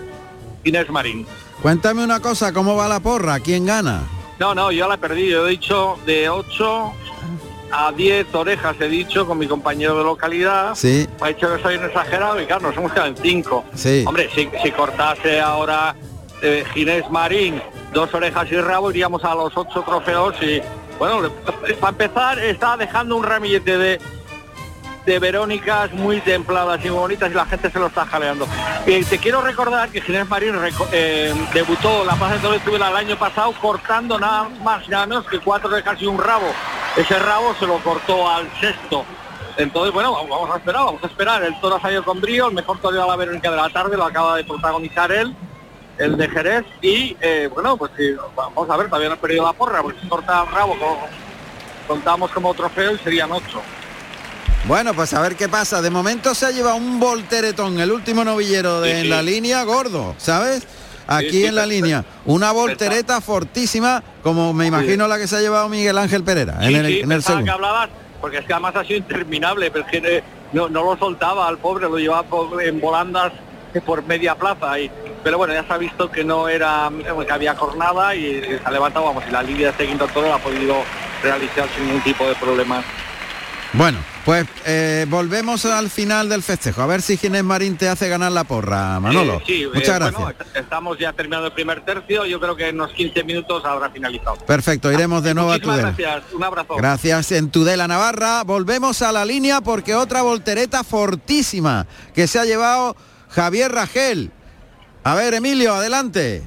Inés 0.63 0.89
Marín. 0.89 1.25
Cuéntame 1.61 2.03
una 2.03 2.19
cosa, 2.19 2.53
¿cómo 2.53 2.75
va 2.75 2.87
la 2.87 2.99
porra? 2.99 3.39
¿Quién 3.39 3.65
gana? 3.65 4.01
No, 4.39 4.53
no, 4.55 4.71
yo 4.71 4.87
la 4.87 4.97
perdí, 4.97 5.29
yo 5.29 5.47
he 5.47 5.51
dicho 5.51 5.97
de 6.05 6.27
8 6.29 6.93
a 7.71 7.91
10 7.91 8.33
orejas, 8.35 8.75
he 8.79 8.87
dicho 8.87 9.25
con 9.25 9.37
mi 9.37 9.47
compañero 9.47 9.97
de 9.97 10.03
localidad. 10.03 10.75
Sí. 10.75 11.07
Me 11.21 11.27
ha 11.27 11.29
dicho 11.33 11.55
que 11.55 11.61
soy 11.61 11.75
un 11.77 11.85
exagerado 11.85 12.39
y 12.41 12.45
claro, 12.45 12.67
nos 12.67 12.77
hemos 12.77 12.91
quedado 12.91 13.09
en 13.09 13.17
5. 13.17 13.63
Sí. 13.75 14.03
Hombre, 14.05 14.29
si, 14.35 14.49
si 14.61 14.71
cortase 14.71 15.39
ahora 15.39 15.95
Ginés 16.73 17.09
Marín, 17.09 17.61
dos 17.93 18.13
orejas 18.13 18.51
y 18.51 18.55
rabo, 18.59 18.91
iríamos 18.91 19.23
a 19.23 19.33
los 19.35 19.51
8 19.55 19.83
trofeos 19.85 20.35
y 20.41 20.61
bueno, 20.99 21.29
para 21.79 21.89
empezar 21.91 22.39
está 22.39 22.77
dejando 22.77 23.15
un 23.15 23.23
ramillete 23.23 23.77
de 23.77 24.01
de 25.05 25.19
Verónicas 25.19 25.91
muy 25.91 26.21
templadas 26.21 26.79
y 26.85 26.89
muy 26.89 26.99
bonitas 26.99 27.29
y 27.29 27.33
la 27.33 27.45
gente 27.45 27.69
se 27.69 27.77
lo 27.77 27.87
está 27.87 28.05
jaleando. 28.05 28.47
Eh, 28.85 29.03
te 29.09 29.17
quiero 29.17 29.41
recordar 29.41 29.89
que 29.89 29.99
Ginés 29.99 30.29
Marín 30.29 30.55
eh, 30.93 31.33
debutó 31.53 32.05
la 32.05 32.13
Plaza 32.15 32.37
de 32.49 32.59
Tudela 32.61 32.89
el 32.89 32.95
año 32.95 33.17
pasado 33.19 33.53
cortando 33.61 34.17
nada 34.17 34.47
más 34.63 34.87
nada 34.87 35.05
menos 35.05 35.25
que 35.27 35.39
cuatro 35.39 35.69
orejas 35.69 36.01
y 36.01 36.05
un 36.05 36.17
rabo. 36.17 36.47
Ese 36.95 37.19
rabo 37.19 37.53
se 37.59 37.67
lo 37.67 37.79
cortó 37.79 38.29
al 38.29 38.49
sexto. 38.61 39.03
Entonces, 39.57 39.93
bueno, 39.93 40.13
vamos- 40.13 40.49
a 40.51 40.57
esperar, 40.57 40.85
vamos 40.85 41.03
a 41.03 41.07
esperar. 41.07 41.43
El 41.43 41.59
toro 41.59 41.75
ha 41.75 41.81
salido 41.81 42.05
con 42.05 42.21
brío, 42.21 42.47
el 42.47 42.53
mejor 42.53 42.79
toro 42.79 43.05
la 43.05 43.15
Verónica 43.17 43.51
de 43.51 43.57
la 43.57 43.69
tarde, 43.69 43.97
lo 43.97 44.05
acaba 44.05 44.37
de 44.37 44.45
protagonizar 44.45 45.11
él, 45.11 45.35
el 45.97 46.17
de 46.17 46.29
Jerez. 46.29 46.65
Y 46.81 47.15
eh, 47.21 47.49
bueno, 47.53 47.77
pues 47.77 47.91
sí, 47.97 48.03
vamos 48.35 48.69
a 48.69 48.77
ver, 48.77 48.87
todavía 48.87 49.09
no 49.09 49.15
he 49.15 49.19
perdido 49.19 49.43
la 49.45 49.53
porra, 49.53 49.81
porque 49.81 49.99
si 50.01 50.07
corta 50.07 50.43
el 50.43 50.51
rabo, 50.53 50.77
co- 50.79 50.99
contamos 51.87 52.31
como 52.31 52.53
trofeo 52.53 52.93
y 52.95 52.97
serían 52.99 53.31
ocho. 53.31 53.61
Bueno, 54.65 54.93
pues 54.93 55.13
a 55.13 55.21
ver 55.21 55.35
qué 55.35 55.49
pasa. 55.49 55.81
De 55.81 55.89
momento 55.89 56.33
se 56.33 56.45
ha 56.45 56.51
llevado 56.51 56.77
un 56.77 56.99
volteretón, 56.99 57.79
el 57.79 57.91
último 57.91 58.23
novillero 58.23 58.79
de 58.81 58.91
Sí, 58.91 58.95
en 58.97 59.03
sí. 59.03 59.07
la 59.09 59.21
línea 59.21 59.63
gordo, 59.63 60.15
¿sabes? 60.17 60.65
Aquí 61.05 61.45
en 61.45 61.55
la 61.55 61.65
línea. 61.65 62.05
Una 62.23 62.53
voltereta 62.53 63.19
fortísima, 63.19 64.01
como 64.23 64.53
me 64.53 64.67
imagino 64.67 65.05
la 65.09 65.17
que 65.17 65.27
se 65.27 65.35
ha 65.35 65.41
llevado 65.41 65.67
Miguel 65.67 65.97
Ángel 65.97 66.23
Pereira 66.23 66.59
en 66.61 66.75
el, 66.77 66.85
sí, 66.87 66.99
en 66.99 67.11
el 67.11 67.17
pensaba 67.17 67.39
que 67.39 67.45
segundo. 67.45 67.53
hablabas, 67.53 67.89
porque 68.21 68.37
es 68.37 68.45
que 68.45 68.53
además 68.53 68.75
ha 68.77 68.83
sido 68.85 68.99
interminable, 68.99 69.69
pero 69.69 69.83
es 69.85 69.91
que 69.91 69.97
eh, 70.17 70.23
no, 70.53 70.69
no 70.69 70.85
lo 70.85 70.97
soltaba 70.97 71.45
al 71.49 71.57
pobre, 71.57 71.89
lo 71.89 71.97
llevaba 71.97 72.25
en 72.63 72.79
volandas 72.79 73.33
eh, 73.33 73.39
por 73.81 74.03
media 74.05 74.35
plaza. 74.35 74.79
Y, 74.79 74.91
pero 75.23 75.37
bueno, 75.37 75.53
ya 75.53 75.65
se 75.65 75.73
ha 75.73 75.77
visto 75.77 76.11
que 76.11 76.23
no 76.23 76.47
era, 76.47 76.91
que 77.25 77.31
había 77.31 77.55
jornada 77.55 78.15
y, 78.15 78.41
se 78.41 78.61
ha 78.63 78.71
levantado, 78.71 79.05
vamos, 79.05 79.23
y 79.27 79.31
la 79.31 79.43
línea 79.43 79.67
de 79.67 79.71
este 79.71 79.87
quinto 79.87 80.07
toro 80.07 80.29
la 80.29 80.35
ha 80.35 80.39
podido 80.39 80.75
realizar 81.21 81.67
sin 81.75 81.85
ningún 81.85 82.01
tipo 82.03 82.27
de 82.27 82.35
problemas. 82.35 82.83
Bueno, 83.73 83.97
pues 84.23 84.45
eh, 84.65 85.07
volvemos 85.09 85.65
al 85.65 85.89
final 85.89 86.29
del 86.29 86.43
festejo. 86.43 86.83
A 86.83 86.85
ver 86.85 87.01
si 87.01 87.17
Ginés 87.17 87.43
Marín 87.43 87.75
te 87.75 87.89
hace 87.89 88.07
ganar 88.07 88.31
la 88.31 88.43
porra, 88.43 88.99
Manolo. 88.99 89.37
Eh, 89.37 89.43
sí, 89.47 89.63
eh, 89.63 89.69
Muchas 89.73 89.95
gracias. 89.95 90.21
bueno, 90.21 90.39
estamos 90.53 90.99
ya 90.99 91.11
terminando 91.11 91.47
el 91.47 91.53
primer 91.53 91.83
tercio, 91.83 92.23
yo 92.25 92.39
creo 92.39 92.55
que 92.55 92.69
en 92.69 92.75
unos 92.75 92.93
15 92.93 93.23
minutos 93.23 93.65
habrá 93.65 93.89
finalizado. 93.89 94.35
Perfecto, 94.45 94.91
iremos 94.91 95.23
de 95.23 95.33
nuevo 95.33 95.51
a 95.51 95.57
Tudela. 95.57 95.91
gracias, 95.91 96.23
un 96.33 96.43
abrazo. 96.43 96.75
Gracias 96.75 97.31
en 97.31 97.49
Tudela 97.49 97.87
Navarra. 97.87 98.43
Volvemos 98.43 99.01
a 99.01 99.11
la 99.11 99.25
línea 99.25 99.61
porque 99.61 99.95
otra 99.95 100.21
voltereta 100.21 100.83
fortísima 100.83 101.87
que 102.13 102.27
se 102.27 102.37
ha 102.37 102.45
llevado 102.45 102.95
Javier 103.33 103.71
Ragel. 103.71 104.31
A 105.03 105.15
ver, 105.15 105.33
Emilio, 105.33 105.73
adelante. 105.73 106.43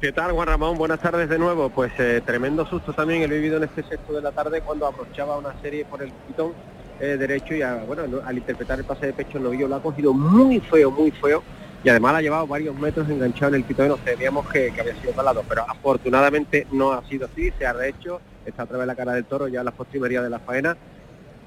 ¿Qué 0.00 0.10
tal, 0.10 0.32
Juan 0.32 0.48
Ramón? 0.48 0.78
Buenas 0.78 1.00
tardes 1.00 1.28
de 1.28 1.38
nuevo. 1.38 1.68
Pues 1.68 1.92
eh, 1.98 2.22
tremendo 2.24 2.66
susto 2.66 2.92
también 2.92 3.22
he 3.22 3.26
vivido 3.26 3.58
en 3.58 3.64
este 3.64 3.82
sexto 3.84 4.14
de 4.14 4.22
la 4.22 4.32
tarde 4.32 4.62
cuando 4.62 4.86
aprovechaba 4.86 5.36
una 5.36 5.54
serie 5.60 5.84
por 5.84 6.02
el 6.02 6.10
pitón 6.26 6.52
eh, 6.98 7.16
derecho 7.18 7.54
y 7.54 7.62
bueno, 7.86 8.06
no- 8.06 8.26
al 8.26 8.38
interpretar 8.38 8.78
el 8.78 8.84
pase 8.84 9.06
de 9.06 9.12
pecho 9.12 9.36
el 9.38 9.44
novillo 9.44 9.68
lo 9.68 9.76
ha 9.76 9.82
cogido 9.82 10.12
muy 10.12 10.60
feo, 10.60 10.90
muy 10.90 11.10
feo 11.10 11.42
y 11.84 11.88
además 11.88 12.12
la 12.12 12.18
ha 12.18 12.22
llevado 12.22 12.46
varios 12.46 12.74
metros 12.74 13.08
enganchado 13.10 13.50
en 13.50 13.56
el 13.56 13.64
pitón 13.64 13.86
y 13.86 13.88
nos 13.90 14.00
temíamos 14.00 14.48
que, 14.48 14.70
había 14.70 14.98
sido 15.00 15.12
calado, 15.12 15.44
pero 15.48 15.68
afortunadamente 15.68 16.66
no 16.72 16.92
ha 16.92 17.06
sido 17.08 17.26
así, 17.26 17.52
se 17.58 17.66
ha 17.66 17.72
rehecho, 17.72 18.20
está 18.46 18.62
a 18.62 18.66
través 18.66 18.84
de 18.84 18.86
la 18.86 18.96
cara 18.96 19.12
del 19.12 19.24
toro 19.24 19.46
ya 19.48 19.60
en 19.60 19.66
la 19.66 19.72
postrimería 19.72 20.22
de 20.22 20.30
la 20.30 20.38
faena 20.38 20.76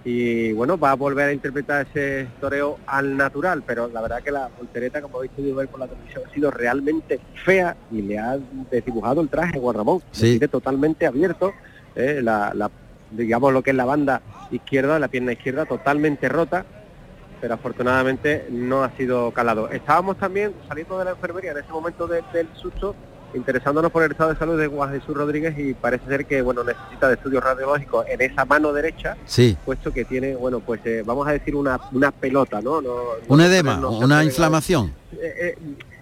y 0.08 0.54
bueno, 0.54 0.78
va 0.78 0.92
a 0.92 0.96
volver 0.96 1.30
a 1.30 1.34
interpretar 1.34 1.88
ese 1.88 2.28
toreo 2.40 2.78
al 2.86 3.18
natural, 3.18 3.64
pero 3.66 3.88
la 3.88 4.02
verdad 4.02 4.22
que 4.24 4.30
la 4.32 4.48
voltereta, 4.56 5.02
como 5.02 5.18
habéis 5.18 5.32
podido 5.32 5.56
ver 5.56 5.68
por 5.68 5.80
la 5.80 5.88
televisión, 5.88 6.24
ha 6.30 6.32
sido 6.34 6.52
realmente 6.52 7.20
fea 7.44 7.76
y 7.92 8.04
le 8.04 8.20
ha 8.20 8.38
desdibujado 8.70 9.22
el 9.22 9.30
traje 9.30 9.60
Juan 9.60 9.76
Ramón, 9.76 10.02
Sí. 10.12 10.34
Tiene 10.34 10.48
totalmente 10.48 11.08
abierto, 11.08 11.54
eh, 11.96 12.20
la, 12.22 12.52
la- 12.54 12.70
digamos 13.10 13.52
lo 13.52 13.64
que 13.64 13.72
es 13.72 13.76
la 13.76 13.86
banda 13.86 14.22
izquierda, 14.52 15.00
la 15.00 15.08
pierna 15.08 15.32
izquierda 15.34 15.66
totalmente 15.66 16.30
rota, 16.30 16.64
pero 17.42 17.56
afortunadamente 17.56 18.46
no 18.52 18.84
ha 18.84 18.92
sido 18.92 19.32
calado. 19.32 19.70
Estábamos 19.72 20.18
también 20.18 20.54
saliendo 20.68 21.00
de 21.00 21.06
la 21.06 21.12
enfermería 21.12 21.52
en 21.52 21.58
ese 21.58 21.72
momento 21.72 22.06
de- 22.08 22.22
del 22.32 22.48
susto, 22.56 22.96
interesándonos 23.36 23.92
por 23.92 24.04
el 24.04 24.12
estado 24.12 24.32
de 24.34 24.40
salud 24.40 24.60
de 24.60 24.68
Juan 24.68 24.92
Jesús 24.92 25.16
Rodríguez 25.16 25.54
y 25.58 25.74
parece 25.74 26.06
ser 26.08 26.26
que 26.26 26.42
bueno 26.42 26.64
necesita 26.64 27.08
de 27.08 27.16
estudios 27.16 27.44
radiológicos 27.44 28.06
en 28.08 28.22
esa 28.22 28.46
mano 28.46 28.72
derecha 28.74 29.18
Sí. 29.26 29.58
puesto 29.66 29.92
que 29.94 30.06
tiene, 30.06 30.36
bueno, 30.36 30.60
pues 30.60 30.82
eh, 30.86 31.04
vamos 31.06 31.28
a 31.28 31.32
decir 31.32 31.56
una, 31.56 31.80
una 31.92 32.12
pelota, 32.12 32.62
¿no? 32.62 32.82
no, 32.82 32.96
no 32.96 33.04
Un 33.28 33.42
edema, 33.42 33.78
no 33.78 33.98
una 34.00 34.24
inflamación. 34.24 34.94
Eh, 35.14 35.34
eh, 35.40 35.58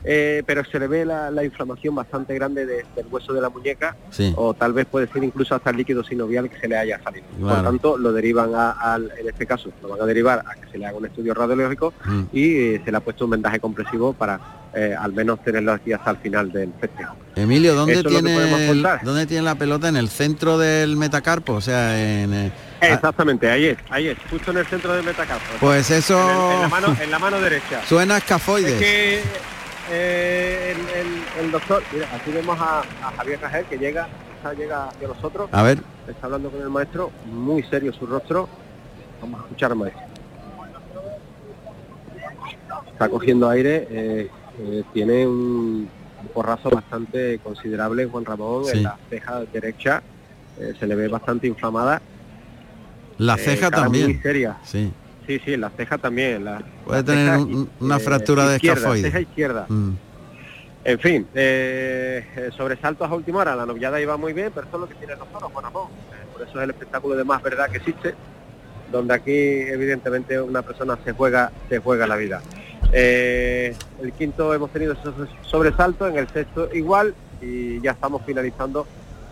eh, 0.05 0.43
pero 0.45 0.63
se 0.65 0.79
le 0.79 0.87
ve 0.87 1.05
la, 1.05 1.31
la 1.31 1.43
inflamación 1.43 1.95
bastante 1.95 2.33
grande 2.35 2.65
de- 2.65 2.85
del 2.95 3.05
hueso 3.09 3.33
de 3.33 3.41
la 3.41 3.49
muñeca 3.49 3.95
Sí. 4.09 4.33
o 4.35 4.53
tal 4.53 4.73
vez 4.73 4.85
puede 4.85 5.07
ser 5.07 5.23
incluso 5.23 5.55
hasta 5.55 5.69
el 5.69 5.77
líquido 5.77 6.03
sinovial 6.03 6.49
que 6.49 6.59
se 6.59 6.67
le 6.67 6.77
haya 6.77 7.01
salido. 7.03 7.25
Claro. 7.39 7.55
Por 7.55 7.63
tanto, 7.63 7.97
lo 7.97 8.11
derivan 8.11 8.53
a- 8.55 8.71
al, 8.71 9.11
en 9.19 9.27
este 9.29 9.45
caso, 9.45 9.69
lo 9.81 9.89
van 9.89 10.01
a 10.01 10.05
derivar 10.05 10.43
a 10.45 10.55
que 10.59 10.71
se 10.71 10.77
le 10.77 10.85
haga 10.85 10.97
un 10.97 11.05
estudio 11.05 11.33
radiológico 11.33 11.93
Mm. 12.05 12.21
y 12.33 12.57
eh, 12.57 12.81
se 12.83 12.91
le 12.91 12.97
ha 12.97 13.01
puesto 13.01 13.25
un 13.25 13.31
vendaje 13.31 13.59
compresivo 13.59 14.13
para 14.13 14.39
eh, 14.75 14.95
al 14.99 15.13
menos 15.13 15.39
tenerlo 15.43 15.71
aquí 15.71 15.93
hasta 15.93 16.09
el 16.09 16.17
final 16.17 16.51
del 16.51 16.73
festejo. 16.81 17.15
Emilio, 17.35 17.75
¿dónde 17.75 17.93
Eso 17.93 18.09
tiene, 18.09 18.69
el-. 18.71 18.83
¿dónde 19.03 19.27
tiene 19.27 19.43
la 19.43 19.53
pelota? 19.53 19.87
¿En 19.87 19.95
el 19.97 20.09
centro 20.09 20.57
del 20.57 20.97
metacarpo? 20.97 21.53
O 21.53 21.61
sea, 21.61 21.95
en... 22.23 22.33
eh, 22.33 22.51
ah, 22.81 22.87
Exactamente, 22.87 23.51
ahí 23.51 23.65
es, 23.67 23.77
ahí 23.91 24.07
es, 24.07 24.17
justo 24.31 24.49
en 24.49 24.57
el 24.57 24.65
centro 24.65 24.93
del 24.93 25.05
metacarpo. 25.05 25.45
Pues 25.59 25.91
eso- 25.91 26.19
En, 26.19 26.35
el- 26.49 26.53
en 26.55 26.61
la, 26.61 26.67
mano, 26.69 26.97
en 27.03 27.11
la 27.11 27.19
mano 27.19 27.39
derecha. 27.39 27.81
Suena 27.87 28.15
a 28.15 28.17
escafoides. 28.17 28.73
Es 28.73 28.79
que 28.79 29.21
eh, 29.91 30.75
el, 30.75 30.99
el- 30.99 31.45
el 31.45 31.51
doctor, 31.51 31.83
mira, 31.93 32.07
aquí 32.13 32.31
vemos 32.31 32.57
a, 32.59 32.79
a 32.79 33.11
Javier 33.17 33.39
Rajel 33.41 33.65
que 33.65 33.77
llega, 33.77 34.07
llega 34.57 34.87
hacia 34.89 35.07
nosotros. 35.07 35.49
A 35.51 35.63
ver. 35.63 35.79
Está 36.07 36.25
hablando 36.27 36.49
con 36.49 36.61
el 36.61 36.69
maestro, 36.69 37.11
muy 37.25 37.63
serio 37.63 37.93
su 37.93 38.05
rostro. 38.05 38.47
Vamos 39.21 39.39
a 39.39 39.43
escuchar 39.43 39.71
al 39.71 39.77
maestro. 39.77 40.03
Está 42.91 43.09
cogiendo 43.09 43.49
aire, 43.49 43.87
eh, 43.89 44.29
eh, 44.59 44.83
tiene 44.93 45.25
un, 45.25 45.89
un 46.21 46.27
porrazo 46.33 46.69
bastante 46.69 47.39
considerable 47.39 48.05
Juan 48.05 48.25
Ramón 48.25 48.65
Sí. 48.65 48.77
en 48.77 48.83
la 48.83 48.97
ceja 49.09 49.41
derecha. 49.51 50.01
se 50.79 50.85
le 50.87 50.95
ve 50.95 51.07
bastante 51.07 51.47
inflamada. 51.47 52.01
La 53.17 53.37
ceja 53.37 53.71
también. 53.71 54.05
Muy 54.11 54.21
seria. 54.21 54.57
Sí. 54.63 54.91
Sí, 55.27 55.39
sí, 55.45 55.55
la 55.57 55.69
ceja 55.69 55.97
también. 55.97 56.43
La, 56.45 56.61
Puede 56.85 56.99
la 56.99 57.05
tener 57.05 57.37
un- 57.37 57.69
una 57.79 57.97
eh, 57.97 57.99
fractura 57.99 58.47
de 58.47 58.55
escafoide. 58.57 59.03
Ceja 59.03 59.19
izquierda. 59.21 59.65
Mm. 59.69 59.91
En 60.85 60.99
fin, 60.99 61.27
eh, 61.33 62.49
sobresaltos 62.57 63.09
a 63.09 63.13
última 63.15 63.39
hora. 63.39 63.55
La 63.55 63.65
novillada 63.65 64.01
iba 64.01 64.17
muy 64.17 64.33
bien, 64.33 64.51
pero 64.53 64.67
eso 64.67 64.75
es 64.77 64.81
lo 64.81 64.87
que 64.89 64.95
tienen 64.95 65.17
los 65.17 65.29
toros, 65.31 65.49
Juan 65.53 65.63
Ramón. 65.65 65.87
Eh, 66.11 66.25
por 66.33 66.41
eso 66.41 66.57
es 66.57 66.63
el 66.63 66.69
espectáculo 66.71 67.15
de 67.15 67.23
más 67.23 67.41
verdad 67.41 67.69
que 67.69 67.77
existe, 67.77 68.13
donde 68.91 69.13
aquí 69.13 69.31
evidentemente 69.31 70.41
una 70.41 70.61
persona 70.61 70.97
se 71.05 71.13
juega, 71.13 71.51
se 71.69 71.79
juega 71.79 72.05
la 72.05 72.17
vida. 72.17 72.41
Eh, 72.91 73.73
el 74.01 74.11
quinto 74.11 74.53
hemos 74.53 74.71
tenido 74.71 74.91
esos 74.93 75.13
sobresaltos, 75.43 76.09
en 76.11 76.17
el 76.17 76.27
sexto 76.27 76.67
igual, 76.73 77.15
y 77.41 77.79
ya 77.81 77.91
estamos 77.91 78.21
finalizando 78.25 78.85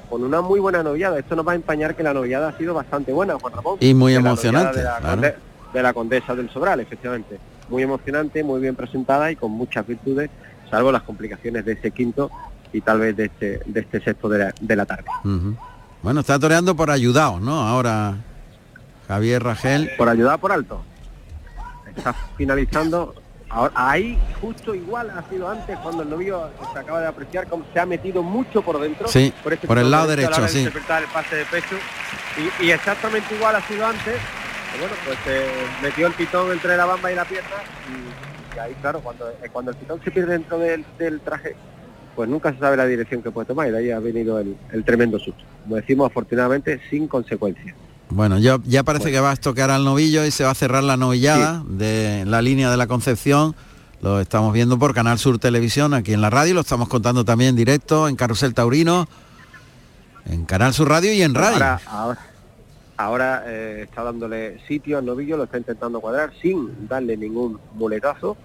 con 0.10 0.24
una 0.24 0.40
muy 0.42 0.60
buena 0.62 0.82
novillada. 0.84 1.20
Esto 1.20 1.36
nos 1.36 1.46
va 1.46 1.52
a 1.52 1.56
empañar 1.56 1.96
que 1.96 2.04
la 2.04 2.14
novillada 2.14 2.50
ha 2.50 2.58
sido 2.58 2.74
bastante 2.74 3.12
buena, 3.12 3.38
Juan 3.40 3.54
Ramón. 3.54 3.78
Y 3.82 3.94
muy 3.94 4.16
emocionante, 4.16 4.82
la, 4.84 4.98
claro. 5.00 5.22
De 5.74 5.84
la 5.84 5.94
condesa 5.94 6.36
del 6.36 6.50
Sobral, 6.50 6.80
efectivamente. 6.80 7.40
Muy 7.70 7.84
emocionante, 7.84 8.44
muy 8.44 8.60
bien 8.62 8.76
presentada 8.76 9.32
y 9.32 9.36
con 9.36 9.52
muchas 9.52 9.88
virtudes, 9.88 10.30
salvo 10.70 10.92
las 10.92 11.04
complicaciones 11.04 11.66
de 11.66 11.74
ese 11.74 11.92
quinto 11.92 12.30
y 12.74 12.82
tal 12.82 13.00
vez 13.00 13.16
de 13.16 13.26
este, 13.26 13.62
de 13.66 13.80
este 13.80 14.02
sexto 14.02 14.30
de 14.30 14.40
la, 14.40 14.54
de 14.60 14.76
la 14.76 14.86
tarde. 14.86 15.06
Bueno, 16.02 16.20
está 16.22 16.40
toreando 16.40 16.76
por 16.76 16.90
ayudados, 16.90 17.42
¿no? 17.42 17.62
Ahora 17.62 18.16
Javier 19.08 19.44
Ragel. 19.44 19.92
Por 19.98 20.10
ayudar 20.10 20.40
por 20.40 20.52
alto. 20.52 20.82
Está 21.96 22.14
finalizando. 22.38 23.14
Ahora, 23.50 23.74
ahí 23.76 24.18
justo 24.40 24.74
igual 24.74 25.10
ha 25.10 25.28
sido 25.30 25.50
antes 25.50 25.78
cuando 25.80 26.04
el 26.04 26.10
novillo 26.10 26.50
se 26.72 26.80
acaba 26.80 27.02
de 27.02 27.08
apreciar 27.08 27.48
cómo 27.48 27.66
se 27.74 27.80
ha 27.82 27.86
metido 27.86 28.24
mucho 28.24 28.62
por 28.62 28.80
dentro. 28.80 29.10
Sí, 29.10 29.34
este 29.44 29.68
por 29.68 29.78
el 29.78 29.92
lado 29.92 30.08
derecho, 30.08 30.42
de 30.42 30.48
sí. 30.48 30.60
interpretar 30.60 31.04
el 31.04 31.10
pase 31.10 31.36
de 31.36 31.46
pecho. 31.46 31.76
Y, 32.62 32.66
y 32.66 32.72
exactamente 32.72 33.36
igual 33.36 33.58
ha 33.58 33.62
sido 33.68 33.86
antes. 33.86 34.16
Bueno, 34.80 34.96
pues 35.06 35.18
eh, 35.28 35.48
metió 35.82 36.08
el 36.08 36.14
pitón 36.14 36.52
entre 36.52 36.78
la 36.78 36.86
bamba 36.86 37.12
y 37.12 37.16
la 37.16 37.26
pierna 37.26 37.50
y, 37.90 38.56
y 38.56 38.60
ahí 38.60 38.74
claro, 38.82 39.00
cuando, 39.02 39.30
eh, 39.30 39.50
cuando 39.52 39.72
el 39.72 39.78
pitón 39.78 40.02
se 40.04 40.12
pierde 40.12 40.34
dentro 40.34 40.58
del, 40.58 40.86
del 40.98 41.20
traje, 41.22 41.56
pues 42.16 42.30
nunca 42.30 42.52
se 42.54 42.60
sabe 42.60 42.78
la 42.78 42.86
dirección 42.86 43.22
que 43.22 43.32
puede 43.32 43.48
tomar 43.48 43.68
y 43.68 43.72
de 43.72 43.78
ahí 43.78 43.92
ha 43.92 44.00
venido 44.00 44.40
el, 44.40 44.58
el 44.72 44.84
tremendo 44.84 45.20
susto. 45.20 45.44
Como 45.64 45.76
decimos, 45.76 46.10
afortunadamente, 46.10 46.82
sin 46.90 47.08
consecuencias. 47.08 47.76
Bueno, 48.10 48.40
ya, 48.40 48.58
ya 48.66 48.84
parece 48.84 49.12
que 49.12 49.20
va 49.22 49.30
a 49.30 49.34
estoquear 49.34 49.72
al 49.72 49.86
novillo 49.86 50.26
y 50.26 50.32
se 50.32 50.44
va 50.44 50.52
a 50.52 50.56
cerrar 50.56 50.84
la 50.84 50.98
novillada 50.98 51.64
de 51.66 52.26
la 52.26 52.42
línea 52.42 52.70
de 52.70 52.76
la 52.76 52.88
Concepción. 52.88 53.56
Lo 54.02 54.20
estamos 54.20 54.52
viendo 54.52 54.78
por 54.80 54.94
Canal 54.94 55.20
Sur 55.20 55.40
Televisión, 55.40 55.94
aquí 55.94 56.12
en 56.12 56.22
la 56.22 56.30
radio, 56.30 56.56
lo 56.56 56.62
estamos 56.62 56.90
contando 56.90 57.24
también 57.24 57.52
en 57.52 57.56
directo 57.56 58.08
en 58.08 58.16
Carrusel 58.16 58.54
Taurino, 58.54 59.08
en 60.26 60.44
Canal 60.46 60.74
Sur 60.74 60.90
Radio 60.90 61.14
y 61.14 61.22
en 61.22 61.36
radio. 61.36 61.54
Ahora, 61.54 61.82
ahora, 61.88 62.20
ahora, 63.04 63.44
eh, 63.48 63.82
está 63.84 64.04
dándole 64.04 64.60
sitio 64.68 64.98
al 64.98 65.06
novillo, 65.06 65.38
lo 65.38 65.44
está 65.46 65.58
intentando 65.58 66.00
cuadrar 66.02 66.32
sin 66.42 66.88
darle 66.88 67.18
ningún 67.18 67.60
muletazo. 67.76 68.38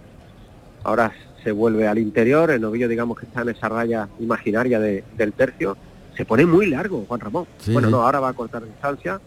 Ahora 0.84 1.12
se 1.42 1.52
vuelve 1.52 1.86
al 1.88 1.98
interior, 1.98 2.50
el 2.50 2.60
novillo 2.60 2.88
digamos 2.88 3.18
que 3.18 3.26
está 3.26 3.42
en 3.42 3.50
esa 3.50 3.68
raya 3.68 4.08
imaginaria 4.18 4.78
de- 4.80 5.04
del 5.16 5.32
tercio. 5.32 5.76
Se 6.16 6.24
pone 6.24 6.46
muy 6.46 6.66
largo, 6.66 7.04
Juan 7.06 7.20
Ramón. 7.20 7.46
Sí, 7.58 7.72
bueno, 7.72 7.90
no, 7.90 8.02
ahora 8.02 8.20
va 8.20 8.30
a 8.30 8.32
cortar 8.32 8.64
distancia. 8.64 9.20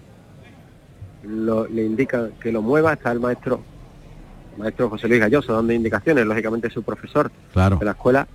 Lo- 1.23 1.67
le 1.67 1.84
indica 1.84 2.30
que 2.39 2.51
lo 2.51 2.61
mueva, 2.61 2.93
está 2.93 3.11
el 3.11 3.19
maestro, 3.19 3.61
maestro 4.57 4.89
José 4.89 5.07
Luis 5.07 5.19
Galloso 5.19 5.53
dando 5.53 5.73
indicaciones, 5.73 6.25
lógicamente 6.25 6.69
su 6.69 6.82
profesor 6.84 7.32
Claro. 7.53 7.77
de 7.77 7.86
la 7.86 7.91
escuela. 7.91 8.27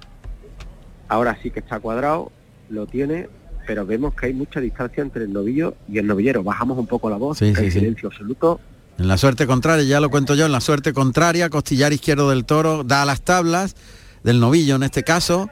Ahora 1.09 1.37
sí 1.43 1.51
que 1.51 1.61
está 1.61 1.81
cuadrado, 1.81 2.31
lo 2.69 2.87
tiene, 2.87 3.29
pero 3.67 3.87
vemos 3.87 4.15
que 4.15 4.27
hay 4.27 4.35
mucha 4.35 4.61
distancia 4.61 5.03
entre 5.03 5.25
el 5.25 5.33
novillo 5.33 5.75
y 5.89 5.99
el 5.99 6.07
novillero. 6.07 6.43
Bajamos 6.43 6.79
un 6.79 6.87
poco 6.87 7.11
la 7.11 7.17
voz, 7.17 7.39
Sí, 7.39 7.55
silencio 7.55 8.09
absoluto. 8.09 8.61
En 8.99 9.09
la 9.09 9.19
suerte 9.19 9.47
contraria, 9.47 9.85
ya 9.85 10.01
lo 10.01 10.11
cuento 10.11 10.35
yo, 10.35 10.47
en 10.47 10.53
la 10.53 10.61
suerte 10.61 10.93
contraria, 10.93 11.51
costillar 11.51 11.93
izquierdo 11.93 12.31
del 12.31 12.45
toro 12.45 12.85
da 12.85 13.03
a 13.03 13.05
las 13.05 13.23
tablas, 13.23 13.75
del 14.23 14.39
novillo 14.39 14.77
en 14.77 14.85
este 14.85 15.03
caso, 15.03 15.49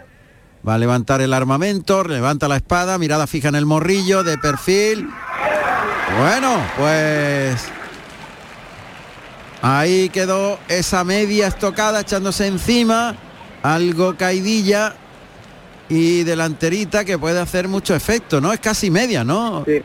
va 0.67 0.75
a 0.75 0.79
levantar 0.79 1.21
el 1.21 1.33
armamento, 1.33 2.05
levanta 2.05 2.47
la 2.47 2.57
espada, 2.57 2.99
mirada 2.99 3.27
fija 3.27 3.49
en 3.49 3.57
el 3.57 3.67
morrillo, 3.67 4.23
de 4.23 4.39
perfil. 4.39 5.09
Bueno, 6.19 6.57
pues 6.79 7.69
ahí 9.61 10.09
quedó 10.11 10.59
esa 10.69 11.03
media 11.03 11.49
estocada 11.49 12.01
echándose 12.01 12.47
encima, 12.47 13.17
algo 13.63 14.17
caidilla 14.17 14.95
y 15.95 16.25
delanterita 16.25 17.05
que 17.05 17.19
puede 17.19 17.39
hacer 17.39 17.69
mucho 17.69 17.95
efecto, 17.95 18.41
¿no? 18.41 18.53
Es 18.53 18.61
casi 18.61 18.91
media, 18.91 19.25
¿no? 19.25 19.63
Sí, 19.67 19.83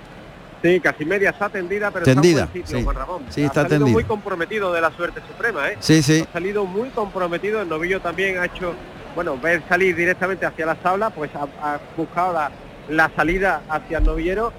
sí 0.64 0.80
casi 0.80 1.04
media 1.04 1.32
está 1.32 1.50
tendida, 1.50 1.92
pero 1.92 2.06
Tendida, 2.06 2.44
está 2.46 2.46
en 2.46 2.52
buen 2.54 2.64
sitio, 2.66 2.78
sí. 2.80 2.84
Juan 2.86 2.96
Ramón. 2.96 3.26
Sí, 3.30 3.42
ha 3.44 3.46
está 3.48 3.62
salido 3.64 3.78
tendida. 3.80 3.94
muy 3.94 4.04
comprometido 4.06 4.72
de 4.72 4.82
la 4.82 4.92
suerte 4.92 5.22
suprema, 5.28 5.70
¿eh? 5.70 5.78
Sí, 5.82 6.02
sí. 6.02 6.24
Ha 6.30 6.34
salido 6.34 6.66
muy 6.66 6.90
comprometido, 6.90 7.62
el 7.62 7.68
novillo 7.68 8.00
también 8.00 8.38
ha 8.38 8.46
hecho, 8.46 8.74
bueno, 9.16 9.38
ver 9.38 9.64
salir 9.68 9.96
directamente 9.98 10.46
hacia 10.46 10.66
las 10.66 10.78
tablas, 10.82 11.12
pues 11.14 11.30
ha, 11.36 11.44
ha 11.62 11.80
buscado 11.98 12.32
la, 12.34 12.52
la 12.90 13.12
salida 13.14 13.64
hacia 13.70 13.98
el 13.98 14.06
novillero 14.06 14.54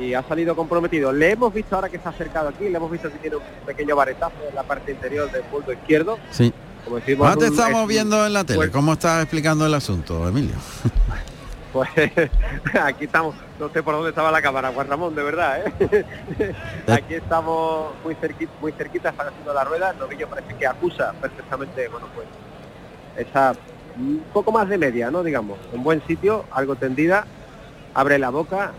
y 0.00 0.14
ha 0.14 0.22
salido 0.24 0.56
comprometido. 0.56 1.12
Le 1.12 1.30
hemos 1.32 1.54
visto 1.54 1.76
ahora 1.76 1.88
que 1.88 1.98
se 1.98 2.08
ha 2.08 2.10
acercado 2.10 2.48
aquí, 2.48 2.64
le 2.68 2.76
hhemos 2.76 2.90
visto 2.90 3.08
que 3.10 3.18
tiene 3.18 3.36
un 3.36 3.42
pequeño 3.64 3.94
varetazo 3.94 4.34
en 4.48 4.54
la 4.56 4.64
parte 4.64 4.90
interior 4.90 5.30
del 5.30 5.42
punto 5.42 5.72
izquierdo. 5.72 6.18
Sí. 6.32 6.52
Como 6.88 7.00
decimos, 7.00 7.28
Ahora 7.28 7.38
te 7.40 7.46
estamos 7.48 7.82
un- 7.82 7.88
viendo 7.88 8.24
en 8.26 8.32
la 8.32 8.44
tele. 8.44 8.56
pues- 8.56 8.70
¿Cómo 8.70 8.94
estás 8.94 9.22
explicando 9.22 9.66
el 9.66 9.74
asunto, 9.74 10.26
Emilio? 10.26 10.56
Pues 11.70 11.90
aquí 12.82 13.04
estamos, 13.04 13.34
no 13.60 13.68
sé 13.68 13.82
por 13.82 13.94
dónde 13.94 14.08
estaba 14.08 14.32
la 14.32 14.40
cámara, 14.40 14.72
Juan 14.74 14.88
Ramón, 14.88 15.14
de 15.14 15.22
verdad, 15.22 15.60
¿eh? 15.66 16.54
Aquí 16.88 17.12
estamos 17.14 17.92
muy 18.02 18.14
cerquita, 18.14 18.50
muy 18.62 18.72
cerquita, 18.72 19.10
están 19.10 19.28
haciendo 19.28 19.52
la 19.52 19.64
rueda, 19.64 19.90
el 19.90 19.98
novillo 19.98 20.26
parece 20.30 20.54
que 20.54 20.66
acusa 20.66 21.12
perfectamente, 21.20 21.86
bueno 21.88 22.06
pues, 22.14 22.26
esa 23.28 23.52
un 23.98 24.24
poco 24.32 24.50
más 24.50 24.66
de 24.70 24.78
media, 24.78 25.10
¿no? 25.10 25.22
Digamos, 25.22 25.58
en 25.74 25.82
buen 25.84 26.02
sitio, 26.06 26.46
algo 26.52 26.74
tendida, 26.74 27.26
abre 27.92 28.18
la 28.18 28.30
boca. 28.30 28.72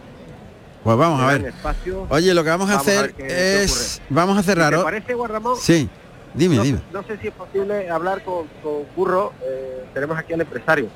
Pues 0.83 0.97
vamos 0.97 1.21
a 1.21 1.27
ver. 1.27 1.45
espacio. 1.45 2.07
Oye, 2.09 2.33
lo 2.33 2.43
que 2.43 2.49
vamos 2.49 2.69
a 2.71 2.77
Vamos 2.77 2.87
hacer 2.87 3.13
es... 3.19 4.01
Vamos 4.09 4.35
a 4.37 4.41
cerrar. 4.43 4.75
¿Te 4.75 4.81
parece, 4.83 5.13
Juan 5.13 5.29
Ramón? 5.31 5.55
Sí, 5.61 5.87
dime, 6.33 6.55
no, 6.57 6.63
dime. 6.63 6.79
no 6.91 7.03
sé 7.03 7.17
si 7.17 7.27
es 7.27 7.33
posible 7.33 7.89
hablar 7.89 8.23
con, 8.23 8.47
con 8.63 8.83
Curro, 8.95 9.33
eh, 9.43 9.85
tenemos 9.93 10.17
aquí 10.17 10.33
al 10.33 10.41
empresario. 10.41 10.87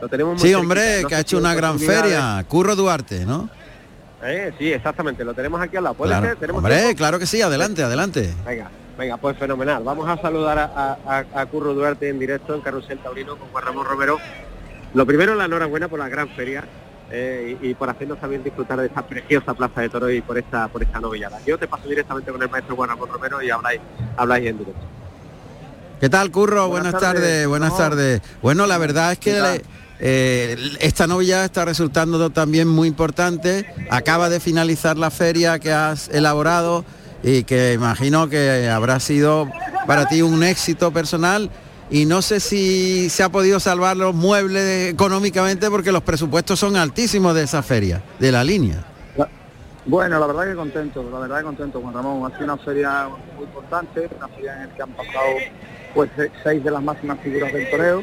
Lo 0.00 0.08
tenemos 0.08 0.34
muy 0.38 0.48
Sí, 0.48 0.54
hombre, 0.54 1.04
que 1.08 1.14
ha 1.14 1.20
hecho 1.20 1.36
si 1.36 1.40
una 1.40 1.54
gran 1.54 1.78
feria. 1.78 2.44
Curro 2.48 2.74
Duarte, 2.74 3.24
¿no? 3.24 3.48
Eh, 4.24 4.52
sí, 4.58 4.72
exactamente, 4.72 5.24
lo 5.24 5.34
tenemos 5.34 5.60
aquí 5.60 5.76
al 5.76 5.84
lado. 5.84 5.94
¿Puede 5.96 6.10
Claro. 6.10 6.26
ser? 6.26 6.36
¿Tenemos 6.36 6.58
Hombre, 6.58 6.76
tiempo? 6.78 6.96
claro 6.96 7.18
que 7.18 7.26
sí, 7.26 7.40
adelante, 7.42 7.82
adelante. 7.82 8.32
Venga, 8.46 8.70
venga, 8.98 9.16
pues 9.16 9.36
fenomenal. 9.36 9.82
Vamos 9.84 10.08
a 10.08 10.20
saludar 10.20 10.58
a- 10.58 11.24
a 11.34 11.46
Curro 11.46 11.74
Duarte 11.74 12.08
en 12.08 12.18
directo 12.18 12.54
en 12.54 12.60
Carrusel 12.60 12.98
Taurino 12.98 13.36
con 13.36 13.48
Juan 13.48 13.64
Ramón 13.64 13.86
Romero. 13.86 14.18
Lo 14.94 15.06
primero, 15.06 15.34
la 15.34 15.46
enhorabuena 15.46 15.88
por 15.88 15.98
la 15.98 16.08
gran 16.08 16.28
feria 16.30 16.64
eh, 17.12 17.58
y, 17.62 17.68
y 17.68 17.74
por 17.74 17.88
hacernos 17.90 18.18
también 18.18 18.42
disfrutar 18.42 18.80
de 18.80 18.86
esta 18.86 19.06
preciosa 19.06 19.54
plaza 19.54 19.82
de 19.82 19.88
toros 19.90 20.12
y 20.12 20.20
por 20.22 20.38
esta 20.38 20.66
por 20.68 20.82
esta 20.82 20.98
novillada. 21.00 21.38
Yo 21.46 21.58
te 21.58 21.68
paso 21.68 21.86
directamente 21.88 22.32
con 22.32 22.42
el 22.42 22.48
maestro 22.50 22.74
Juan 22.74 22.88
Ramón 22.88 23.08
Romero 23.10 23.42
y 23.42 23.50
habláis, 23.50 23.80
habláis 24.16 24.46
en 24.46 24.58
directo. 24.58 24.80
¿Qué 26.00 26.08
tal, 26.08 26.30
Curro? 26.32 26.66
Buenas, 26.68 26.92
Buenas 26.92 27.00
tardes, 27.00 27.22
tardes. 27.22 27.46
buenas 27.46 27.70
No. 27.70 27.76
tardes. 27.76 28.22
Bueno, 28.42 28.66
la 28.66 28.78
verdad 28.78 29.12
es 29.12 29.18
que 29.18 29.62
eh, 30.00 30.56
esta 30.80 31.06
novilla 31.06 31.44
está 31.44 31.64
resultando 31.64 32.30
también 32.30 32.66
muy 32.66 32.88
importante. 32.88 33.66
Acaba 33.88 34.28
de 34.28 34.40
finalizar 34.40 34.96
la 34.98 35.10
feria 35.12 35.60
que 35.60 35.72
has 35.72 36.08
elaborado 36.08 36.84
y 37.22 37.44
que 37.44 37.74
imagino 37.74 38.28
que 38.28 38.68
habrá 38.68 38.98
sido 38.98 39.48
para 39.86 40.06
ti 40.06 40.22
un 40.22 40.42
éxito 40.42 40.90
personal. 40.92 41.50
Y 41.92 42.06
no 42.06 42.22
sé 42.22 42.40
si 42.40 43.10
se 43.10 43.22
ha 43.22 43.28
podido 43.28 43.60
salvar 43.60 43.98
los 43.98 44.14
muebles 44.14 44.90
económicamente 44.90 45.68
porque 45.70 45.92
los 45.92 46.02
presupuestos 46.02 46.58
son 46.58 46.74
altísimos 46.76 47.34
de 47.34 47.42
esa 47.42 47.62
feria, 47.62 48.02
de 48.18 48.32
la 48.32 48.42
línea. 48.42 48.82
Bueno, 49.84 50.18
la 50.20 50.26
verdad 50.26 50.46
que 50.48 50.54
contento, 50.54 51.04
la 51.12 51.18
verdad 51.18 51.38
que 51.38 51.44
contento, 51.44 51.80
Juan 51.80 51.92
Ramón. 51.92 52.24
Ha 52.24 52.34
sido 52.38 52.44
una 52.54 52.56
feria 52.56 53.08
muy 53.36 53.44
importante, 53.44 54.08
una 54.16 54.28
feria 54.28 54.62
en 54.62 54.68
la 54.68 54.74
que 54.74 54.82
han 54.82 54.92
pasado 54.92 55.26
pues 55.92 56.08
se- 56.16 56.30
seis 56.42 56.64
de 56.64 56.70
las 56.70 56.82
máximas 56.82 57.18
figuras 57.20 57.52
del 57.52 57.68
toreo. 57.68 58.02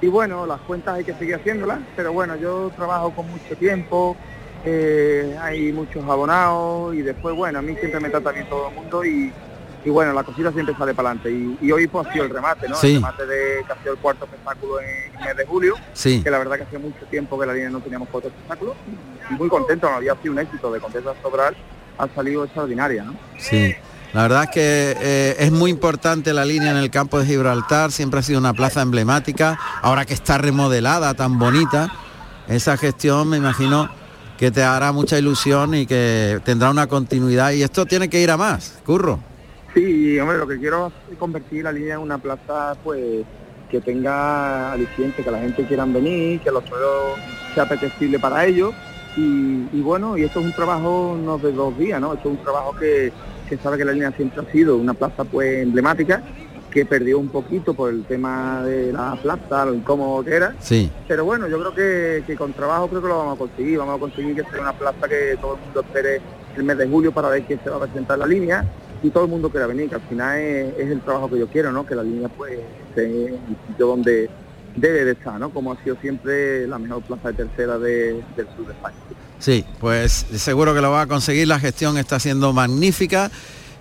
Y 0.00 0.06
bueno, 0.06 0.46
las 0.46 0.60
cuentas 0.60 0.94
hay 0.96 1.04
que 1.04 1.14
seguir 1.14 1.34
haciéndolas, 1.36 1.78
pero 1.96 2.12
bueno, 2.12 2.36
yo 2.36 2.70
trabajo 2.76 3.10
con 3.10 3.28
mucho 3.30 3.56
tiempo, 3.56 4.16
eh, 4.66 5.34
hay 5.40 5.72
muchos 5.72 6.04
abonados 6.04 6.94
y 6.94 7.02
después, 7.02 7.34
bueno, 7.34 7.58
a 7.58 7.62
mí 7.62 7.74
siempre 7.80 8.00
me 8.00 8.10
trata 8.10 8.30
bien 8.30 8.46
todo 8.46 8.68
el 8.68 8.74
mundo 8.74 9.04
y, 9.04 9.32
y 9.84 9.90
bueno, 9.90 10.12
la 10.12 10.22
cosita 10.22 10.50
siempre 10.52 10.74
sale 10.76 10.94
para 10.94 11.10
adelante. 11.10 11.30
Y, 11.30 11.66
y 11.66 11.72
hoy 11.72 11.86
pues 11.86 12.06
ha 12.06 12.12
sido 12.12 12.24
el 12.24 12.30
remate, 12.30 12.68
¿no? 12.68 12.76
Sí. 12.76 12.88
El 12.88 12.94
remate 12.96 13.26
de 13.26 13.64
que 13.66 13.72
ha 13.72 13.78
sido 13.82 13.92
el 13.94 13.98
cuarto 13.98 14.24
espectáculo 14.24 14.80
en 14.80 14.86
el 15.20 15.24
mes 15.26 15.36
de 15.36 15.44
julio, 15.46 15.74
Sí. 15.92 16.22
que 16.22 16.30
la 16.30 16.38
verdad 16.38 16.56
que 16.56 16.62
hace 16.62 16.78
mucho 16.78 17.04
tiempo 17.10 17.38
que 17.38 17.46
la 17.46 17.52
línea 17.54 17.70
no 17.70 17.80
teníamos 17.80 18.08
cuatro 18.10 18.30
espectáculos 18.30 18.74
y 19.30 19.34
muy 19.34 19.48
contento, 19.48 19.88
no 19.90 19.96
había 19.96 20.14
sido 20.22 20.32
un 20.32 20.38
éxito 20.40 20.72
de 20.72 20.80
Contesa 20.80 21.12
Sobral, 21.22 21.54
ha 21.98 22.08
salido 22.14 22.44
extraordinaria, 22.44 23.04
¿no? 23.04 23.14
Sí, 23.38 23.74
la 24.12 24.22
verdad 24.22 24.44
es 24.44 24.50
que 24.50 24.96
eh, 25.00 25.36
es 25.38 25.52
muy 25.52 25.70
importante 25.70 26.32
la 26.32 26.44
línea 26.44 26.70
en 26.70 26.76
el 26.76 26.90
campo 26.90 27.18
de 27.18 27.26
Gibraltar, 27.26 27.92
siempre 27.92 28.20
ha 28.20 28.22
sido 28.22 28.38
una 28.38 28.52
plaza 28.54 28.80
emblemática, 28.82 29.58
ahora 29.82 30.04
que 30.04 30.14
está 30.14 30.38
remodelada, 30.38 31.14
tan 31.14 31.38
bonita, 31.38 31.92
esa 32.48 32.76
gestión 32.76 33.28
me 33.28 33.36
imagino 33.38 33.88
que 34.38 34.50
te 34.50 34.62
hará 34.62 34.92
mucha 34.92 35.18
ilusión 35.18 35.74
y 35.74 35.86
que 35.86 36.40
tendrá 36.44 36.70
una 36.70 36.86
continuidad 36.88 37.52
y 37.52 37.62
esto 37.62 37.86
tiene 37.86 38.08
que 38.08 38.20
ir 38.20 38.30
a 38.30 38.36
más, 38.36 38.78
curro. 38.84 39.20
Sí, 39.74 40.18
hombre, 40.20 40.38
lo 40.38 40.46
que 40.46 40.58
quiero 40.58 40.92
es 41.10 41.18
convertir 41.18 41.64
la 41.64 41.72
línea 41.72 41.94
en 41.94 42.00
una 42.00 42.18
plaza 42.18 42.76
pues 42.84 43.24
que 43.68 43.80
tenga 43.80 44.72
aliciente, 44.72 45.24
que 45.24 45.30
la 45.30 45.40
gente 45.40 45.64
quiera 45.64 45.84
venir, 45.84 46.40
que 46.40 46.50
los 46.52 46.64
toreros 46.64 47.18
sea 47.54 47.64
apetecible 47.64 48.20
para 48.20 48.46
ellos. 48.46 48.72
Y, 49.16 49.66
y 49.72 49.80
bueno, 49.80 50.16
y 50.16 50.22
esto 50.22 50.38
es 50.40 50.46
un 50.46 50.52
trabajo 50.52 51.18
no 51.20 51.38
de 51.38 51.52
dos 51.52 51.76
días, 51.76 52.00
¿no? 52.00 52.14
Esto 52.14 52.28
es 52.30 52.38
un 52.38 52.42
trabajo 52.42 52.76
que, 52.76 53.12
que 53.48 53.56
sabe 53.56 53.78
que 53.78 53.84
la 53.84 53.92
línea 53.92 54.12
siempre 54.12 54.44
ha 54.46 54.52
sido 54.52 54.76
una 54.76 54.94
plaza 54.94 55.24
pues 55.24 55.62
emblemática, 55.62 56.22
que 56.70 56.86
perdió 56.86 57.18
un 57.18 57.28
poquito 57.28 57.74
por 57.74 57.90
el 57.90 58.04
tema 58.04 58.62
de 58.62 58.92
la 58.92 59.16
plaza, 59.20 59.66
lo 59.66 59.74
incómodo 59.74 60.24
que 60.24 60.34
era. 60.34 60.54
Sí. 60.60 60.90
Pero 61.08 61.24
bueno, 61.24 61.48
yo 61.48 61.58
creo 61.58 61.74
que, 61.74 62.24
que 62.26 62.36
con 62.36 62.52
trabajo 62.52 62.88
creo 62.88 63.02
que 63.02 63.08
lo 63.08 63.18
vamos 63.18 63.36
a 63.36 63.38
conseguir. 63.38 63.78
Vamos 63.78 63.96
a 63.96 64.00
conseguir 64.00 64.36
que 64.36 64.42
sea 64.50 64.60
una 64.60 64.72
plaza 64.72 65.08
que 65.08 65.36
todo 65.40 65.54
el 65.54 65.60
mundo 65.62 65.80
espere 65.80 66.20
el 66.56 66.62
mes 66.62 66.78
de 66.78 66.86
julio 66.86 67.10
para 67.10 67.28
ver 67.28 67.42
quién 67.42 67.60
se 67.62 67.70
va 67.70 67.76
a 67.76 67.80
presentar 67.80 68.16
en 68.16 68.20
la 68.20 68.26
línea 68.26 68.64
y 69.04 69.10
todo 69.10 69.24
el 69.24 69.30
mundo 69.30 69.50
quiera 69.50 69.66
venir, 69.68 69.88
que 69.88 69.94
al 69.96 70.00
final 70.02 70.38
es, 70.38 70.74
es 70.78 70.90
el 70.90 71.00
trabajo 71.02 71.30
que 71.30 71.38
yo 71.38 71.46
quiero, 71.46 71.70
¿no? 71.70 71.84
Que 71.86 71.94
la 71.94 72.02
línea 72.02 72.28
pues 72.28 72.58
esté 72.88 73.04
en 73.04 73.34
el 73.34 73.56
sitio 73.68 73.86
donde 73.86 74.28
debe 74.74 75.04
de 75.04 75.12
estar, 75.12 75.38
¿no? 75.38 75.50
Como 75.50 75.72
ha 75.72 75.82
sido 75.84 75.96
siempre 76.00 76.66
la 76.66 76.78
mejor 76.78 77.02
plaza 77.02 77.28
de 77.28 77.34
tercera 77.44 77.78
de- 77.78 78.24
del 78.36 78.46
sur 78.56 78.66
de 78.66 78.72
España. 78.72 78.96
Sí, 79.38 79.64
pues 79.78 80.12
seguro 80.12 80.74
que 80.74 80.80
lo 80.80 80.90
va 80.90 81.02
a 81.02 81.06
conseguir, 81.06 81.46
la 81.46 81.60
gestión 81.60 81.98
está 81.98 82.18
siendo 82.18 82.52
magnífica 82.52 83.30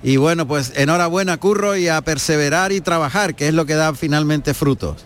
y 0.03 0.17
bueno, 0.17 0.45
pues 0.47 0.73
enhorabuena 0.75 1.37
Curro 1.37 1.77
y 1.77 1.87
a 1.87 2.01
perseverar 2.01 2.73
y 2.73 2.81
trabajar, 2.81 3.33
que 3.33 3.47
es 3.47 3.53
lo 3.53 3.65
que 3.65 3.73
da 3.75 3.93
finalmente 3.95 4.53
frutos. 4.53 5.05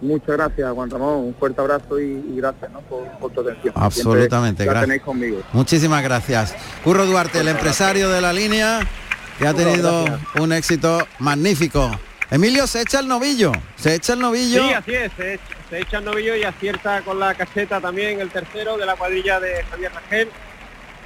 Muchas 0.00 0.28
gracias, 0.28 0.72
Juan 0.72 0.88
Ramón. 0.88 1.24
Un 1.26 1.34
fuerte 1.34 1.60
abrazo 1.60 2.00
y, 2.00 2.04
y 2.12 2.36
gracias 2.38 2.72
¿no? 2.72 2.80
por, 2.80 3.06
por 3.20 3.30
tu 3.32 3.42
atención. 3.42 3.74
Absolutamente, 3.76 4.64
gracias. 4.64 4.84
tenéis 4.84 5.02
conmigo. 5.02 5.42
Muchísimas 5.52 6.02
gracias. 6.02 6.54
Curro 6.82 7.04
Duarte, 7.04 7.40
el 7.40 7.48
empresario 7.48 8.08
de 8.08 8.22
la 8.22 8.32
línea, 8.32 8.80
que 9.40 9.46
ha 9.46 9.54
tenido 9.54 10.04
gracias. 10.04 10.34
un 10.38 10.52
éxito 10.52 11.08
magnífico. 11.18 11.90
Emilio, 12.30 12.66
se 12.66 12.82
echa 12.82 13.00
el 13.00 13.08
novillo, 13.08 13.52
se 13.74 13.94
echa 13.94 14.12
el 14.12 14.20
novillo. 14.20 14.62
Sí, 14.62 14.72
así 14.74 14.94
es, 14.94 15.12
se 15.16 15.34
echa, 15.34 15.56
se 15.70 15.80
echa 15.80 15.98
el 15.98 16.04
novillo 16.04 16.36
y 16.36 16.44
acierta 16.44 17.00
con 17.00 17.18
la 17.18 17.34
cacheta 17.34 17.80
también 17.80 18.20
el 18.20 18.28
tercero 18.28 18.76
de 18.76 18.84
la 18.84 18.96
cuadrilla 18.96 19.40
de 19.40 19.64
Javier 19.64 19.92
Rangel. 19.94 20.28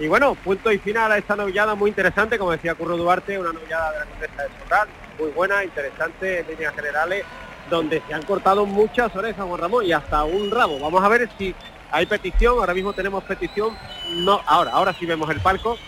Y 0.01 0.09
bueno, 0.09 0.35
punto 0.35 0.73
y 0.73 0.79
final 0.79 1.13
a 1.13 1.19
esta 1.19 1.37
novillada 1.37 1.77
muy 1.77 1.91
interesante, 1.91 2.37
como 2.37 2.51
decía 2.51 2.75
Curro 2.75 2.97
Duarte, 2.97 3.39
una 3.39 3.53
novillada 3.53 3.93
de 3.93 3.99
la 4.01 4.05
Condesa 4.07 4.43
de 4.43 4.49
Soral, 4.65 4.89
muy 5.19 5.31
buena, 5.31 5.63
interesante 5.63 6.41
en 6.41 6.49
líneas 6.49 6.75
generales, 6.75 7.25
donde 7.71 8.03
se 8.07 8.15
han 8.15 8.23
cortado 8.23 8.67
muchas 8.67 9.15
orejas, 9.15 9.47
Juan 9.47 9.61
Ramón, 9.61 9.87
y 9.87 9.93
hasta 9.93 10.25
un 10.25 10.51
rabo. 10.51 10.81
Vamos 10.81 11.03
a 11.05 11.09
ver 11.09 11.31
si 11.39 11.55
hay 11.93 12.07
petición, 12.07 12.59
ahora 12.59 12.75
mismo 12.75 12.93
tenemos 12.93 13.23
petición, 13.23 13.79
no, 14.17 14.43
ahora, 14.45 14.73
ahora 14.73 14.93
sí 14.99 15.07
vemos 15.07 15.31
el 15.31 15.41
palco, 15.41 15.79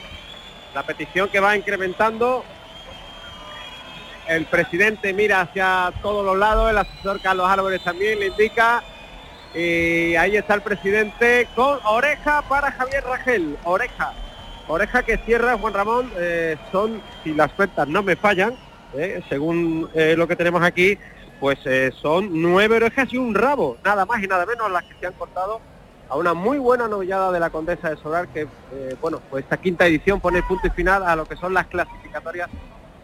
la 0.77 0.83
petición 0.83 1.31
que 1.31 1.41
va 1.41 1.57
incrementando, 1.57 2.45
el 4.29 4.45
presidente 4.45 5.15
mira 5.15 5.41
hacia 5.41 5.91
todos 6.03 6.23
los 6.23 6.37
lados, 6.37 6.71
el 6.71 6.77
asesor 6.77 7.19
Carlos 7.23 7.49
Álvarez 7.49 7.83
también 7.83 8.21
le 8.21 8.27
indica. 8.27 8.83
Y 9.55 10.15
ahí 10.17 10.37
está 10.37 10.53
el 10.53 10.61
presidente 10.61 11.49
con 11.55 11.79
oreja 11.87 12.43
para 12.43 12.71
Javier 12.73 13.03
Rangel. 13.05 13.57
Oreja. 13.65 14.13
Oreja 14.69 15.03
que 15.03 15.17
cierra 15.17 15.57
Juan 15.57 15.73
Ramón. 15.73 16.13
eh, 16.19 16.59
son, 16.71 17.01
si 17.25 17.33
las 17.33 17.51
cuentas 17.53 17.89
no 17.89 18.03
me 18.03 18.15
fallan, 18.15 18.55
eh, 18.93 19.23
según 19.31 19.89
eh, 19.95 20.15
lo 20.15 20.29
que 20.29 20.37
tenemos 20.37 20.63
aquí, 20.63 20.99
pues 21.41 21.59
son 22.03 22.29
nueve 22.43 22.77
orejas 22.77 23.11
y 23.15 23.17
un 23.17 23.35
rabo. 23.35 23.79
Nada 23.83 24.05
más 24.05 24.23
y 24.23 24.27
nada 24.27 24.45
menos 24.45 24.71
las 24.71 24.85
que 24.85 24.95
se 25.01 25.07
han 25.07 25.15
cortado 25.15 25.59
a 26.09 26.17
una 26.17 26.35
muy 26.35 26.59
buena 26.59 26.89
novillada 26.89 27.33
de 27.33 27.41
la 27.41 27.51
Condesa 27.51 27.91
de 27.91 27.97
Solar 27.97 28.29
que, 28.29 28.43
eh, 28.73 28.97
bueno, 29.01 29.21
pues 29.31 29.45
esta 29.45 29.57
quinta 29.57 29.87
edición 29.87 30.21
pone 30.21 30.43
punto 30.43 30.67
y 30.67 30.71
final 30.71 31.03
a 31.03 31.17
lo 31.17 31.27
que 31.27 31.37
son 31.37 31.55
las 31.55 31.67
clasificatorias 31.67 32.49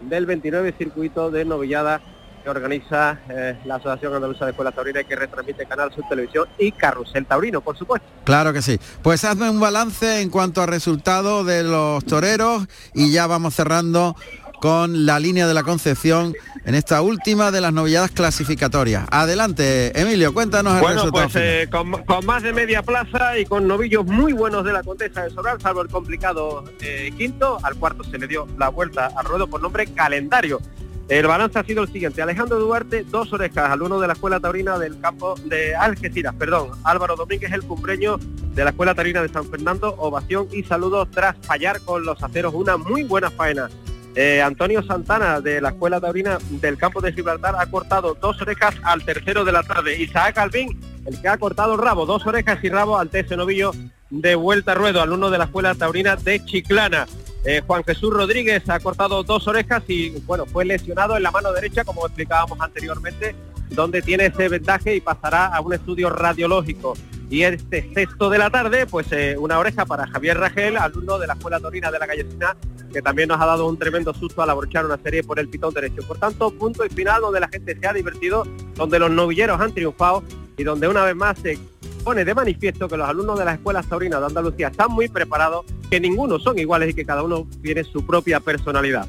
del 0.00 0.26
29 0.26 0.74
circuito 0.78 1.30
de 1.30 1.44
novillada 1.44 2.00
que 2.42 2.50
organiza 2.50 3.20
eh, 3.28 3.56
la 3.64 3.76
Asociación 3.76 4.14
Andaluza 4.14 4.44
de 4.44 4.50
Escuelas 4.50 4.74
Taurinas 4.74 5.02
y 5.02 5.06
que 5.06 5.16
retransmite 5.16 5.64
Canal 5.66 5.92
Sur 5.92 6.04
Televisión 6.08 6.48
y 6.58 6.72
Carrusel 6.72 7.24
Taurino, 7.24 7.60
por 7.60 7.78
supuesto. 7.78 8.06
Claro 8.24 8.52
que 8.52 8.62
sí. 8.62 8.78
Pues 9.02 9.24
hazme 9.24 9.48
un 9.48 9.60
balance 9.60 10.20
en 10.20 10.28
cuanto 10.28 10.60
a 10.60 10.66
resultado 10.66 11.44
de 11.44 11.62
los 11.62 12.04
toreros 12.04 12.66
y 12.94 13.12
ya 13.12 13.26
vamos 13.26 13.54
cerrando 13.54 14.16
con 14.62 15.06
la 15.06 15.18
línea 15.18 15.48
de 15.48 15.54
la 15.54 15.64
Concepción 15.64 16.36
en 16.64 16.76
esta 16.76 17.02
última 17.02 17.50
de 17.50 17.60
las 17.60 17.72
novilladas 17.72 18.12
clasificatorias. 18.12 19.04
Adelante, 19.10 19.90
Emilio, 20.00 20.32
cuéntanos 20.32 20.74
el 20.74 20.80
Bueno, 20.80 20.94
resultado. 20.98 21.28
pues 21.32 21.36
eh, 21.44 21.68
con, 21.68 21.90
con 22.04 22.24
más 22.24 22.44
de 22.44 22.52
media 22.52 22.80
plaza 22.80 23.36
y 23.36 23.44
con 23.44 23.66
novillos 23.66 24.06
muy 24.06 24.32
buenos 24.32 24.64
de 24.64 24.72
la 24.72 24.84
Condesa 24.84 25.24
de 25.24 25.30
Solar, 25.30 25.60
salvo 25.60 25.82
el 25.82 25.88
complicado 25.88 26.62
eh, 26.80 27.12
quinto, 27.18 27.58
al 27.64 27.74
cuarto 27.74 28.04
se 28.04 28.16
le 28.18 28.28
dio 28.28 28.46
la 28.56 28.68
vuelta 28.68 29.10
al 29.16 29.24
ruedo 29.24 29.48
por 29.48 29.60
nombre 29.60 29.88
calendario. 29.88 30.60
El 31.08 31.26
balance 31.26 31.58
ha 31.58 31.64
sido 31.64 31.82
el 31.82 31.90
siguiente, 31.92 32.22
Alejandro 32.22 32.60
Duarte, 32.60 33.02
dos 33.02 33.32
orejas, 33.32 33.68
alumno 33.68 33.98
de 33.98 34.06
la 34.06 34.12
Escuela 34.12 34.38
Taurina 34.38 34.78
del 34.78 35.00
campo 35.00 35.34
de 35.44 35.74
Algeciras, 35.74 36.36
perdón, 36.36 36.70
Álvaro 36.84 37.16
Domínguez, 37.16 37.50
el 37.50 37.64
cumbreño 37.64 38.16
de 38.54 38.62
la 38.62 38.70
Escuela 38.70 38.94
Taurina 38.94 39.22
de 39.22 39.28
San 39.28 39.44
Fernando, 39.50 39.96
ovación 39.98 40.46
y 40.52 40.62
saludos 40.62 41.08
tras 41.10 41.34
fallar 41.42 41.80
con 41.80 42.04
los 42.04 42.22
aceros, 42.22 42.54
una 42.54 42.76
muy 42.76 43.02
buena 43.02 43.28
faena. 43.28 43.68
Eh, 44.14 44.42
Antonio 44.42 44.82
Santana 44.82 45.40
de 45.40 45.60
la 45.60 45.70
Escuela 45.70 45.98
Taurina 46.00 46.38
del 46.50 46.76
campo 46.76 47.00
de 47.00 47.12
Gibraltar 47.12 47.54
ha 47.58 47.66
cortado 47.66 48.14
dos 48.20 48.40
orejas 48.42 48.74
al 48.82 49.04
tercero 49.04 49.44
de 49.44 49.52
la 49.52 49.62
tarde. 49.62 50.00
Isaac 50.00 50.36
Alvin, 50.36 50.78
el 51.06 51.20
que 51.20 51.28
ha 51.28 51.38
cortado 51.38 51.76
rabo, 51.78 52.04
dos 52.04 52.26
orejas 52.26 52.62
y 52.62 52.68
rabo 52.68 52.98
ante 52.98 53.20
ese 53.20 53.36
novillo 53.36 53.72
de 54.10 54.34
vuelta 54.34 54.72
a 54.72 54.74
ruedo, 54.74 55.00
alumno 55.00 55.30
de 55.30 55.38
la 55.38 55.44
Escuela 55.44 55.74
Taurina 55.74 56.16
de 56.16 56.44
Chiclana. 56.44 57.06
Eh, 57.44 57.62
Juan 57.66 57.82
Jesús 57.84 58.12
Rodríguez 58.12 58.68
ha 58.68 58.78
cortado 58.80 59.22
dos 59.22 59.48
orejas 59.48 59.82
y 59.88 60.10
bueno, 60.26 60.44
fue 60.44 60.66
lesionado 60.66 61.16
en 61.16 61.22
la 61.22 61.30
mano 61.30 61.50
derecha, 61.52 61.82
como 61.82 62.06
explicábamos 62.06 62.60
anteriormente, 62.60 63.34
donde 63.70 64.02
tiene 64.02 64.26
ese 64.26 64.48
vendaje 64.48 64.94
y 64.94 65.00
pasará 65.00 65.46
a 65.46 65.60
un 65.62 65.72
estudio 65.72 66.10
radiológico. 66.10 66.94
Y 67.32 67.44
este 67.44 67.90
sexto 67.94 68.28
de 68.28 68.36
la 68.36 68.50
tarde, 68.50 68.86
pues 68.86 69.10
eh, 69.10 69.36
una 69.38 69.58
oreja 69.58 69.86
para 69.86 70.06
Javier 70.06 70.36
Rangel, 70.36 70.76
alumno 70.76 71.18
de 71.18 71.26
la 71.26 71.32
Escuela 71.32 71.58
Torina 71.60 71.90
de 71.90 71.98
la 71.98 72.04
Gallecina, 72.04 72.54
que 72.92 73.00
también 73.00 73.30
nos 73.30 73.40
ha 73.40 73.46
dado 73.46 73.66
un 73.66 73.78
tremendo 73.78 74.12
susto 74.12 74.42
al 74.42 74.50
abrochar 74.50 74.84
una 74.84 74.98
serie 74.98 75.24
por 75.24 75.38
el 75.38 75.48
pitón 75.48 75.72
derecho. 75.72 76.02
Por 76.06 76.18
tanto, 76.18 76.50
punto 76.50 76.84
y 76.84 76.90
final 76.90 77.22
donde 77.22 77.40
la 77.40 77.48
gente 77.48 77.74
se 77.74 77.86
ha 77.86 77.94
divertido, 77.94 78.46
donde 78.74 78.98
los 78.98 79.10
novilleros 79.10 79.58
han 79.58 79.72
triunfado 79.72 80.22
y 80.58 80.62
donde 80.62 80.88
una 80.88 81.04
vez 81.04 81.16
más 81.16 81.38
se 81.38 81.58
pone 82.04 82.22
de 82.22 82.34
manifiesto 82.34 82.86
que 82.86 82.98
los 82.98 83.08
alumnos 83.08 83.38
de 83.38 83.46
las 83.46 83.54
escuelas 83.54 83.86
taurinas 83.86 84.20
de 84.20 84.26
Andalucía 84.26 84.68
están 84.68 84.92
muy 84.92 85.08
preparados, 85.08 85.64
que 85.90 86.00
ninguno 86.00 86.38
son 86.38 86.58
iguales 86.58 86.90
y 86.90 86.94
que 86.94 87.06
cada 87.06 87.22
uno 87.22 87.46
tiene 87.62 87.82
su 87.82 88.04
propia 88.04 88.40
personalidad. 88.40 89.08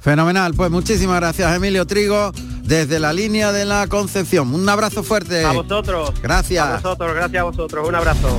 Fenomenal, 0.00 0.54
pues 0.54 0.70
muchísimas 0.70 1.20
gracias 1.20 1.54
Emilio 1.54 1.86
Trigo 1.86 2.32
desde 2.62 2.98
la 2.98 3.12
línea 3.12 3.52
de 3.52 3.64
la 3.64 3.86
Concepción. 3.86 4.54
Un 4.54 4.68
abrazo 4.68 5.02
fuerte. 5.02 5.44
A 5.44 5.52
vosotros. 5.52 6.12
Gracias. 6.22 6.64
A 6.64 6.76
vosotros, 6.76 7.14
gracias 7.14 7.40
a 7.40 7.44
vosotros. 7.44 7.88
Un 7.88 7.94
abrazo. 7.94 8.38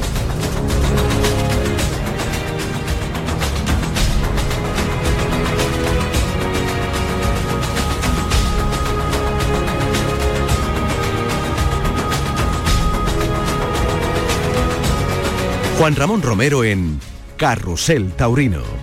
Juan 15.77 15.95
Ramón 15.95 16.21
Romero 16.21 16.63
en 16.63 16.99
Carrusel 17.37 18.13
Taurino. 18.13 18.80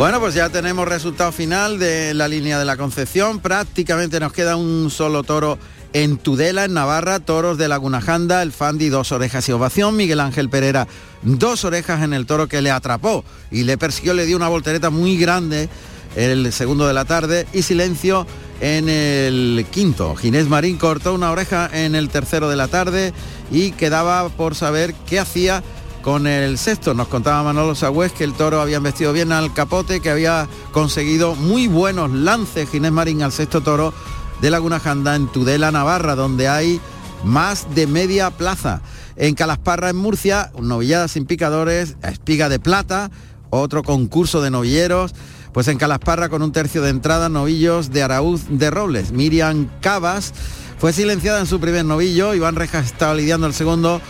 Bueno, 0.00 0.18
pues 0.18 0.32
ya 0.32 0.48
tenemos 0.48 0.88
resultado 0.88 1.30
final 1.30 1.78
de 1.78 2.14
la 2.14 2.26
línea 2.26 2.58
de 2.58 2.64
la 2.64 2.78
Concepción. 2.78 3.38
Prácticamente 3.38 4.18
nos 4.18 4.32
queda 4.32 4.56
un 4.56 4.90
solo 4.90 5.24
toro 5.24 5.58
en 5.92 6.16
Tudela, 6.16 6.64
en 6.64 6.72
Navarra, 6.72 7.20
toros 7.20 7.58
de 7.58 7.68
Laguna 7.68 8.00
Janda, 8.00 8.40
el 8.40 8.50
Fandi, 8.50 8.88
dos 8.88 9.12
orejas 9.12 9.46
y 9.50 9.52
ovación, 9.52 9.96
Miguel 9.96 10.20
Ángel 10.20 10.48
Pereira, 10.48 10.88
dos 11.20 11.66
orejas 11.66 12.02
en 12.02 12.14
el 12.14 12.24
toro 12.24 12.48
que 12.48 12.62
le 12.62 12.70
atrapó 12.70 13.26
y 13.50 13.64
le 13.64 13.76
persiguió, 13.76 14.14
le 14.14 14.24
dio 14.24 14.38
una 14.38 14.48
voltereta 14.48 14.88
muy 14.88 15.18
grande 15.18 15.68
el 16.16 16.50
segundo 16.50 16.86
de 16.86 16.94
la 16.94 17.04
tarde 17.04 17.46
y 17.52 17.60
silencio 17.60 18.26
en 18.62 18.88
el 18.88 19.66
quinto. 19.70 20.16
Ginés 20.16 20.48
Marín 20.48 20.78
cortó 20.78 21.12
una 21.12 21.30
oreja 21.30 21.68
en 21.74 21.94
el 21.94 22.08
tercero 22.08 22.48
de 22.48 22.56
la 22.56 22.68
tarde 22.68 23.12
y 23.52 23.72
quedaba 23.72 24.30
por 24.30 24.54
saber 24.54 24.94
qué 25.06 25.18
hacía 25.18 25.62
con 26.02 26.26
el 26.26 26.58
sexto. 26.58 26.94
Nos 26.94 27.08
contaba 27.08 27.42
Manolo 27.42 27.74
Sagüez 27.74 28.12
que 28.12 28.24
el 28.24 28.34
toro 28.34 28.60
había 28.60 28.78
vestido 28.80 29.12
bien 29.12 29.32
al 29.32 29.52
capote, 29.52 30.00
que 30.00 30.10
había 30.10 30.48
conseguido 30.72 31.34
muy 31.34 31.68
buenos 31.68 32.10
lances 32.10 32.68
Ginés 32.70 32.92
Marín 32.92 33.22
al 33.22 33.32
sexto 33.32 33.60
toro 33.60 33.92
de 34.40 34.50
Laguna 34.50 34.80
Janda 34.80 35.16
en 35.16 35.28
Tudela, 35.28 35.70
Navarra, 35.70 36.14
donde 36.14 36.48
hay 36.48 36.80
más 37.24 37.74
de 37.74 37.86
media 37.86 38.30
plaza. 38.30 38.80
En 39.16 39.34
Calasparra, 39.34 39.90
en 39.90 39.96
Murcia, 39.96 40.50
novillada 40.58 41.08
sin 41.08 41.26
picadores, 41.26 41.96
espiga 42.02 42.48
de 42.48 42.58
plata, 42.58 43.10
otro 43.50 43.82
concurso 43.82 44.40
de 44.40 44.50
novilleros. 44.50 45.14
Pues 45.52 45.66
en 45.68 45.78
Calasparra 45.78 46.28
con 46.28 46.42
un 46.42 46.52
tercio 46.52 46.80
de 46.80 46.90
entrada, 46.90 47.28
novillos 47.28 47.90
de 47.90 48.02
Araúz 48.02 48.42
de 48.48 48.70
Robles. 48.70 49.10
Miriam 49.12 49.68
Cabas 49.80 50.32
fue 50.78 50.92
silenciada 50.92 51.40
en 51.40 51.46
su 51.46 51.60
primer 51.60 51.84
novillo, 51.84 52.34
Iván 52.34 52.56
Rejas 52.56 52.86
estaba 52.86 53.14
lidiando 53.14 53.46
el 53.46 53.52
segundo. 53.52 54.00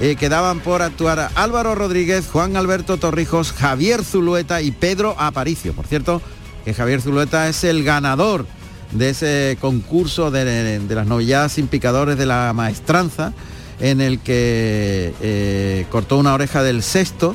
Eh, 0.00 0.14
quedaban 0.14 0.60
por 0.60 0.80
actuar 0.80 1.30
Álvaro 1.34 1.74
Rodríguez, 1.74 2.28
Juan 2.30 2.56
Alberto 2.56 2.98
Torrijos, 2.98 3.52
Javier 3.52 4.04
Zulueta 4.04 4.62
y 4.62 4.70
Pedro 4.70 5.16
Aparicio. 5.18 5.72
Por 5.72 5.86
cierto, 5.86 6.22
que 6.64 6.72
Javier 6.72 7.00
Zulueta 7.00 7.48
es 7.48 7.64
el 7.64 7.82
ganador 7.82 8.46
de 8.92 9.10
ese 9.10 9.58
concurso 9.60 10.30
de, 10.30 10.80
las 10.88 11.06
novilladas 11.06 11.52
sin 11.52 11.66
picadores 11.66 12.16
de 12.16 12.26
la 12.26 12.52
maestranza, 12.54 13.32
en 13.80 14.00
el 14.00 14.20
que 14.20 15.14
eh, 15.20 15.86
cortó 15.90 16.16
una 16.18 16.34
oreja 16.34 16.62
del 16.62 16.84
sexto 16.84 17.34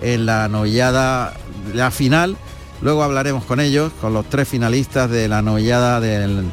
en 0.00 0.24
la 0.24 0.48
novillada, 0.48 1.34
la 1.74 1.90
final. 1.90 2.36
Luego 2.80 3.02
hablaremos 3.02 3.44
con 3.44 3.58
ellos, 3.58 3.92
con 4.00 4.12
los 4.12 4.28
tres 4.30 4.48
finalistas 4.48 5.10
de 5.10 5.26
la 5.26 5.42
novillada 5.42 5.98
del, 5.98 6.44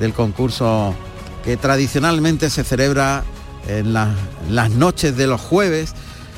del 0.00 0.12
concurso 0.12 0.92
que 1.44 1.56
tradicionalmente 1.56 2.50
se 2.50 2.64
celebra 2.64 3.22
en 3.68 3.92
la- 3.92 4.14
las 4.50 4.70
noches 4.70 5.16
de 5.16 5.26
los 5.26 5.40
jueves 5.40 5.92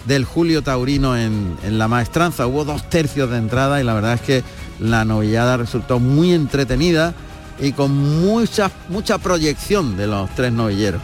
del 0.06 0.24
Julio 0.24 0.62
Taurino 0.62 1.16
en, 1.16 1.56
en 1.64 1.78
la 1.78 1.88
maestranza. 1.88 2.46
Hubo 2.46 2.64
dos 2.64 2.88
tercios 2.88 3.30
de 3.30 3.38
entrada 3.38 3.80
y 3.80 3.84
la 3.84 3.94
verdad 3.94 4.14
es 4.14 4.20
que 4.20 4.44
la 4.78 5.04
novillada 5.04 5.56
resultó 5.56 5.98
muy 5.98 6.32
entretenida 6.32 7.14
y 7.60 7.72
con 7.72 7.90
mucha, 8.24 8.70
mucha 8.88 9.18
proyección 9.18 9.96
de 9.96 10.06
los 10.06 10.28
tres 10.34 10.52
novilleros. 10.52 11.02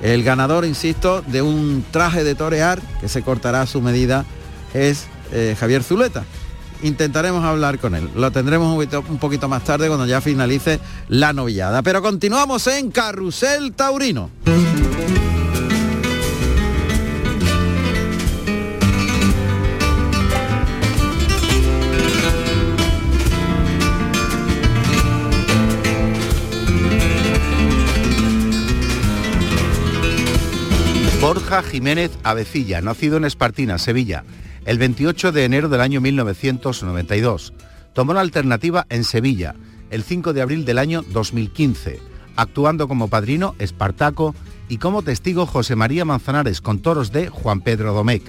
El 0.00 0.22
ganador, 0.22 0.64
insisto, 0.64 1.22
de 1.26 1.42
un 1.42 1.84
traje 1.90 2.22
de 2.24 2.34
torear 2.36 2.80
que 3.00 3.08
se 3.08 3.22
cortará 3.22 3.62
a 3.62 3.66
su 3.66 3.80
medida 3.82 4.24
es 4.72 5.06
eh, 5.32 5.56
Javier 5.58 5.82
Zuleta. 5.82 6.24
Intentaremos 6.84 7.44
hablar 7.44 7.80
con 7.80 7.96
él. 7.96 8.08
Lo 8.14 8.30
tendremos 8.30 8.78
un 9.08 9.18
poquito 9.18 9.48
más 9.48 9.64
tarde 9.64 9.88
cuando 9.88 10.06
ya 10.06 10.20
finalice 10.20 10.78
la 11.08 11.32
novillada. 11.32 11.82
Pero 11.82 12.00
continuamos 12.00 12.68
en 12.68 12.92
Carrusel 12.92 13.72
Taurino. 13.72 14.30
Borja 31.48 31.62
Jiménez 31.62 32.10
Avecilla, 32.24 32.82
nacido 32.82 33.16
en 33.16 33.24
Espartina, 33.24 33.78
Sevilla, 33.78 34.22
el 34.66 34.76
28 34.76 35.32
de 35.32 35.44
enero 35.46 35.70
del 35.70 35.80
año 35.80 35.98
1992. 35.98 37.54
Tomó 37.94 38.12
la 38.12 38.20
alternativa 38.20 38.84
en 38.90 39.02
Sevilla, 39.02 39.54
el 39.88 40.02
5 40.02 40.34
de 40.34 40.42
abril 40.42 40.66
del 40.66 40.76
año 40.76 41.02
2015, 41.08 42.00
actuando 42.36 42.86
como 42.86 43.08
padrino 43.08 43.54
Espartaco 43.58 44.34
y 44.68 44.76
como 44.76 45.00
testigo 45.00 45.46
José 45.46 45.74
María 45.74 46.04
Manzanares 46.04 46.60
con 46.60 46.80
toros 46.80 47.12
de 47.12 47.30
Juan 47.30 47.62
Pedro 47.62 47.94
Domecq. 47.94 48.24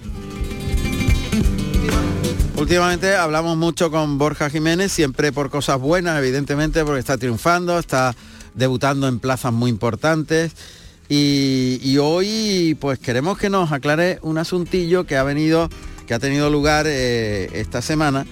Últimamente 2.55 3.17
hablamos 3.17 3.57
mucho 3.57 3.91
con 3.91 4.17
Borja 4.17 4.49
Jiménez, 4.49 4.93
siempre 4.93 5.33
por 5.33 5.49
cosas 5.49 5.77
buenas, 5.77 6.17
evidentemente, 6.19 6.85
porque 6.85 7.01
está 7.01 7.17
triunfando, 7.17 7.79
está 7.79 8.15
debutando 8.53 9.09
en 9.09 9.19
plazas 9.19 9.51
muy 9.51 9.69
importantes. 9.69 10.55
Y, 11.11 11.97
hoy 11.97 12.77
pues 12.79 12.99
queremos 12.99 13.37
que 13.39 13.49
nos 13.49 13.71
aclare 13.71 14.19
un 14.21 14.37
asuntillo 14.37 15.05
que 15.05 15.17
ha 15.17 15.23
venido, 15.23 15.67
que 16.05 16.13
ha 16.13 16.19
tenido 16.19 16.49
lugar 16.51 16.85
eh, 16.87 17.49
esta 17.53 17.81
semana 17.81 18.27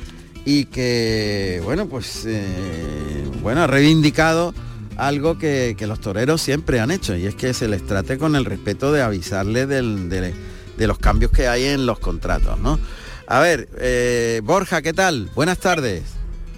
y 0.45 0.65
que, 0.65 1.59
bueno, 1.63 1.88
pues 1.88 2.23
eh, 2.28 2.45
bueno, 3.41 3.63
ha 3.63 3.67
reivindicado 3.67 4.53
algo 4.95 5.38
que, 5.39 5.75
los 5.88 5.99
toreros 5.99 6.39
siempre 6.41 6.80
han 6.80 6.91
hecho 6.91 7.15
y 7.15 7.25
es 7.25 7.34
que 7.36 7.53
se 7.53 7.67
les 7.67 7.84
trate 7.86 8.17
con 8.19 8.36
el 8.36 8.45
respeto 8.45 8.91
de 8.91 9.01
avisarle 9.01 9.65
del- 9.65 10.07
de, 10.09 10.34
de 10.78 10.88
los 10.88 10.99
cambios 10.99 11.32
que 11.32 11.47
hay 11.47 11.65
en 11.65 11.86
los 11.88 11.97
contratos, 11.99 12.59
¿no? 12.59 12.80
A 13.25 13.39
ver, 13.39 13.67
eh, 13.80 14.39
Borja, 14.43 14.82
¿qué 14.82 14.93
tal? 14.93 15.30
Buenas 15.36 15.57
tardes. 15.57 16.03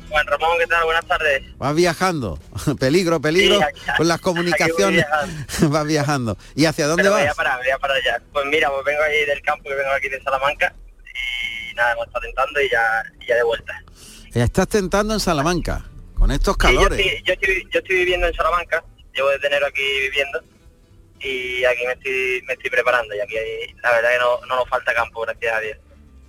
Juan 0.09 0.25
Ramón, 0.27 0.57
¿qué 0.59 0.67
tal? 0.67 0.83
Buenas 0.85 1.05
tardes. 1.05 1.43
Vas 1.57 1.75
viajando. 1.75 2.39
peligro, 2.79 3.19
peligro. 3.21 3.57
Sí, 3.57 3.63
aquí- 3.63 3.79
con 3.97 4.07
las 4.07 4.19
voy 4.21 4.33
comunicaciones. 4.33 5.05
Vas 5.69 5.85
viajando. 5.85 6.37
¿Y 6.55 6.65
hacia 6.65 6.87
dónde 6.87 7.03
Pero 7.03 7.13
voy 7.15 7.23
vas? 7.23 7.31
a 7.31 7.35
parar, 7.35 7.57
voy 7.59 7.69
a 7.69 7.77
parar 7.77 7.97
ya. 8.03 8.21
Pues 8.33 8.45
mira, 8.47 8.69
pues 8.71 8.83
vengo 8.85 9.03
ahí 9.03 9.25
del 9.25 9.41
campo, 9.41 9.69
que 9.69 9.75
vengo 9.75 9.91
aquí 9.91 10.09
de 10.09 10.21
Salamanca 10.21 10.73
y 11.71 11.75
nada, 11.75 11.93
hemos 11.93 12.07
estado 12.07 12.21
tentando 12.23 12.61
y 12.61 12.69
ya, 12.69 13.03
y 13.21 13.25
ya 13.27 13.35
de 13.35 13.43
vuelta. 13.43 13.83
Ya 14.33 14.43
estás 14.43 14.67
tentando 14.67 15.13
en 15.13 15.19
Salamanca, 15.19 15.85
con 16.15 16.31
estos 16.31 16.55
Sí, 16.59 16.73
yo, 16.73 16.79
calores. 16.79 16.99
estoy, 16.99 17.23
yo, 17.25 17.33
estoy, 17.33 17.67
yo 17.71 17.79
estoy 17.79 17.95
viviendo 17.97 18.27
en 18.27 18.33
Salamanca, 18.33 18.83
llevo 19.13 19.29
desde 19.29 19.47
enero 19.47 19.67
aquí 19.67 19.81
viviendo 20.01 20.41
y 21.19 21.65
aquí 21.65 21.85
me 21.85 21.93
estoy, 21.93 22.41
me 22.47 22.53
estoy 22.53 22.69
preparando 22.69 23.13
y 23.15 23.19
aquí 23.19 23.35
la 23.83 23.91
verdad 23.91 24.09
que 24.11 24.19
no, 24.19 24.45
no 24.47 24.55
nos 24.57 24.69
falta 24.69 24.93
campo, 24.93 25.21
gracias 25.21 25.53
a 25.55 25.59
Dios. 25.59 25.77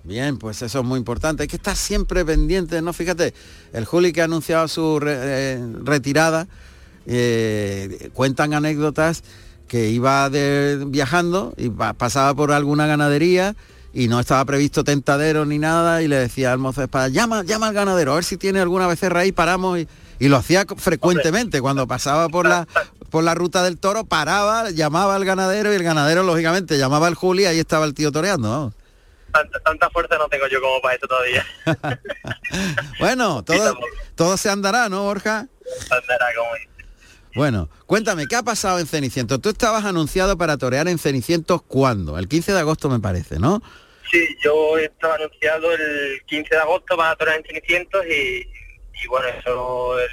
Bien, 0.03 0.37
pues 0.37 0.61
eso 0.63 0.79
es 0.79 0.85
muy 0.85 0.97
importante. 0.97 1.43
Hay 1.43 1.47
que 1.47 1.57
estar 1.57 1.75
siempre 1.75 2.25
pendiente, 2.25 2.81
¿no? 2.81 2.91
Fíjate, 2.91 3.33
el 3.71 3.85
Juli 3.85 4.11
que 4.13 4.21
ha 4.21 4.25
anunciado 4.25 4.67
su 4.67 4.99
re- 4.99 5.15
eh, 5.17 5.65
retirada, 5.83 6.47
eh, 7.05 8.09
cuentan 8.13 8.53
anécdotas 8.53 9.23
que 9.67 9.89
iba 9.89 10.29
de- 10.29 10.83
viajando 10.87 11.53
y 11.57 11.69
pa- 11.69 11.93
pasaba 11.93 12.33
por 12.33 12.51
alguna 12.51 12.87
ganadería 12.87 13.55
y 13.93 14.07
no 14.07 14.19
estaba 14.19 14.43
previsto 14.45 14.83
tentadero 14.83 15.45
ni 15.45 15.59
nada 15.59 16.01
y 16.01 16.07
le 16.07 16.15
decía 16.17 16.51
al 16.51 16.59
mozo 16.59 16.81
de 16.81 16.85
espada, 16.85 17.07
llama, 17.09 17.43
llama 17.43 17.67
al 17.67 17.73
ganadero, 17.73 18.13
a 18.13 18.15
ver 18.15 18.23
si 18.23 18.37
tiene 18.37 18.59
alguna 18.59 18.87
becerra 18.87 19.21
ahí, 19.21 19.31
paramos 19.31 19.79
y, 19.79 19.87
y 20.19 20.29
lo 20.29 20.37
hacía 20.37 20.65
frecuentemente. 20.77 21.61
Cuando 21.61 21.87
pasaba 21.87 22.27
por 22.29 22.47
la, 22.47 22.67
por 23.09 23.23
la 23.23 23.35
ruta 23.35 23.63
del 23.63 23.77
toro, 23.77 24.03
paraba, 24.05 24.69
llamaba 24.71 25.15
al 25.15 25.25
ganadero 25.25 25.71
y 25.71 25.75
el 25.75 25.83
ganadero, 25.83 26.23
lógicamente, 26.23 26.77
llamaba 26.77 27.07
al 27.07 27.15
Juli 27.15 27.43
y 27.43 27.45
ahí 27.47 27.59
estaba 27.59 27.85
el 27.85 27.93
tío 27.93 28.11
toreando. 28.11 28.73
Tanta, 29.31 29.59
tanta 29.59 29.89
fuerza 29.89 30.17
no 30.17 30.27
tengo 30.27 30.47
yo 30.47 30.61
como 30.61 30.81
para 30.81 30.95
eso 30.95 31.07
todavía. 31.07 31.45
Bueno, 32.99 33.43
todo, 33.45 33.77
todo 34.15 34.37
se 34.37 34.49
andará, 34.49 34.89
¿no, 34.89 35.03
Borja? 35.03 35.47
Andará 35.89 36.25
como 36.35 36.53
dice. 36.55 36.67
Bueno, 37.33 37.69
cuéntame, 37.85 38.27
¿qué 38.27 38.35
ha 38.35 38.43
pasado 38.43 38.79
en 38.79 38.87
Cenicientos? 38.87 39.39
Tú 39.41 39.49
estabas 39.49 39.85
anunciado 39.85 40.37
para 40.37 40.57
torear 40.57 40.87
en 40.89 40.97
Cenicientos 40.97 41.61
¿cuándo? 41.61 42.17
El 42.19 42.27
15 42.27 42.51
de 42.51 42.59
agosto 42.59 42.89
me 42.89 42.99
parece, 42.99 43.39
¿no? 43.39 43.61
Sí, 44.11 44.27
yo 44.43 44.77
estaba 44.77 45.15
anunciado 45.15 45.71
el 45.71 46.21
15 46.25 46.49
de 46.55 46.61
agosto 46.61 46.97
para 46.97 47.15
torear 47.15 47.37
en 47.37 47.45
Cenicientos 47.45 48.05
y, 48.05 48.45
y 49.01 49.07
bueno, 49.07 49.27
eso, 49.29 49.97
el 49.97 50.09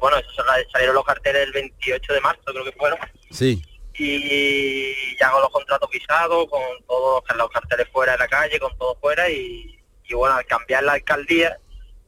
bueno, 0.00 0.16
eso 0.18 0.28
sal- 0.34 0.66
salieron 0.72 0.96
los 0.96 1.04
carteles 1.04 1.46
el 1.46 1.52
28 1.52 2.12
de 2.12 2.20
marzo, 2.20 2.42
creo 2.46 2.64
que 2.64 2.72
fueron, 2.72 2.98
Sí. 3.30 3.62
Y 3.98 5.16
ya 5.18 5.30
con 5.30 5.40
los 5.42 5.50
contratos 5.50 5.88
pisados, 5.90 6.46
con 6.48 6.60
todos 6.86 7.22
los, 7.36 7.50
carteles 7.50 7.88
fuera 7.90 8.12
de 8.12 8.18
la 8.18 8.28
calle, 8.28 8.58
con 8.58 8.76
todo 8.78 8.96
fuera 8.96 9.28
y, 9.30 9.80
y 10.04 10.14
bueno, 10.14 10.36
al 10.36 10.46
cambiar 10.46 10.84
la 10.84 10.92
alcaldía, 10.92 11.58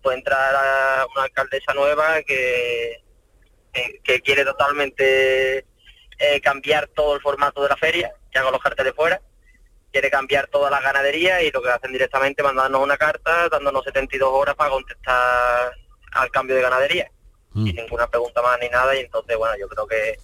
pues 0.03 0.17
entra 0.17 1.07
una 1.15 1.25
alcaldesa 1.25 1.75
nueva 1.75 2.23
que, 2.23 3.03
que, 4.05 4.21
quiere 4.21 4.45
totalmente 4.45 5.59
eh, 6.19 6.41
cambiar 6.43 6.89
todo 6.89 7.15
el 7.15 7.21
formato 7.21 7.63
de 7.63 7.69
la 7.69 7.77
feria, 7.77 8.13
ya 8.35 8.43
con 8.43 8.53
los 8.53 8.63
carteles 8.63 8.95
fuera 8.95 9.21
quiere 9.93 10.11
cambiar 10.11 10.47
toda 10.49 10.71
la 10.71 10.81
ganadería 10.81 11.43
y 11.43 11.51
lo 11.51 11.63
que 11.63 11.71
hacen 11.71 11.93
directamente 11.93 12.43
mandarnos 12.43 12.83
una 12.83 12.97
carta 12.97 13.49
dándonos 13.49 13.85
72 13.85 14.29
horas 14.31 14.55
para 14.55 14.71
contestar 14.71 15.73
al 16.13 16.31
cambio 16.31 16.57
de 16.57 16.63
ganadería. 16.63 17.11
Sin 17.55 17.75
ninguna 17.75 18.07
pregunta 18.07 18.43
más 18.43 18.59
ni 18.61 18.69
nada 18.69 18.95
y 18.95 19.01
entonces 19.01 19.37
bueno 19.37 19.55
yo 19.59 19.69
creo 19.69 19.87
que, 19.87 20.19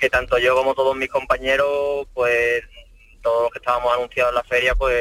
que 0.00 0.10
tanto 0.10 0.38
yo 0.38 0.54
como 0.54 0.74
todos 0.74 0.96
mis 0.96 1.08
compañeros 1.10 2.06
pues 2.14 2.64
todos 3.22 3.42
los 3.44 3.52
que 3.52 3.58
estábamos 3.58 3.92
anunciados 3.94 4.30
en 4.32 4.36
la 4.36 4.44
feria 4.44 4.74
pues 4.74 4.96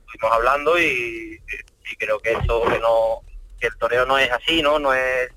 estuvimos 0.00 0.36
hablando 0.36 0.78
y, 0.80 1.38
creo 1.98 2.20
que 2.20 2.30
eso 2.32 2.62
que 2.70 2.78
no 2.78 3.20
que 3.60 3.66
el 3.66 3.76
toreo 3.76 4.06
no 4.06 4.16
es 4.16 4.30
así 4.30 4.62
no 4.62 4.78
no 4.78 4.94
es 4.94 5.28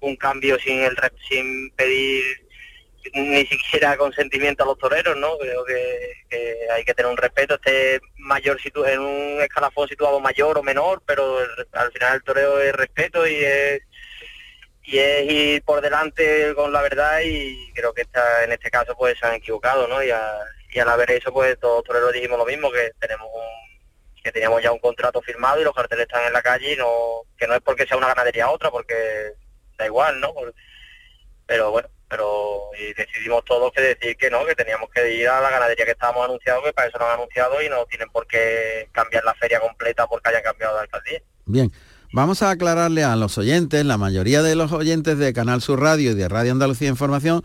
un 0.00 0.16
cambio 0.16 0.58
sin 0.58 0.80
el 0.82 0.96
sin 1.28 1.70
pedir 1.72 2.24
ni 3.14 3.46
siquiera 3.46 3.96
consentimiento 3.98 4.62
a 4.62 4.66
los 4.66 4.78
toreros, 4.78 5.16
¿no? 5.16 5.36
Creo 5.38 5.64
que, 5.64 6.12
que 6.28 6.54
hay 6.72 6.84
que 6.84 6.94
tener 6.94 7.10
un 7.10 7.16
respeto, 7.16 7.54
esté 7.54 8.00
mayor 8.18 8.60
situ 8.60 8.84
en 8.84 9.00
un 9.00 9.40
escalafón 9.40 9.88
situado 9.88 10.20
mayor 10.20 10.58
o 10.58 10.62
menor, 10.62 11.02
pero 11.06 11.40
el- 11.42 11.66
al 11.72 11.90
final 11.92 12.16
el 12.16 12.22
toreo 12.22 12.60
es 12.60 12.74
respeto 12.74 13.26
y 13.26 13.36
es 13.36 13.80
y 14.90 14.98
es 14.98 15.30
ir 15.30 15.62
por 15.62 15.80
delante 15.80 16.54
con 16.54 16.72
la 16.72 16.82
verdad 16.82 17.20
y 17.24 17.72
creo 17.74 17.92
que 17.94 18.02
esta, 18.02 18.44
en 18.44 18.52
este 18.52 18.70
caso 18.70 18.96
pues 18.96 19.18
se 19.18 19.26
han 19.26 19.34
equivocado, 19.34 19.86
¿no? 19.86 20.02
Y, 20.02 20.10
a- 20.10 20.40
y 20.72 20.78
al 20.80 20.88
haber 20.88 21.10
eso 21.12 21.32
pues 21.32 21.58
todos 21.60 21.84
toreros 21.84 22.12
dijimos 22.12 22.38
lo 22.38 22.44
mismo, 22.46 22.70
que 22.72 22.92
tenemos 22.98 23.28
un, 23.32 24.22
que 24.22 24.32
teníamos 24.32 24.62
ya 24.62 24.72
un 24.72 24.78
contrato 24.80 25.22
firmado 25.22 25.60
y 25.60 25.64
los 25.64 25.74
carteles 25.74 26.06
están 26.06 26.24
en 26.26 26.32
la 26.32 26.42
calle 26.42 26.72
y 26.72 26.76
no, 26.76 27.22
que 27.38 27.46
no 27.46 27.54
es 27.54 27.60
porque 27.62 27.86
sea 27.86 27.96
una 27.96 28.08
ganadería 28.08 28.50
otra, 28.50 28.70
porque 28.70 29.32
da 29.78 29.86
igual, 29.86 30.20
¿no? 30.20 30.34
Pero 31.46 31.70
bueno, 31.72 31.88
pero 32.08 32.70
y 32.78 32.92
decidimos 32.94 33.44
todos 33.44 33.72
que 33.72 33.80
decir 33.80 34.16
que 34.16 34.30
no, 34.30 34.44
que 34.44 34.54
teníamos 34.54 34.88
que 34.90 35.12
ir 35.14 35.28
a 35.28 35.40
la 35.40 35.50
ganadería 35.50 35.84
que 35.84 35.92
estábamos 35.92 36.24
anunciados, 36.24 36.64
que 36.64 36.72
para 36.72 36.88
eso 36.88 36.98
nos 36.98 37.08
han 37.08 37.14
anunciado 37.14 37.60
y 37.62 37.68
no 37.68 37.86
tienen 37.86 38.08
por 38.10 38.26
qué 38.26 38.88
cambiar 38.92 39.24
la 39.24 39.34
feria 39.34 39.60
completa 39.60 40.06
porque 40.06 40.28
hayan 40.28 40.42
cambiado 40.42 40.74
de 40.76 40.82
alcaldía. 40.82 41.22
Bien, 41.46 41.70
vamos 42.12 42.42
a 42.42 42.50
aclararle 42.50 43.04
a 43.04 43.16
los 43.16 43.38
oyentes, 43.38 43.84
la 43.84 43.98
mayoría 43.98 44.42
de 44.42 44.56
los 44.56 44.72
oyentes 44.72 45.18
de 45.18 45.32
Canal 45.32 45.62
Sur 45.62 45.80
Radio 45.80 46.12
y 46.12 46.14
de 46.14 46.28
Radio 46.28 46.52
Andalucía 46.52 46.88
Información, 46.88 47.42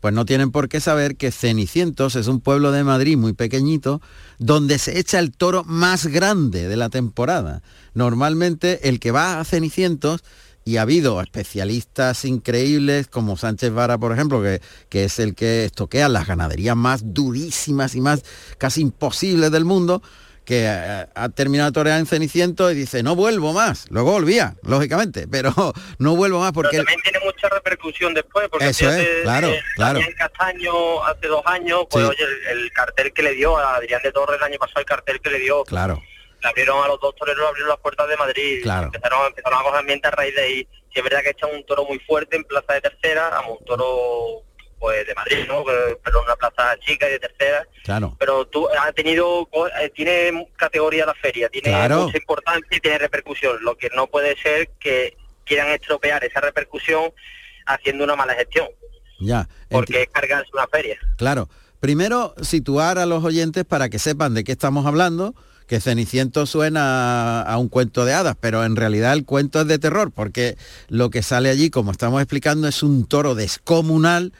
pues 0.00 0.14
no 0.14 0.24
tienen 0.24 0.50
por 0.50 0.68
qué 0.68 0.80
saber 0.80 1.16
que 1.16 1.32
Cenicientos 1.32 2.16
es 2.16 2.28
un 2.28 2.40
pueblo 2.40 2.70
de 2.70 2.84
Madrid 2.84 3.16
muy 3.16 3.32
pequeñito, 3.32 4.00
donde 4.38 4.78
se 4.78 4.98
echa 4.98 5.18
el 5.18 5.32
toro 5.32 5.64
más 5.64 6.06
grande 6.06 6.68
de 6.68 6.76
la 6.76 6.88
temporada. 6.88 7.62
Normalmente 7.94 8.88
el 8.88 9.00
que 9.00 9.10
va 9.10 9.40
a 9.40 9.44
Cenicientos, 9.44 10.22
y 10.64 10.76
ha 10.76 10.82
habido 10.82 11.20
especialistas 11.22 12.26
increíbles 12.26 13.06
como 13.06 13.38
Sánchez 13.38 13.72
Vara, 13.72 13.96
por 13.96 14.12
ejemplo, 14.12 14.42
que, 14.42 14.60
que 14.90 15.04
es 15.04 15.18
el 15.18 15.34
que 15.34 15.64
estoquea 15.64 16.10
las 16.10 16.26
ganaderías 16.26 16.76
más 16.76 17.14
durísimas 17.14 17.94
y 17.94 18.02
más 18.02 18.22
casi 18.58 18.82
imposibles 18.82 19.50
del 19.50 19.64
mundo, 19.64 20.02
que 20.48 20.64
eh, 20.66 21.06
ha 21.14 21.28
terminado 21.28 21.70
torear 21.72 21.98
en 22.00 22.06
Ceniciento 22.06 22.70
y 22.70 22.74
dice, 22.74 23.02
no 23.02 23.14
vuelvo 23.14 23.52
más. 23.52 23.84
Luego 23.90 24.12
volvía, 24.12 24.54
lógicamente, 24.62 25.28
pero 25.30 25.52
no 25.98 26.16
vuelvo 26.16 26.40
más 26.40 26.52
porque... 26.52 26.70
Pero 26.78 26.84
también 26.84 27.02
tiene 27.02 27.18
mucha 27.22 27.50
repercusión 27.50 28.14
después, 28.14 28.48
porque 28.48 28.68
Eso 28.68 28.90
es, 28.90 29.06
claro, 29.24 29.48
eh, 29.48 29.60
claro. 29.76 29.98
Damián 29.98 30.14
Castaño 30.16 31.04
hace 31.04 31.26
dos 31.26 31.42
años, 31.44 31.84
pues 31.90 32.02
Sí. 32.06 32.10
oye, 32.12 32.24
el, 32.50 32.58
el 32.60 32.72
cartel 32.72 33.12
que 33.12 33.22
le 33.22 33.32
dio 33.34 33.58
a 33.58 33.74
Adrián 33.76 34.00
de 34.02 34.10
Torres 34.10 34.38
el 34.38 34.44
año 34.44 34.58
pasado, 34.58 34.80
el 34.80 34.86
cartel 34.86 35.20
que 35.20 35.28
le 35.28 35.38
dio, 35.40 35.64
Claro, 35.64 36.02
le 36.42 36.48
abrieron 36.48 36.82
a 36.82 36.88
los 36.88 36.98
dos 36.98 37.14
toreros, 37.14 37.46
abrieron 37.46 37.68
las 37.68 37.80
puertas 37.80 38.08
de 38.08 38.16
Madrid, 38.16 38.60
Claro. 38.62 38.86
empezaron, 38.86 39.26
empezaron 39.26 39.58
a 39.58 39.62
coger 39.64 39.80
ambiente 39.80 40.08
a 40.08 40.12
raíz 40.12 40.34
de 40.34 40.40
ahí. 40.42 40.68
Si 40.94 40.98
es 41.00 41.04
verdad 41.04 41.20
que 41.22 41.30
echan 41.30 41.50
un 41.54 41.66
toro 41.66 41.84
muy 41.84 41.98
fuerte 41.98 42.36
en 42.36 42.44
plaza 42.44 42.72
de 42.72 42.80
tercera, 42.80 43.28
a 43.36 43.46
un 43.50 43.62
toro 43.66 44.44
pues 44.78 45.06
de 45.06 45.14
Madrid, 45.14 45.38
¿no? 45.48 45.64
Pero 46.04 46.22
una 46.22 46.36
plaza 46.36 46.76
chica 46.80 47.08
y 47.08 47.12
de 47.12 47.18
tercera. 47.18 47.66
claro. 47.84 48.14
Pero 48.18 48.46
tú 48.46 48.68
ha 48.80 48.92
tenido, 48.92 49.48
eh, 49.82 49.90
tiene 49.94 50.48
categoría 50.56 51.04
la 51.06 51.14
feria, 51.14 51.48
tiene 51.48 51.68
Claro. 51.70 52.04
mucha 52.04 52.18
importancia 52.18 52.76
y 52.76 52.80
tiene 52.80 52.98
repercusión. 52.98 53.56
Lo 53.62 53.76
que 53.76 53.88
no 53.94 54.06
puede 54.06 54.36
ser 54.36 54.68
que 54.78 55.16
quieran 55.44 55.68
estropear 55.68 56.22
esa 56.24 56.40
repercusión 56.40 57.10
haciendo 57.66 58.04
una 58.04 58.16
mala 58.16 58.34
gestión, 58.34 58.68
Ya. 59.20 59.48
porque 59.68 60.02
es 60.02 60.08
cargarse 60.10 60.50
una 60.52 60.66
feria. 60.66 60.96
Claro. 61.16 61.48
Primero, 61.80 62.34
situar 62.42 62.98
a 62.98 63.06
los 63.06 63.24
oyentes 63.24 63.64
para 63.64 63.88
que 63.88 63.98
sepan 63.98 64.34
de 64.34 64.42
qué 64.44 64.52
estamos 64.52 64.84
hablando, 64.86 65.34
que 65.68 65.80
Ceniciento 65.80 66.44
suena 66.46 67.42
a 67.42 67.56
un 67.58 67.68
cuento 67.68 68.04
de 68.04 68.14
hadas, 68.14 68.36
pero 68.40 68.64
en 68.64 68.74
realidad 68.74 69.12
el 69.12 69.24
cuento 69.24 69.60
es 69.60 69.66
de 69.68 69.78
terror, 69.78 70.10
porque 70.10 70.56
lo 70.88 71.10
que 71.10 71.22
sale 71.22 71.50
allí, 71.50 71.68
como 71.70 71.92
estamos 71.92 72.20
explicando, 72.22 72.66
es 72.68 72.82
un 72.82 73.06
toro 73.06 73.34
descomunal, 73.34 74.32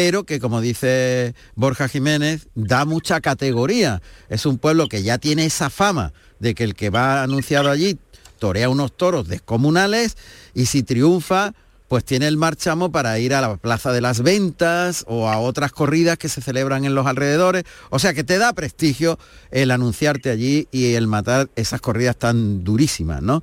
pero 0.00 0.22
que, 0.22 0.38
como 0.38 0.60
dice 0.60 1.34
Borja 1.56 1.88
Jiménez, 1.88 2.46
da 2.54 2.84
mucha 2.84 3.20
categoría. 3.20 4.00
Es 4.28 4.46
un 4.46 4.56
pueblo 4.56 4.88
que 4.88 5.02
ya 5.02 5.18
tiene 5.18 5.44
esa 5.44 5.70
fama 5.70 6.12
de 6.38 6.54
que 6.54 6.62
el 6.62 6.76
que 6.76 6.88
va 6.88 7.24
anunciado 7.24 7.68
allí 7.68 7.98
torea 8.38 8.68
unos 8.68 8.96
toros 8.96 9.26
descomunales 9.26 10.16
y 10.54 10.66
si 10.66 10.84
triunfa, 10.84 11.52
pues 11.88 12.04
tiene 12.04 12.28
el 12.28 12.36
marchamo 12.36 12.92
para 12.92 13.18
ir 13.18 13.34
a 13.34 13.40
la 13.40 13.56
Plaza 13.56 13.90
de 13.90 14.00
las 14.00 14.22
Ventas 14.22 15.04
o 15.08 15.28
a 15.28 15.40
otras 15.40 15.72
corridas 15.72 16.16
que 16.16 16.28
se 16.28 16.42
celebran 16.42 16.84
en 16.84 16.94
los 16.94 17.08
alrededores. 17.08 17.64
O 17.90 17.98
sea 17.98 18.14
que 18.14 18.22
te 18.22 18.38
da 18.38 18.52
prestigio 18.52 19.18
el 19.50 19.72
anunciarte 19.72 20.30
allí 20.30 20.68
y 20.70 20.94
el 20.94 21.08
matar 21.08 21.50
esas 21.56 21.80
corridas 21.80 22.16
tan 22.16 22.62
durísimas, 22.62 23.20
¿no? 23.20 23.42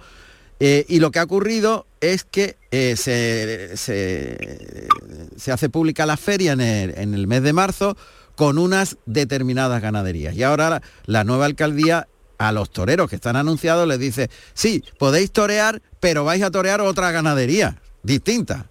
Eh, 0.62 0.86
y 0.88 1.02
lo 1.02 1.12
que 1.12 1.20
ha 1.20 1.24
ocurrido 1.24 1.86
es 2.14 2.24
que 2.24 2.58
eh, 2.72 2.96
se, 2.98 3.78
se- 3.78 5.52
hace 5.52 5.70
pública 5.70 6.06
la 6.06 6.18
feria 6.18 6.54
en 6.54 6.62
el, 6.62 7.28
mes 7.28 7.42
de 7.44 7.54
marzo 7.54 7.98
con 8.36 8.58
unas 8.58 8.98
determinadas 9.06 9.82
ganaderías. 9.82 10.36
Y 10.36 10.44
ahora 10.44 10.70
la, 10.70 10.82
la 11.06 11.24
nueva 11.24 11.46
alcaldía 11.46 12.08
a 12.38 12.52
los 12.52 12.70
toreros 12.70 13.10
que 13.10 13.16
están 13.16 13.36
anunciados 13.38 13.88
les 13.88 13.98
dice, 14.00 14.30
sí, 14.54 14.84
podéis 15.00 15.32
torear, 15.32 15.82
pero 16.00 16.24
vais 16.26 16.44
a 16.44 16.52
torear 16.52 16.82
otra 16.82 17.12
ganadería 17.12 17.82
distinta 18.04 18.70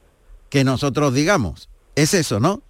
que 0.51 0.65
nosotros 0.65 1.15
digamos. 1.15 1.69
Es 1.97 2.13
eso, 2.15 2.41
¿no? 2.41 2.63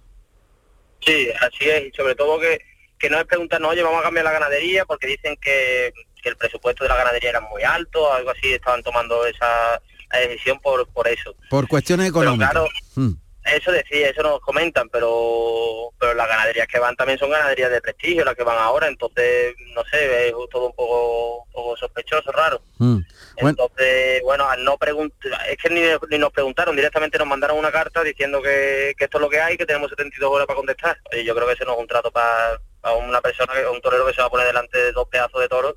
Sí, 1.05 1.27
así 1.41 1.69
es, 1.69 1.85
y 1.87 1.91
sobre 1.95 2.15
todo 2.15 2.39
que, 2.39 2.59
que 2.97 3.09
no 3.09 3.19
es 3.19 3.25
preguntarnos, 3.25 3.71
oye, 3.71 3.83
vamos 3.83 3.99
a 3.99 4.03
cambiar 4.03 4.25
la 4.25 4.31
ganadería, 4.31 4.85
porque 4.85 5.07
dicen 5.07 5.35
que, 5.41 5.93
que 6.23 6.29
el 6.29 6.37
presupuesto 6.37 6.83
de 6.83 6.89
la 6.89 6.95
ganadería 6.95 7.29
era 7.31 7.41
muy 7.41 7.61
alto, 7.63 8.11
algo 8.11 8.31
así, 8.31 8.53
estaban 8.53 8.81
tomando 8.81 9.25
esa 9.25 9.81
la 10.19 10.27
decisión 10.27 10.59
por, 10.59 10.87
por 10.91 11.07
eso. 11.07 11.35
Por 11.49 11.67
cuestiones 11.67 12.07
Pero 12.11 12.21
económicas. 12.21 12.51
claro, 12.51 12.67
Mm, 12.95 13.11
eso 13.45 13.71
decía, 13.71 14.09
eso 14.09 14.23
nos 14.23 14.39
comentan, 14.39 14.89
pero 14.89 15.91
pero 15.99 16.13
las 16.13 16.27
ganaderías 16.27 16.67
que 16.67 16.79
van 16.79 16.95
también 16.95 17.19
son 17.19 17.29
ganaderías 17.29 17.69
de 17.71 17.81
prestigio, 17.81 18.23
las 18.25 18.35
que 18.35 18.43
van 18.43 18.57
ahora, 18.57 18.87
entonces, 18.87 19.53
no 19.75 19.83
sé, 19.91 20.27
es 20.29 20.33
todo 20.51 20.67
un 20.67 20.73
poco, 20.75 21.43
un 21.43 21.51
poco 21.51 21.77
sospechoso, 21.77 22.31
raro. 22.31 22.61
mm. 22.79 22.99
Bueno, 23.41 23.49
Entonces, 23.49 24.21
bueno, 24.23 24.49
al 24.49 24.63
no 24.63 24.77
preguntar, 24.77 25.31
es 25.49 25.57
que 25.57 25.69
ni, 25.69 25.81
ni 26.09 26.17
nos 26.17 26.31
preguntaron, 26.31 26.75
directamente 26.75 27.17
nos 27.17 27.27
mandaron 27.27 27.57
una 27.57 27.71
carta 27.71 28.01
diciendo 28.01 28.41
que, 28.41 28.93
que 28.97 29.05
esto 29.05 29.17
es 29.17 29.21
lo 29.21 29.29
que 29.29 29.41
hay, 29.41 29.57
que 29.57 29.65
tenemos 29.65 29.89
72 29.89 30.31
horas 30.31 30.47
para 30.47 30.57
contestar. 30.57 30.97
Y 31.11 31.23
yo 31.25 31.35
creo 31.35 31.45
que 31.47 31.53
ese 31.53 31.65
no 31.65 31.73
es 31.73 31.79
un 31.79 31.87
trato 31.87 32.11
para, 32.11 32.59
para 32.81 32.95
una 32.95 33.19
persona, 33.21 33.53
que- 33.53 33.67
un 33.67 33.81
torero 33.81 34.05
que 34.07 34.13
se 34.13 34.21
va 34.21 34.27
a 34.27 34.31
poner 34.31 34.47
delante 34.47 34.77
de 34.77 34.91
dos 34.93 35.07
pedazos 35.09 35.41
de 35.41 35.49
toros 35.49 35.75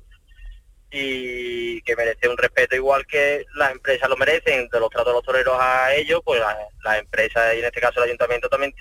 y 0.91 1.81
que 1.81 1.95
merece 1.95 2.27
un 2.27 2.37
respeto 2.37 2.75
igual 2.75 3.05
que 3.05 3.45
las 3.55 3.71
empresas 3.71 4.09
lo 4.09 4.17
merecen, 4.17 4.67
de 4.69 4.79
los 4.79 4.89
tratos 4.89 5.13
de 5.13 5.17
los 5.17 5.23
toreros 5.23 5.55
a 5.59 5.93
ellos, 5.95 6.21
pues 6.25 6.39
las 6.39 6.55
las 6.83 6.99
empresas 6.99 7.55
y 7.55 7.59
en 7.59 7.65
este 7.65 7.79
caso 7.81 7.99
el 7.99 8.05
ayuntamiento 8.07 8.49
también 8.49 8.73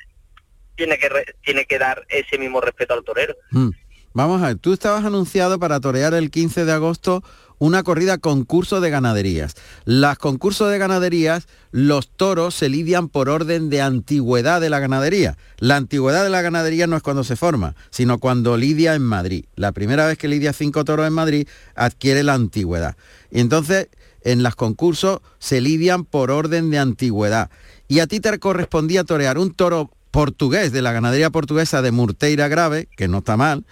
tiene 0.75 0.99
que 0.99 1.09
re- 1.09 1.35
tiene 1.43 1.65
que 1.67 1.79
dar 1.79 2.05
ese 2.09 2.39
mismo 2.39 2.61
respeto 2.61 2.95
al 2.95 3.05
torero. 3.05 3.35
mm. 3.51 3.71
Vamos 4.15 4.43
a 4.43 4.47
ver, 4.49 4.57
tú 4.59 4.73
estabas 4.73 5.05
anunciado 5.05 5.59
para 5.61 5.79
torear 5.81 6.15
el 6.15 6.31
15 6.31 6.65
de 6.65 6.73
agosto 6.73 7.23
una 7.59 7.83
corrida 7.83 8.19
concurso 8.19 8.81
de 8.81 8.91
ganaderías. 8.91 9.55
Las 9.85 10.19
concursos 10.19 10.71
de 10.71 10.79
ganaderías, 10.79 11.47
los 11.71 12.09
toros 12.09 12.55
se 12.55 12.69
lidian 12.69 13.09
por 13.09 13.29
orden 13.29 13.71
de 13.71 13.83
antigüedad 13.83 14.61
de 14.61 14.71
la 14.71 14.79
ganadería. 14.79 15.37
La 15.59 15.77
antigüedad 15.77 16.25
de 16.25 16.31
la 16.31 16.43
ganadería 16.43 16.87
no 16.87 16.97
es 16.97 17.03
cuando 17.03 17.25
se 17.25 17.37
forma, 17.37 17.75
sino 17.91 18.19
cuando 18.19 18.57
lidia 18.57 18.95
en 18.95 19.03
Madrid. 19.03 19.45
La 19.57 19.73
primera 19.73 20.07
vez 20.07 20.19
que 20.19 20.29
lidia 20.29 20.53
cinco 20.53 20.85
toros 20.85 21.07
en 21.07 21.13
Madrid 21.13 21.49
adquiere 21.75 22.23
la 22.23 22.35
antigüedad. 22.35 22.97
Y 23.31 23.41
entonces 23.41 23.89
en 24.23 24.43
las 24.43 24.55
concursos 24.55 25.21
se 25.39 25.61
lidian 25.61 26.05
por 26.05 26.31
orden 26.31 26.71
de 26.71 26.79
antigüedad. 26.79 27.51
Y 27.89 28.01
a 28.01 28.07
ti 28.07 28.21
te 28.21 28.39
correspondía 28.39 29.05
torear 29.05 29.39
un 29.39 29.55
toro 29.55 29.91
portugués 30.11 30.73
de 30.73 30.83
la 30.83 30.93
ganadería 30.93 31.31
portuguesa 31.31 31.83
de 31.83 31.93
Murteira 31.93 32.49
Grave, 32.49 32.89
que 32.97 33.09
no 33.09 33.19
está 33.19 33.37
mal, 33.37 33.65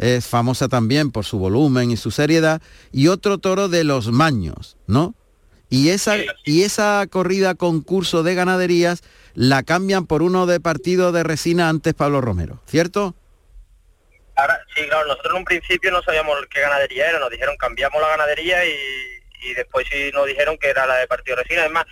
es 0.00 0.26
famosa 0.26 0.68
también 0.68 1.12
por 1.12 1.24
su 1.24 1.38
volumen 1.38 1.90
y 1.90 1.96
su 1.96 2.10
seriedad, 2.10 2.62
y 2.90 3.08
otro 3.08 3.38
toro 3.38 3.68
de 3.68 3.84
los 3.84 4.10
Maños, 4.10 4.78
¿no? 4.86 5.14
Y 5.68 5.90
esa, 5.90 6.16
y 6.44 6.62
esa 6.62 7.06
corrida 7.08 7.54
concurso 7.54 8.22
de 8.22 8.34
ganaderías 8.34 9.02
la 9.34 9.62
cambian 9.62 10.06
por 10.06 10.22
uno 10.22 10.46
de 10.46 10.58
partido 10.58 11.12
de 11.12 11.22
resina 11.22 11.68
antes 11.68 11.94
Pablo 11.94 12.20
Romero, 12.20 12.60
¿cierto? 12.66 13.14
Ahora, 14.34 14.58
sí, 14.74 14.82
claro, 14.88 15.06
nosotros 15.06 15.34
en 15.34 15.38
un 15.38 15.44
principio 15.44 15.92
no 15.92 16.02
sabíamos 16.02 16.36
qué 16.50 16.60
ganadería 16.60 17.10
era, 17.10 17.20
nos 17.20 17.30
dijeron 17.30 17.56
cambiamos 17.56 18.00
la 18.00 18.08
ganadería 18.08 18.64
y, 18.64 18.74
y 19.42 19.54
después 19.54 19.86
sí 19.90 20.10
nos 20.14 20.26
dijeron 20.26 20.56
que 20.58 20.70
era 20.70 20.86
la 20.86 20.96
de 20.96 21.06
Partido 21.06 21.36
Resina. 21.36 21.60
Además, 21.60 21.84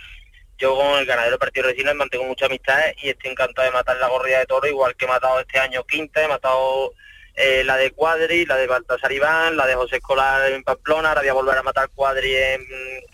yo 0.57 0.75
con 0.75 0.99
el 0.99 1.05
ganadero 1.05 1.35
de 1.35 1.39
Partido 1.39 1.67
Resina 1.67 1.93
mantengo 1.93 2.25
mucha 2.25 2.47
amistad 2.47 2.79
y 3.01 3.09
estoy 3.09 3.31
encantado 3.31 3.65
de 3.65 3.73
matar 3.73 3.97
la 3.97 4.09
corrida 4.09 4.39
de 4.39 4.45
toro, 4.45 4.67
igual 4.67 4.95
que 4.95 5.05
he 5.05 5.07
matado 5.07 5.39
este 5.39 5.59
año 5.59 5.85
quinta, 5.85 6.23
he 6.23 6.27
matado 6.27 6.91
eh, 7.39 7.63
la 7.63 7.77
de 7.77 7.91
Cuadri, 7.91 8.45
la 8.45 8.57
de 8.57 8.67
Baltasar 8.67 9.11
Iván, 9.11 9.55
la 9.57 9.65
de 9.65 9.75
José 9.75 9.95
Escolar 9.95 10.51
en 10.51 10.61
Pamplona, 10.63 11.09
ahora 11.09 11.21
voy 11.21 11.29
a 11.29 11.33
volver 11.33 11.57
a 11.57 11.63
matar 11.63 11.89
Cuadri 11.89 12.35
en, 12.35 12.61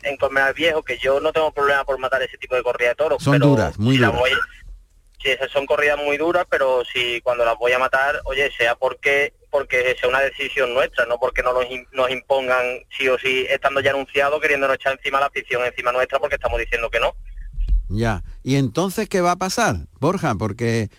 en 0.04 0.18
Colmenar 0.18 0.54
Viejo, 0.56 0.82
que 0.84 0.98
yo 0.98 1.20
no 1.20 1.32
tengo 1.32 1.52
problema 1.52 1.84
por 1.86 2.00
matar 2.00 2.22
ese 2.24 2.38
tipo 2.38 2.56
de 2.56 2.64
corrida 2.64 2.90
de 2.90 2.96
toros. 2.96 3.24
Son 3.24 3.34
pero 3.34 3.48
duras, 3.48 3.78
muy 3.78 3.96
si 3.98 4.02
duras. 4.02 4.20
voy- 4.20 4.32
Sí, 5.24 5.32
esas 5.32 5.50
son 5.50 5.66
corridas 5.66 5.98
muy 5.98 6.18
duras, 6.18 6.46
pero 6.50 6.84
si 6.86 7.20
cuando 7.22 7.46
las 7.46 7.58
voy 7.58 7.72
a 7.72 7.80
matar, 7.80 8.22
oye, 8.26 8.52
sea 8.58 8.76
porque 8.76 9.34
porque 9.50 9.96
sea 10.00 10.10
una 10.10 10.20
decisión 10.20 10.74
nuestra, 10.74 11.06
no 11.08 11.18
porque 11.18 11.42
no 11.42 11.54
nos, 11.54 11.66
nos 11.94 12.12
impongan 12.12 12.64
sí 12.96 13.08
o 13.08 13.18
sí, 13.18 13.46
estando 13.50 13.80
ya 13.80 13.92
anunciado, 13.92 14.40
queriéndonos 14.40 14.76
echar 14.76 14.94
encima 14.94 15.20
la 15.20 15.28
afición 15.28 15.64
encima 15.66 15.92
nuestra 15.94 16.20
porque 16.20 16.36
estamos 16.36 16.60
diciendo 16.60 16.90
que 16.92 17.00
no. 17.00 17.16
Ya. 17.90 18.22
¿Y 18.44 18.58
entonces 18.58 19.08
qué 19.10 19.22
va 19.22 19.32
a 19.32 19.36
pasar, 19.38 19.76
Borja? 20.00 20.36
Porque... 20.36 20.90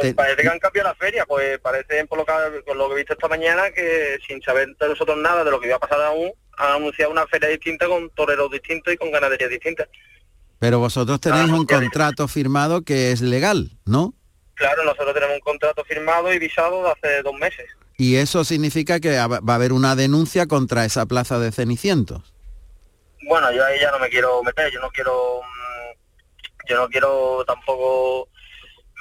Pues 0.00 0.14
parece 0.14 0.42
que 0.42 0.48
han 0.48 0.58
cambiado 0.58 0.88
la 0.88 0.94
feria, 0.94 1.26
pues 1.26 1.58
parece 1.58 2.06
por 2.06 2.18
lo 2.18 2.24
que, 2.24 2.32
por 2.64 2.76
lo 2.76 2.88
que 2.88 2.94
he 2.94 2.96
visto 2.98 3.12
esta 3.12 3.28
mañana 3.28 3.70
que 3.70 4.18
sin 4.26 4.42
saber 4.42 4.68
de 4.76 4.88
nosotros 4.88 5.16
nada 5.18 5.44
de 5.44 5.50
lo 5.50 5.60
que 5.60 5.66
iba 5.66 5.76
a 5.76 5.80
pasar 5.80 6.00
aún, 6.02 6.32
han 6.58 6.72
anunciado 6.76 7.10
una 7.12 7.26
feria 7.26 7.48
distinta 7.48 7.86
con 7.86 8.10
toreros 8.10 8.50
distintos 8.50 8.92
y 8.92 8.96
con 8.96 9.10
ganaderías 9.10 9.50
distintas. 9.50 9.88
Pero 10.58 10.78
vosotros 10.78 11.20
tenéis 11.20 11.50
Ah, 11.50 11.54
un 11.54 11.66
contrato 11.66 12.28
firmado 12.28 12.82
que 12.82 13.10
es 13.10 13.20
legal, 13.20 13.70
¿no? 13.84 14.14
Claro, 14.54 14.84
nosotros 14.84 15.12
tenemos 15.14 15.34
un 15.34 15.40
contrato 15.40 15.84
firmado 15.84 16.32
y 16.32 16.38
visado 16.38 16.84
de 16.84 16.90
hace 16.90 17.22
dos 17.22 17.34
meses. 17.34 17.66
Y 17.96 18.16
eso 18.16 18.44
significa 18.44 19.00
que 19.00 19.16
va 19.16 19.40
a 19.46 19.54
haber 19.54 19.72
una 19.72 19.96
denuncia 19.96 20.46
contra 20.46 20.84
esa 20.84 21.06
plaza 21.06 21.38
de 21.38 21.50
Cenicientos. 21.52 22.32
Bueno, 23.28 23.50
yo 23.52 23.64
ahí 23.64 23.80
ya 23.80 23.90
no 23.90 23.98
me 23.98 24.08
quiero 24.08 24.42
meter, 24.42 24.70
yo 24.72 24.80
no 24.80 24.90
quiero, 24.90 25.40
mm, 25.40 26.68
yo 26.68 26.76
no 26.76 26.88
quiero 26.88 27.44
tampoco 27.44 28.28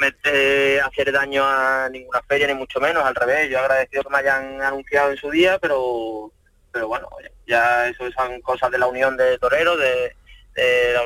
meter, 0.01 0.81
hacer 0.81 1.11
daño 1.11 1.43
a 1.45 1.87
ninguna 1.89 2.21
feria 2.23 2.47
ni 2.47 2.55
mucho 2.55 2.79
menos, 2.79 3.03
al 3.05 3.15
revés, 3.15 3.49
yo 3.49 3.59
agradecido 3.59 4.03
que 4.03 4.09
me 4.09 4.17
hayan 4.17 4.61
anunciado 4.61 5.11
en 5.11 5.17
su 5.17 5.29
día, 5.29 5.59
pero, 5.59 6.31
pero 6.71 6.87
bueno, 6.87 7.07
ya 7.45 7.87
eso 7.87 8.11
son 8.11 8.41
cosas 8.41 8.71
de 8.71 8.79
la 8.79 8.87
unión 8.87 9.15
de 9.15 9.37
toreros, 9.37 9.77
de, 9.79 10.15
de, 10.55 10.93
la 10.93 11.01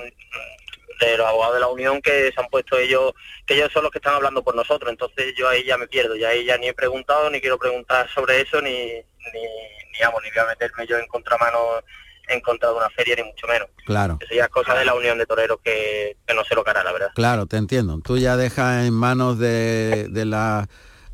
de 1.01 1.17
los 1.17 1.27
abogados 1.27 1.55
de 1.55 1.59
la 1.59 1.67
unión 1.67 2.01
que 2.01 2.31
se 2.31 2.39
han 2.39 2.47
puesto 2.47 2.77
ellos, 2.77 3.13
que 3.45 3.55
ellos 3.55 3.71
son 3.73 3.83
los 3.83 3.91
que 3.91 3.97
están 3.97 4.15
hablando 4.15 4.43
por 4.43 4.55
nosotros, 4.55 4.89
entonces 4.89 5.35
yo 5.37 5.49
ahí 5.49 5.65
ya 5.65 5.77
me 5.77 5.87
pierdo, 5.87 6.15
ya 6.15 6.29
ahí 6.29 6.45
ya 6.45 6.57
ni 6.57 6.69
he 6.69 6.73
preguntado, 6.73 7.29
ni 7.29 7.41
quiero 7.41 7.59
preguntar 7.59 8.09
sobre 8.09 8.41
eso, 8.41 8.61
ni, 8.61 8.71
ni, 8.71 9.41
ni, 9.91 9.99
vamos, 10.01 10.23
ni 10.23 10.29
voy 10.29 10.39
a 10.39 10.45
meterme 10.45 10.87
yo 10.87 10.97
en 10.97 11.07
contramano 11.07 11.83
en 12.27 12.41
contra 12.41 12.69
de 12.69 12.75
una 12.75 12.89
feria, 12.89 13.15
ni 13.15 13.23
mucho 13.23 13.47
menos. 13.47 13.67
Claro, 13.85 14.17
Eso 14.21 14.33
ya 14.33 14.45
es 14.45 14.49
cosa 14.49 14.73
de 14.75 14.85
la 14.85 14.93
unión 14.95 15.17
de 15.17 15.25
toreros 15.25 15.59
que, 15.63 16.17
que 16.25 16.33
no 16.33 16.43
se 16.43 16.55
lo 16.55 16.63
cara, 16.63 16.83
la 16.83 16.91
verdad. 16.91 17.09
claro, 17.15 17.45
te 17.45 17.57
entiendo. 17.57 17.99
Tú 18.03 18.17
ya 18.17 18.35
dejas 18.37 18.85
en 18.85 18.93
manos 18.93 19.37
de, 19.37 20.07
de 20.09 20.25
la 20.25 20.67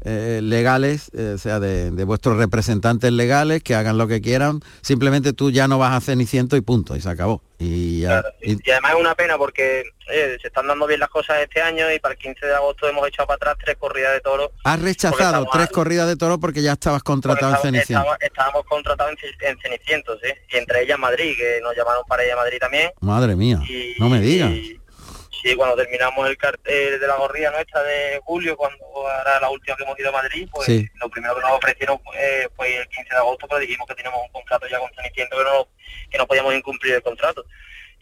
eh, 0.03 0.39
legales, 0.41 1.11
eh, 1.13 1.33
o 1.35 1.37
sea, 1.37 1.59
de, 1.59 1.91
de 1.91 2.03
vuestros 2.03 2.37
representantes 2.37 3.11
legales, 3.11 3.61
que 3.63 3.75
hagan 3.75 3.97
lo 3.97 4.07
que 4.07 4.21
quieran, 4.21 4.61
simplemente 4.81 5.33
tú 5.33 5.51
ya 5.51 5.67
no 5.67 5.77
vas 5.77 5.93
a 5.93 6.01
Ceniciento 6.01 6.55
y 6.57 6.61
punto, 6.61 6.95
y 6.95 7.01
se 7.01 7.09
acabó. 7.09 7.41
Y, 7.59 8.01
ya- 8.01 8.23
y- 8.41 8.53
Y 8.67 8.71
además 8.71 8.93
es 8.95 8.99
una 8.99 9.13
pena 9.15 9.37
porque 9.37 9.83
eh, 10.11 10.37
se 10.41 10.47
están 10.47 10.65
dando 10.67 10.87
bien 10.87 10.99
las 10.99 11.09
cosas 11.09 11.37
este 11.41 11.61
año 11.61 11.91
y 11.93 11.99
para 11.99 12.13
el 12.15 12.19
15 12.19 12.45
de 12.45 12.55
agosto 12.55 12.87
hemos 12.87 13.07
echado 13.07 13.27
para 13.27 13.35
atrás 13.35 13.55
tres 13.63 13.77
corridas 13.77 14.13
de 14.13 14.21
toros. 14.21 14.49
has 14.63 14.81
rechazado 14.81 15.45
tres 15.53 15.69
corridas 15.69 16.07
de 16.07 16.15
toro 16.15 16.39
porque 16.39 16.61
ya 16.63 16.73
estabas 16.73 17.03
contratado 17.03 17.53
en 17.55 17.61
Ceniciento. 17.61 18.01
estábamos, 18.01 18.17
estábamos 18.21 18.65
contratados 18.65 19.11
en, 19.13 19.17
Ce- 19.19 19.47
en 19.49 19.57
Cenicientos, 19.59 20.19
¿sí? 20.23 20.29
Y 20.53 20.57
entre 20.57 20.81
ellas 20.83 20.97
Madrid, 20.97 21.35
que 21.37 21.59
nos 21.61 21.75
llamaron 21.77 22.03
para 22.07 22.23
ella 22.23 22.35
Madrid 22.35 22.57
también. 22.59 22.89
Madre 22.99 23.35
mía, 23.35 23.59
Y- 23.69 23.93
no 23.99 24.09
me 24.09 24.19
digas. 24.19 24.51
Sí, 25.41 25.55
cuando 25.55 25.75
terminamos 25.75 26.29
el 26.29 26.37
cartel 26.37 26.99
de 26.99 27.07
la 27.07 27.15
gorrilla 27.15 27.51
nuestra 27.51 27.81
de 27.83 28.19
julio, 28.23 28.55
cuando 28.55 28.77
era 29.21 29.39
la 29.39 29.49
última 29.49 29.75
que 29.75 29.83
hemos 29.83 29.97
ido 29.99 30.09
a 30.09 30.13
Madrid, 30.13 30.47
pues 30.51 30.65
Sí. 30.67 30.87
lo 30.99 31.09
primero 31.09 31.35
que 31.35 31.41
nos 31.41 31.51
ofrecieron 31.53 31.99
eh, 32.15 32.47
fue 32.55 32.77
el 32.77 32.87
15 32.89 33.09
de 33.09 33.17
agosto, 33.17 33.47
pero 33.47 33.59
dijimos 33.59 33.87
que 33.87 33.95
teníamos 33.95 34.21
un 34.25 34.31
contrato 34.31 34.67
ya 34.67 34.77
con 34.79 34.91
Ceniciento 34.93 35.37
que 35.37 35.43
no, 35.43 35.67
que 36.11 36.17
no 36.17 36.27
podíamos 36.27 36.53
incumplir 36.53 36.95
el 36.95 37.01
contrato. 37.03 37.43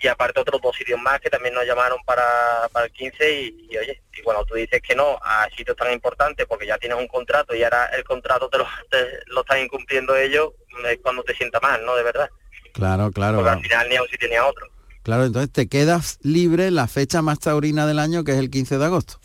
Y 0.02 0.08
aparte 0.08 0.40
otros 0.40 0.62
dos 0.62 0.76
sitios 0.78 1.00
más 1.00 1.20
que 1.20 1.30
también 1.30 1.54
nos 1.54 1.66
llamaron 1.66 2.00
para, 2.06 2.70
para 2.72 2.86
el 2.86 2.92
15 2.94 3.32
y, 3.32 3.68
y, 3.70 3.78
oye, 3.78 4.02
y 4.18 4.22
cuando 4.22 4.46
tú 4.46 4.56
dices 4.56 4.82
que 4.82 4.96
no 4.96 5.20
a 5.22 5.48
sitios 5.58 5.76
tan 5.76 5.92
importantes 5.92 6.46
porque 6.46 6.66
ya 6.66 6.78
tienes 6.78 6.98
un 6.98 7.08
contrato 7.08 7.54
y 7.54 7.64
ahora 7.64 7.86
el 7.88 8.04
contrato 8.06 8.50
te 8.50 8.58
lo, 8.60 8.66
te- 8.90 9.20
lo 9.28 9.42
están 9.42 9.60
incumpliendo 9.60 10.16
ellos, 10.16 10.52
es 10.86 11.00
cuando 11.02 11.22
te 11.24 11.36
sienta 11.36 11.60
mal, 11.60 11.84
¿no? 11.86 11.96
De 11.98 12.04
verdad. 12.04 12.30
Claro, 12.74 13.12
claro. 13.12 13.38
Porque 13.38 13.50
al 13.52 13.62
final 13.62 13.90
ni 13.90 13.96
a 13.98 14.02
un 14.02 14.08
sitio 14.10 14.30
ni 14.30 14.36
a 14.36 14.46
otro. 14.46 14.68
Claro, 15.04 15.26
entonces 15.26 15.52
te 15.52 15.68
quedas 15.68 16.20
libre 16.22 16.72
la 16.72 16.88
fecha 16.88 17.22
más 17.22 17.40
taurina 17.40 17.88
del 17.88 18.00
año, 18.00 18.24
que 18.24 18.34
es 18.34 18.38
el 18.38 18.50
15 18.50 18.78
de 18.78 18.86
agosto. 18.86 19.20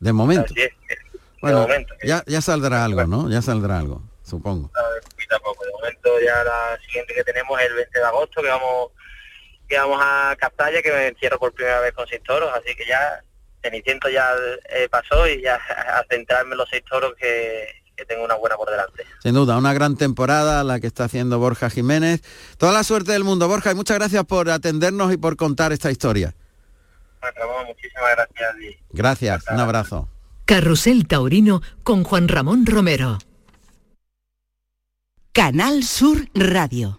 De 0.00 0.12
momento. 0.12 0.52
Es. 0.54 0.70
Bueno, 1.40 1.62
momento. 1.62 1.94
ya, 2.02 2.22
ya 2.26 2.40
saldrá 2.40 2.84
algo, 2.84 3.06
¿no? 3.06 3.28
Ya 3.28 3.42
saldrá 3.42 3.78
algo, 3.78 4.02
supongo. 4.22 4.70
y 5.22 5.26
tampoco. 5.26 5.64
De 5.64 5.72
momento 5.72 6.20
ya 6.20 6.44
la 6.44 6.78
siguiente 6.86 7.14
que 7.14 7.24
tenemos 7.24 7.60
es 7.60 7.66
el 7.66 7.74
20 7.74 7.98
de 7.98 8.04
agosto, 8.04 8.42
que 8.42 8.48
vamos 8.48 8.90
que 9.68 9.76
vamos 9.76 10.00
a 10.00 10.36
Castalla, 10.38 10.80
que 10.80 10.92
me 10.92 11.08
encierro 11.08 11.38
por 11.38 11.52
primera 11.52 11.80
vez 11.80 11.92
con 11.92 12.06
seis 12.06 12.22
toros, 12.22 12.50
así 12.54 12.74
que 12.76 12.86
ya 12.86 13.20
Ceniciento 13.62 14.08
ya 14.08 14.30
eh, 14.68 14.88
pasó 14.88 15.26
y 15.28 15.42
ya 15.42 15.56
a 15.98 16.04
centrarme 16.08 16.52
en 16.52 16.58
los 16.58 16.68
seis 16.68 16.84
toros 16.88 17.14
que, 17.16 17.66
que 17.96 18.04
tengo 18.04 18.24
una 18.24 18.34
buena 18.34 18.56
por 18.56 18.70
delante. 18.70 19.04
Sin 19.22 19.34
duda, 19.34 19.56
una 19.56 19.72
gran 19.72 19.96
temporada 19.96 20.62
la 20.64 20.78
que 20.80 20.86
está 20.86 21.04
haciendo 21.04 21.38
Borja 21.38 21.70
Jiménez. 21.70 22.22
Toda 22.58 22.72
la 22.72 22.84
suerte 22.84 23.12
del 23.12 23.24
mundo, 23.24 23.48
Borja, 23.48 23.72
y 23.72 23.74
muchas 23.74 23.96
gracias 23.98 24.24
por 24.24 24.50
atendernos 24.50 25.12
y 25.12 25.16
por 25.16 25.36
contar 25.36 25.72
esta 25.72 25.90
historia. 25.90 26.34
Ramón, 27.20 27.66
muchísimas 27.66 28.10
gracias. 28.16 28.56
y- 28.60 28.76
Gracias, 28.96 29.44
un 29.50 29.58
abrazo. 29.60 30.08
Carrusel 30.44 31.08
Taurino 31.08 31.60
con 31.82 32.04
Juan 32.04 32.28
Ramón 32.28 32.66
Romero. 32.66 33.18
Canal 35.32 35.82
Sur 35.84 36.28
Radio. 36.34 36.98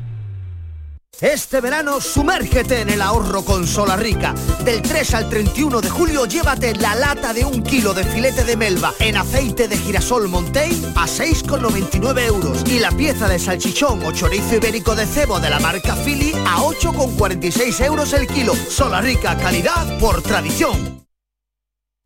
Este 1.21 1.61
verano 1.61 2.01
sumérgete 2.01 2.81
en 2.81 2.89
el 2.89 2.99
ahorro 2.99 3.45
con 3.45 3.67
Sola 3.67 3.95
Rica. 3.95 4.33
Del 4.65 4.81
3 4.81 5.13
al 5.13 5.29
31 5.29 5.79
de 5.79 5.87
julio 5.87 6.25
llévate 6.25 6.73
la 6.73 6.95
lata 6.95 7.31
de 7.31 7.45
un 7.45 7.61
kilo 7.61 7.93
de 7.93 8.03
filete 8.03 8.43
de 8.43 8.57
melva 8.57 8.91
en 8.99 9.17
aceite 9.17 9.67
de 9.67 9.77
girasol 9.77 10.27
Montaigne 10.29 10.87
a 10.95 11.05
6,99 11.05 12.25
euros 12.25 12.63
y 12.65 12.79
la 12.79 12.89
pieza 12.91 13.27
de 13.27 13.37
salchichón 13.37 14.03
o 14.03 14.11
chorizo 14.11 14.55
ibérico 14.55 14.95
de 14.95 15.05
cebo 15.05 15.39
de 15.39 15.51
la 15.51 15.59
marca 15.59 15.95
Philly 15.95 16.33
a 16.47 16.57
8,46 16.57 17.85
euros 17.85 18.13
el 18.13 18.25
kilo. 18.25 18.55
Sola 18.55 18.99
Rica, 18.99 19.37
calidad 19.37 19.99
por 19.99 20.23
tradición. 20.23 21.05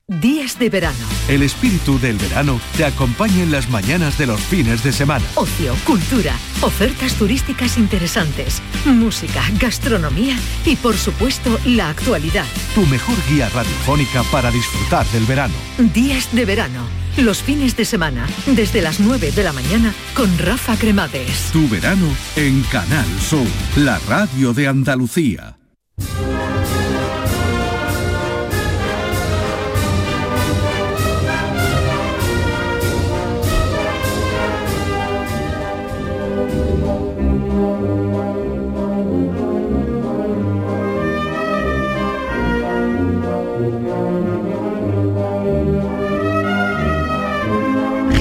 Días 0.08 0.60
de 0.60 0.70
verano. 0.70 1.04
El 1.28 1.42
espíritu 1.42 1.98
del 1.98 2.18
verano 2.18 2.62
te 2.78 2.86
acompaña 2.86 3.42
en 3.42 3.52
las 3.52 3.72
mañanas 3.72 4.20
de 4.20 4.28
los 4.28 4.40
fines 4.40 4.84
de 4.84 4.92
semana. 4.92 5.26
Ocio, 5.34 5.76
cultura, 5.84 6.36
ofertas 6.62 7.16
turísticas 7.16 7.80
interesantes, 7.80 8.62
música, 8.86 9.42
gastronomía 9.60 10.38
y 10.64 10.76
por 10.76 10.96
supuesto 10.96 11.60
la 11.66 11.90
actualidad. 11.90 12.46
Tu 12.76 12.86
mejor 12.86 13.16
guía 13.28 13.50
radiofónica 13.50 14.22
para 14.32 14.52
disfrutar 14.52 15.08
del 15.08 15.26
verano. 15.26 15.56
Días 15.80 16.30
de 16.34 16.46
verano. 16.46 16.84
Los 17.18 17.42
fines 17.42 17.76
de 17.76 17.86
semana, 17.86 18.28
desde 18.46 18.84
las 18.84 19.00
9 19.00 19.32
de 19.32 19.44
la 19.44 19.54
mañana, 19.54 19.92
con 20.14 20.38
Rafa 20.38 20.78
Cremades. 20.78 21.50
Tu 21.52 21.68
verano 21.68 22.06
en 22.36 22.62
Canal 22.72 23.08
Sur, 23.20 23.48
la 23.76 23.98
radio 24.08 24.54
de 24.54 24.68
Andalucía. 24.68 25.58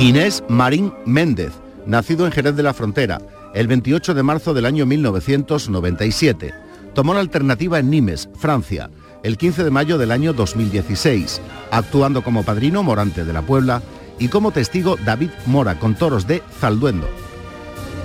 Ginés 0.04 0.44
Marín 0.50 0.92
Méndez, 1.06 1.54
nacido 1.86 2.26
en 2.26 2.32
Jerez 2.32 2.54
de 2.54 2.62
la 2.62 2.74
Frontera, 2.74 3.22
el 3.54 3.66
28 3.68 4.12
de 4.12 4.22
marzo 4.22 4.52
del 4.52 4.66
año 4.66 4.84
1997. 4.84 6.52
Tomó 6.92 7.14
la 7.14 7.20
alternativa 7.20 7.78
en 7.78 7.88
Nimes, 7.88 8.28
Francia, 8.38 8.90
el 9.22 9.38
15 9.38 9.64
de 9.64 9.70
mayo 9.70 9.96
del 9.96 10.10
año 10.10 10.34
2016, 10.34 11.40
actuando 11.70 12.22
como 12.22 12.42
padrino 12.42 12.82
Morante 12.82 13.24
de 13.24 13.32
la 13.32 13.40
Puebla 13.40 13.80
y 14.18 14.28
como 14.28 14.50
testigo 14.50 14.98
David 15.06 15.30
Mora 15.46 15.78
con 15.78 15.94
toros 15.94 16.26
de 16.26 16.42
Zalduendo. 16.60 17.08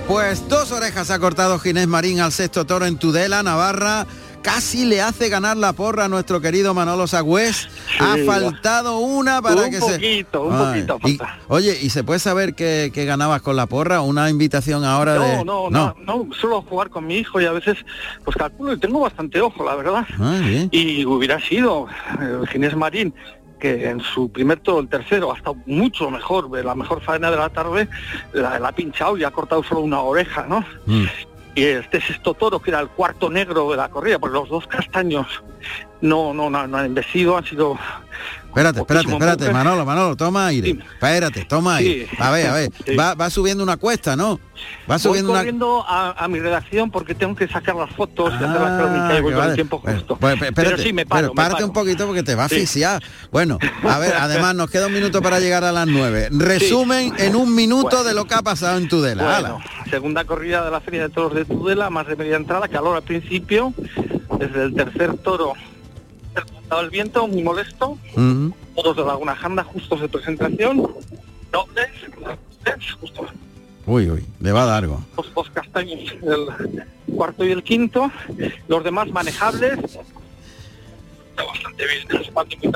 Pues 0.08 0.48
dos 0.48 0.72
orejas 0.72 1.10
ha 1.10 1.18
cortado 1.18 1.58
Ginés 1.58 1.86
Marín 1.86 2.20
al 2.20 2.32
sexto 2.32 2.64
toro 2.64 2.86
en 2.86 2.96
Tudela, 2.96 3.42
Navarra. 3.42 4.06
Casi 4.42 4.86
le 4.86 5.02
hace 5.02 5.28
ganar 5.28 5.58
la 5.58 5.74
porra 5.74 6.06
a 6.06 6.08
nuestro 6.08 6.40
querido 6.40 6.72
Manolo 6.72 7.06
Sagüés. 7.06 7.68
ha 7.98 8.16
faltado 8.24 8.98
una 8.98 9.42
para 9.42 9.62
Un 9.62 9.70
que 9.70 9.78
poquito, 9.78 10.42
se... 10.42 10.46
un 10.48 10.54
Ay, 10.54 10.82
poquito 10.86 11.08
y- 11.08 11.18
oye, 11.48 11.78
¿y 11.82 11.90
se 11.90 12.04
puede 12.04 12.20
saber 12.20 12.54
qué, 12.54 12.90
qué 12.94 13.04
ganabas 13.04 13.42
con 13.42 13.54
la 13.56 13.66
porra? 13.66 14.00
Una 14.00 14.30
invitación 14.30 14.82
ahora 14.84 15.18
de... 15.18 15.44
No, 15.44 15.68
no, 15.68 15.70
no, 15.70 15.94
no, 16.06 16.34
suelo 16.34 16.62
jugar 16.62 16.88
con 16.88 17.06
mi 17.06 17.18
hijo 17.18 17.38
y 17.38 17.44
a 17.44 17.52
veces, 17.52 17.76
pues 18.24 18.34
calculo 18.36 18.72
y 18.72 18.78
tengo 18.78 19.00
bastante 19.00 19.40
ojo, 19.42 19.62
la 19.62 19.74
verdad. 19.74 20.06
Ah. 20.18 20.40
Y 20.70 21.04
hubiera 21.04 21.38
sido 21.40 21.86
el 22.18 22.48
Ginés 22.48 22.74
Marín, 22.74 23.12
que 23.60 23.90
en 23.90 24.00
su 24.00 24.32
primer 24.32 24.60
toro, 24.60 24.80
el 24.80 24.88
tercero, 24.88 25.32
ha 25.34 25.36
estado 25.36 25.56
mucho 25.66 26.10
mejor, 26.10 26.48
la 26.64 26.74
mejor 26.74 27.02
faena 27.02 27.30
de 27.30 27.36
la 27.36 27.50
tarde, 27.50 27.88
la, 28.32 28.58
la 28.58 28.68
ha 28.68 28.72
pinchado 28.72 29.18
y 29.18 29.24
ha 29.24 29.30
cortado 29.30 29.62
solo 29.62 29.80
una 29.82 30.00
oreja, 30.00 30.46
¿no? 30.48 30.64
Mm. 30.86 31.04
Y 31.54 31.64
este 31.64 32.00
sexto 32.00 32.34
toro, 32.34 32.60
que 32.60 32.70
era 32.70 32.80
el 32.80 32.88
cuarto 32.88 33.28
negro 33.28 33.70
de 33.70 33.76
la 33.76 33.88
corrida, 33.88 34.18
porque 34.18 34.38
los 34.38 34.48
dos 34.48 34.66
castaños 34.66 35.26
no, 36.00 36.32
no, 36.32 36.48
no, 36.48 36.66
no 36.66 36.78
han 36.78 36.86
embestido, 36.86 37.36
han 37.36 37.44
sido... 37.44 37.78
Espérate, 38.50 38.80
espérate, 38.80 39.10
espérate. 39.12 39.50
Manolo, 39.52 39.84
Manolo, 39.86 40.16
toma 40.16 40.46
aire. 40.48 40.70
Espérate, 40.70 41.44
toma 41.44 41.76
aire. 41.76 42.08
Sí. 42.10 42.16
A 42.18 42.30
ver, 42.30 42.46
a 42.48 42.52
ver, 42.54 42.70
Sí. 42.84 42.96
va, 42.96 43.14
va 43.14 43.30
subiendo 43.30 43.62
una 43.62 43.76
cuesta, 43.76 44.16
¿no? 44.16 44.40
Va 44.90 44.96
Voy 44.96 44.98
subiendo 44.98 45.32
una... 45.32 45.40
a, 45.88 46.24
a 46.24 46.28
mi 46.28 46.38
redacción 46.40 46.90
porque 46.90 47.14
tengo 47.14 47.34
que 47.34 47.46
sacar 47.48 47.76
las 47.76 47.90
fotos 47.94 48.32
y 48.32 48.36
hacer 48.36 48.48
la 48.60 48.76
Ah, 48.76 48.78
crónica 48.78 49.18
y 49.18 49.22
voy 49.22 49.32
vale. 49.34 49.50
el 49.50 49.54
tiempo 49.54 49.78
Bueno, 49.80 49.98
justo. 49.98 50.16
pues, 50.16 50.38
pe- 50.38 50.48
espérate, 50.48 50.74
Pero 50.74 50.82
sí, 50.82 50.92
me 50.92 51.06
paro, 51.06 51.20
pero 51.28 51.32
me 51.32 51.36
párate 51.36 51.54
paro. 51.54 51.66
un 51.68 51.72
poquito 51.72 52.06
porque 52.06 52.22
te 52.22 52.34
va 52.34 52.42
a 52.42 52.46
asfixiar. 52.46 53.02
Bueno, 53.30 53.56
a 53.88 53.98
ver, 53.98 54.14
además 54.18 54.54
nos 54.56 54.68
queda 54.68 54.88
un 54.88 54.92
minuto 54.94 55.22
para 55.22 55.38
llegar 55.40 55.64
a 55.64 55.72
las 55.72 55.86
nueve. 55.86 56.28
Resumen 56.32 57.14
en 57.18 57.36
un 57.36 57.54
minuto 57.54 58.02
de 58.04 58.12
lo 58.14 58.24
que 58.26 58.34
ha 58.34 58.42
pasado 58.42 58.76
en 58.78 58.88
Tudela. 58.88 59.22
Bueno, 59.40 59.60
segunda 59.88 60.24
corrida 60.24 60.64
de 60.64 60.70
la 60.72 60.80
Feria 60.80 61.02
de 61.02 61.08
Toros 61.08 61.34
de 61.34 61.44
Tudela, 61.44 61.88
más 61.88 62.06
de 62.08 62.16
media 62.16 62.36
entrada, 62.36 62.66
calor 62.68 62.96
al 62.96 63.02
principio, 63.02 63.72
desde 64.38 64.64
el 64.64 64.74
tercer 64.74 65.16
toro, 65.18 65.54
el 66.80 66.90
viento, 66.90 67.26
muy 67.26 67.42
molesto, 67.42 67.98
Ujú. 68.14 68.54
todos 68.74 68.96
de 68.96 69.04
Laguna 69.04 69.34
Janda, 69.36 69.64
justos 69.64 70.00
de 70.00 70.08
presentación, 70.08 70.76
dobles, 71.52 71.88
justo 73.00 73.26
Uy, 73.86 74.10
uy, 74.10 74.24
le 74.40 74.52
va 74.52 74.62
a 74.62 74.66
dar 74.66 74.84
algo. 74.84 75.00
los 75.16 75.34
dos 75.34 75.50
castaños 75.50 76.00
del, 76.20 76.46
cuarto 77.16 77.44
y 77.44 77.50
el 77.50 77.62
quinto, 77.62 78.10
los 78.68 78.84
demás 78.84 79.10
manejables. 79.10 79.78
Está 81.30 81.44
bastante 81.44 81.86
bien. 81.86 82.00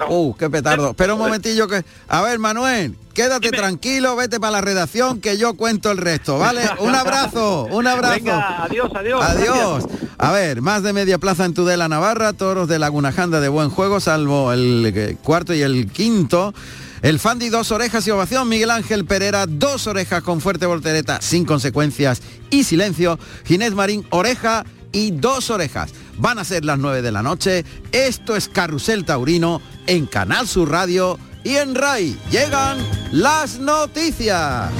Uh, 0.09 0.35
qué 0.35 0.51
petardo. 0.51 0.91
Espera 0.91 1.15
un 1.15 1.21
momentillo 1.21 1.69
que. 1.69 1.85
A 2.09 2.23
ver, 2.23 2.39
Manuel, 2.39 2.97
quédate 3.13 3.51
tranquilo, 3.51 4.17
vete 4.17 4.41
para 4.41 4.53
la 4.53 4.61
redacción 4.61 5.21
que 5.21 5.37
yo 5.39 5.55
cuento 5.55 5.91
el 5.91 5.99
resto, 5.99 6.39
¿vale? 6.39 6.63
Un 6.81 6.95
abrazo, 6.95 7.67
un 7.71 7.87
abrazo. 7.87 8.15
Venga, 8.15 8.65
adiós, 8.65 8.91
adiós. 8.95 9.23
Adiós. 9.23 9.87
gracias. 9.87 10.11
A 10.19 10.33
ver, 10.33 10.63
más 10.63 10.83
de 10.83 10.93
media 10.93 11.19
plaza 11.19 11.45
en 11.45 11.55
Tudela, 11.55 11.89
Navarra, 11.89 12.33
toros 12.33 12.69
de 12.69 12.79
Laguna 12.79 13.13
Janda 13.13 13.41
de 13.41 13.49
buen 13.49 13.71
juego, 13.71 14.01
salvo 14.01 14.53
el 14.53 14.93
eh, 14.95 15.17
cuarto 15.23 15.55
y 15.55 15.63
el 15.63 15.91
quinto. 15.91 16.55
El 17.03 17.19
Fandi, 17.19 17.51
dos 17.51 17.71
orejas 17.71 18.07
y 18.07 18.11
ovación. 18.13 18.49
Miguel 18.49 18.71
Ángel 18.71 19.05
Pereira, 19.05 19.45
dos 19.47 19.87
orejas 19.87 20.23
con 20.23 20.41
fuerte 20.41 20.65
voltereta, 20.65 21.21
sin 21.21 21.45
consecuencias 21.45 22.23
y 22.49 22.65
silencio. 22.65 23.19
Ginés 23.45 23.75
Marín, 23.75 24.07
oreja 24.09 24.65
y 24.95 25.11
dos 25.11 25.51
orejas. 25.51 25.93
Van 26.17 26.39
a 26.39 26.45
ser 26.45 26.65
las 26.65 26.79
nueve 26.79 27.03
de 27.03 27.13
la 27.13 27.23
noche. 27.23 27.67
Esto 27.93 28.35
es 28.35 28.49
Carrusel 28.49 29.05
Taurino 29.05 29.61
en 29.87 30.07
Canal 30.07 30.49
Sur 30.49 30.71
Radio 30.71 31.19
y 31.43 31.57
en 31.57 31.75
RAI. 31.75 32.17
Llegan 32.31 32.79
las 33.13 33.59
noticias. 33.59 34.71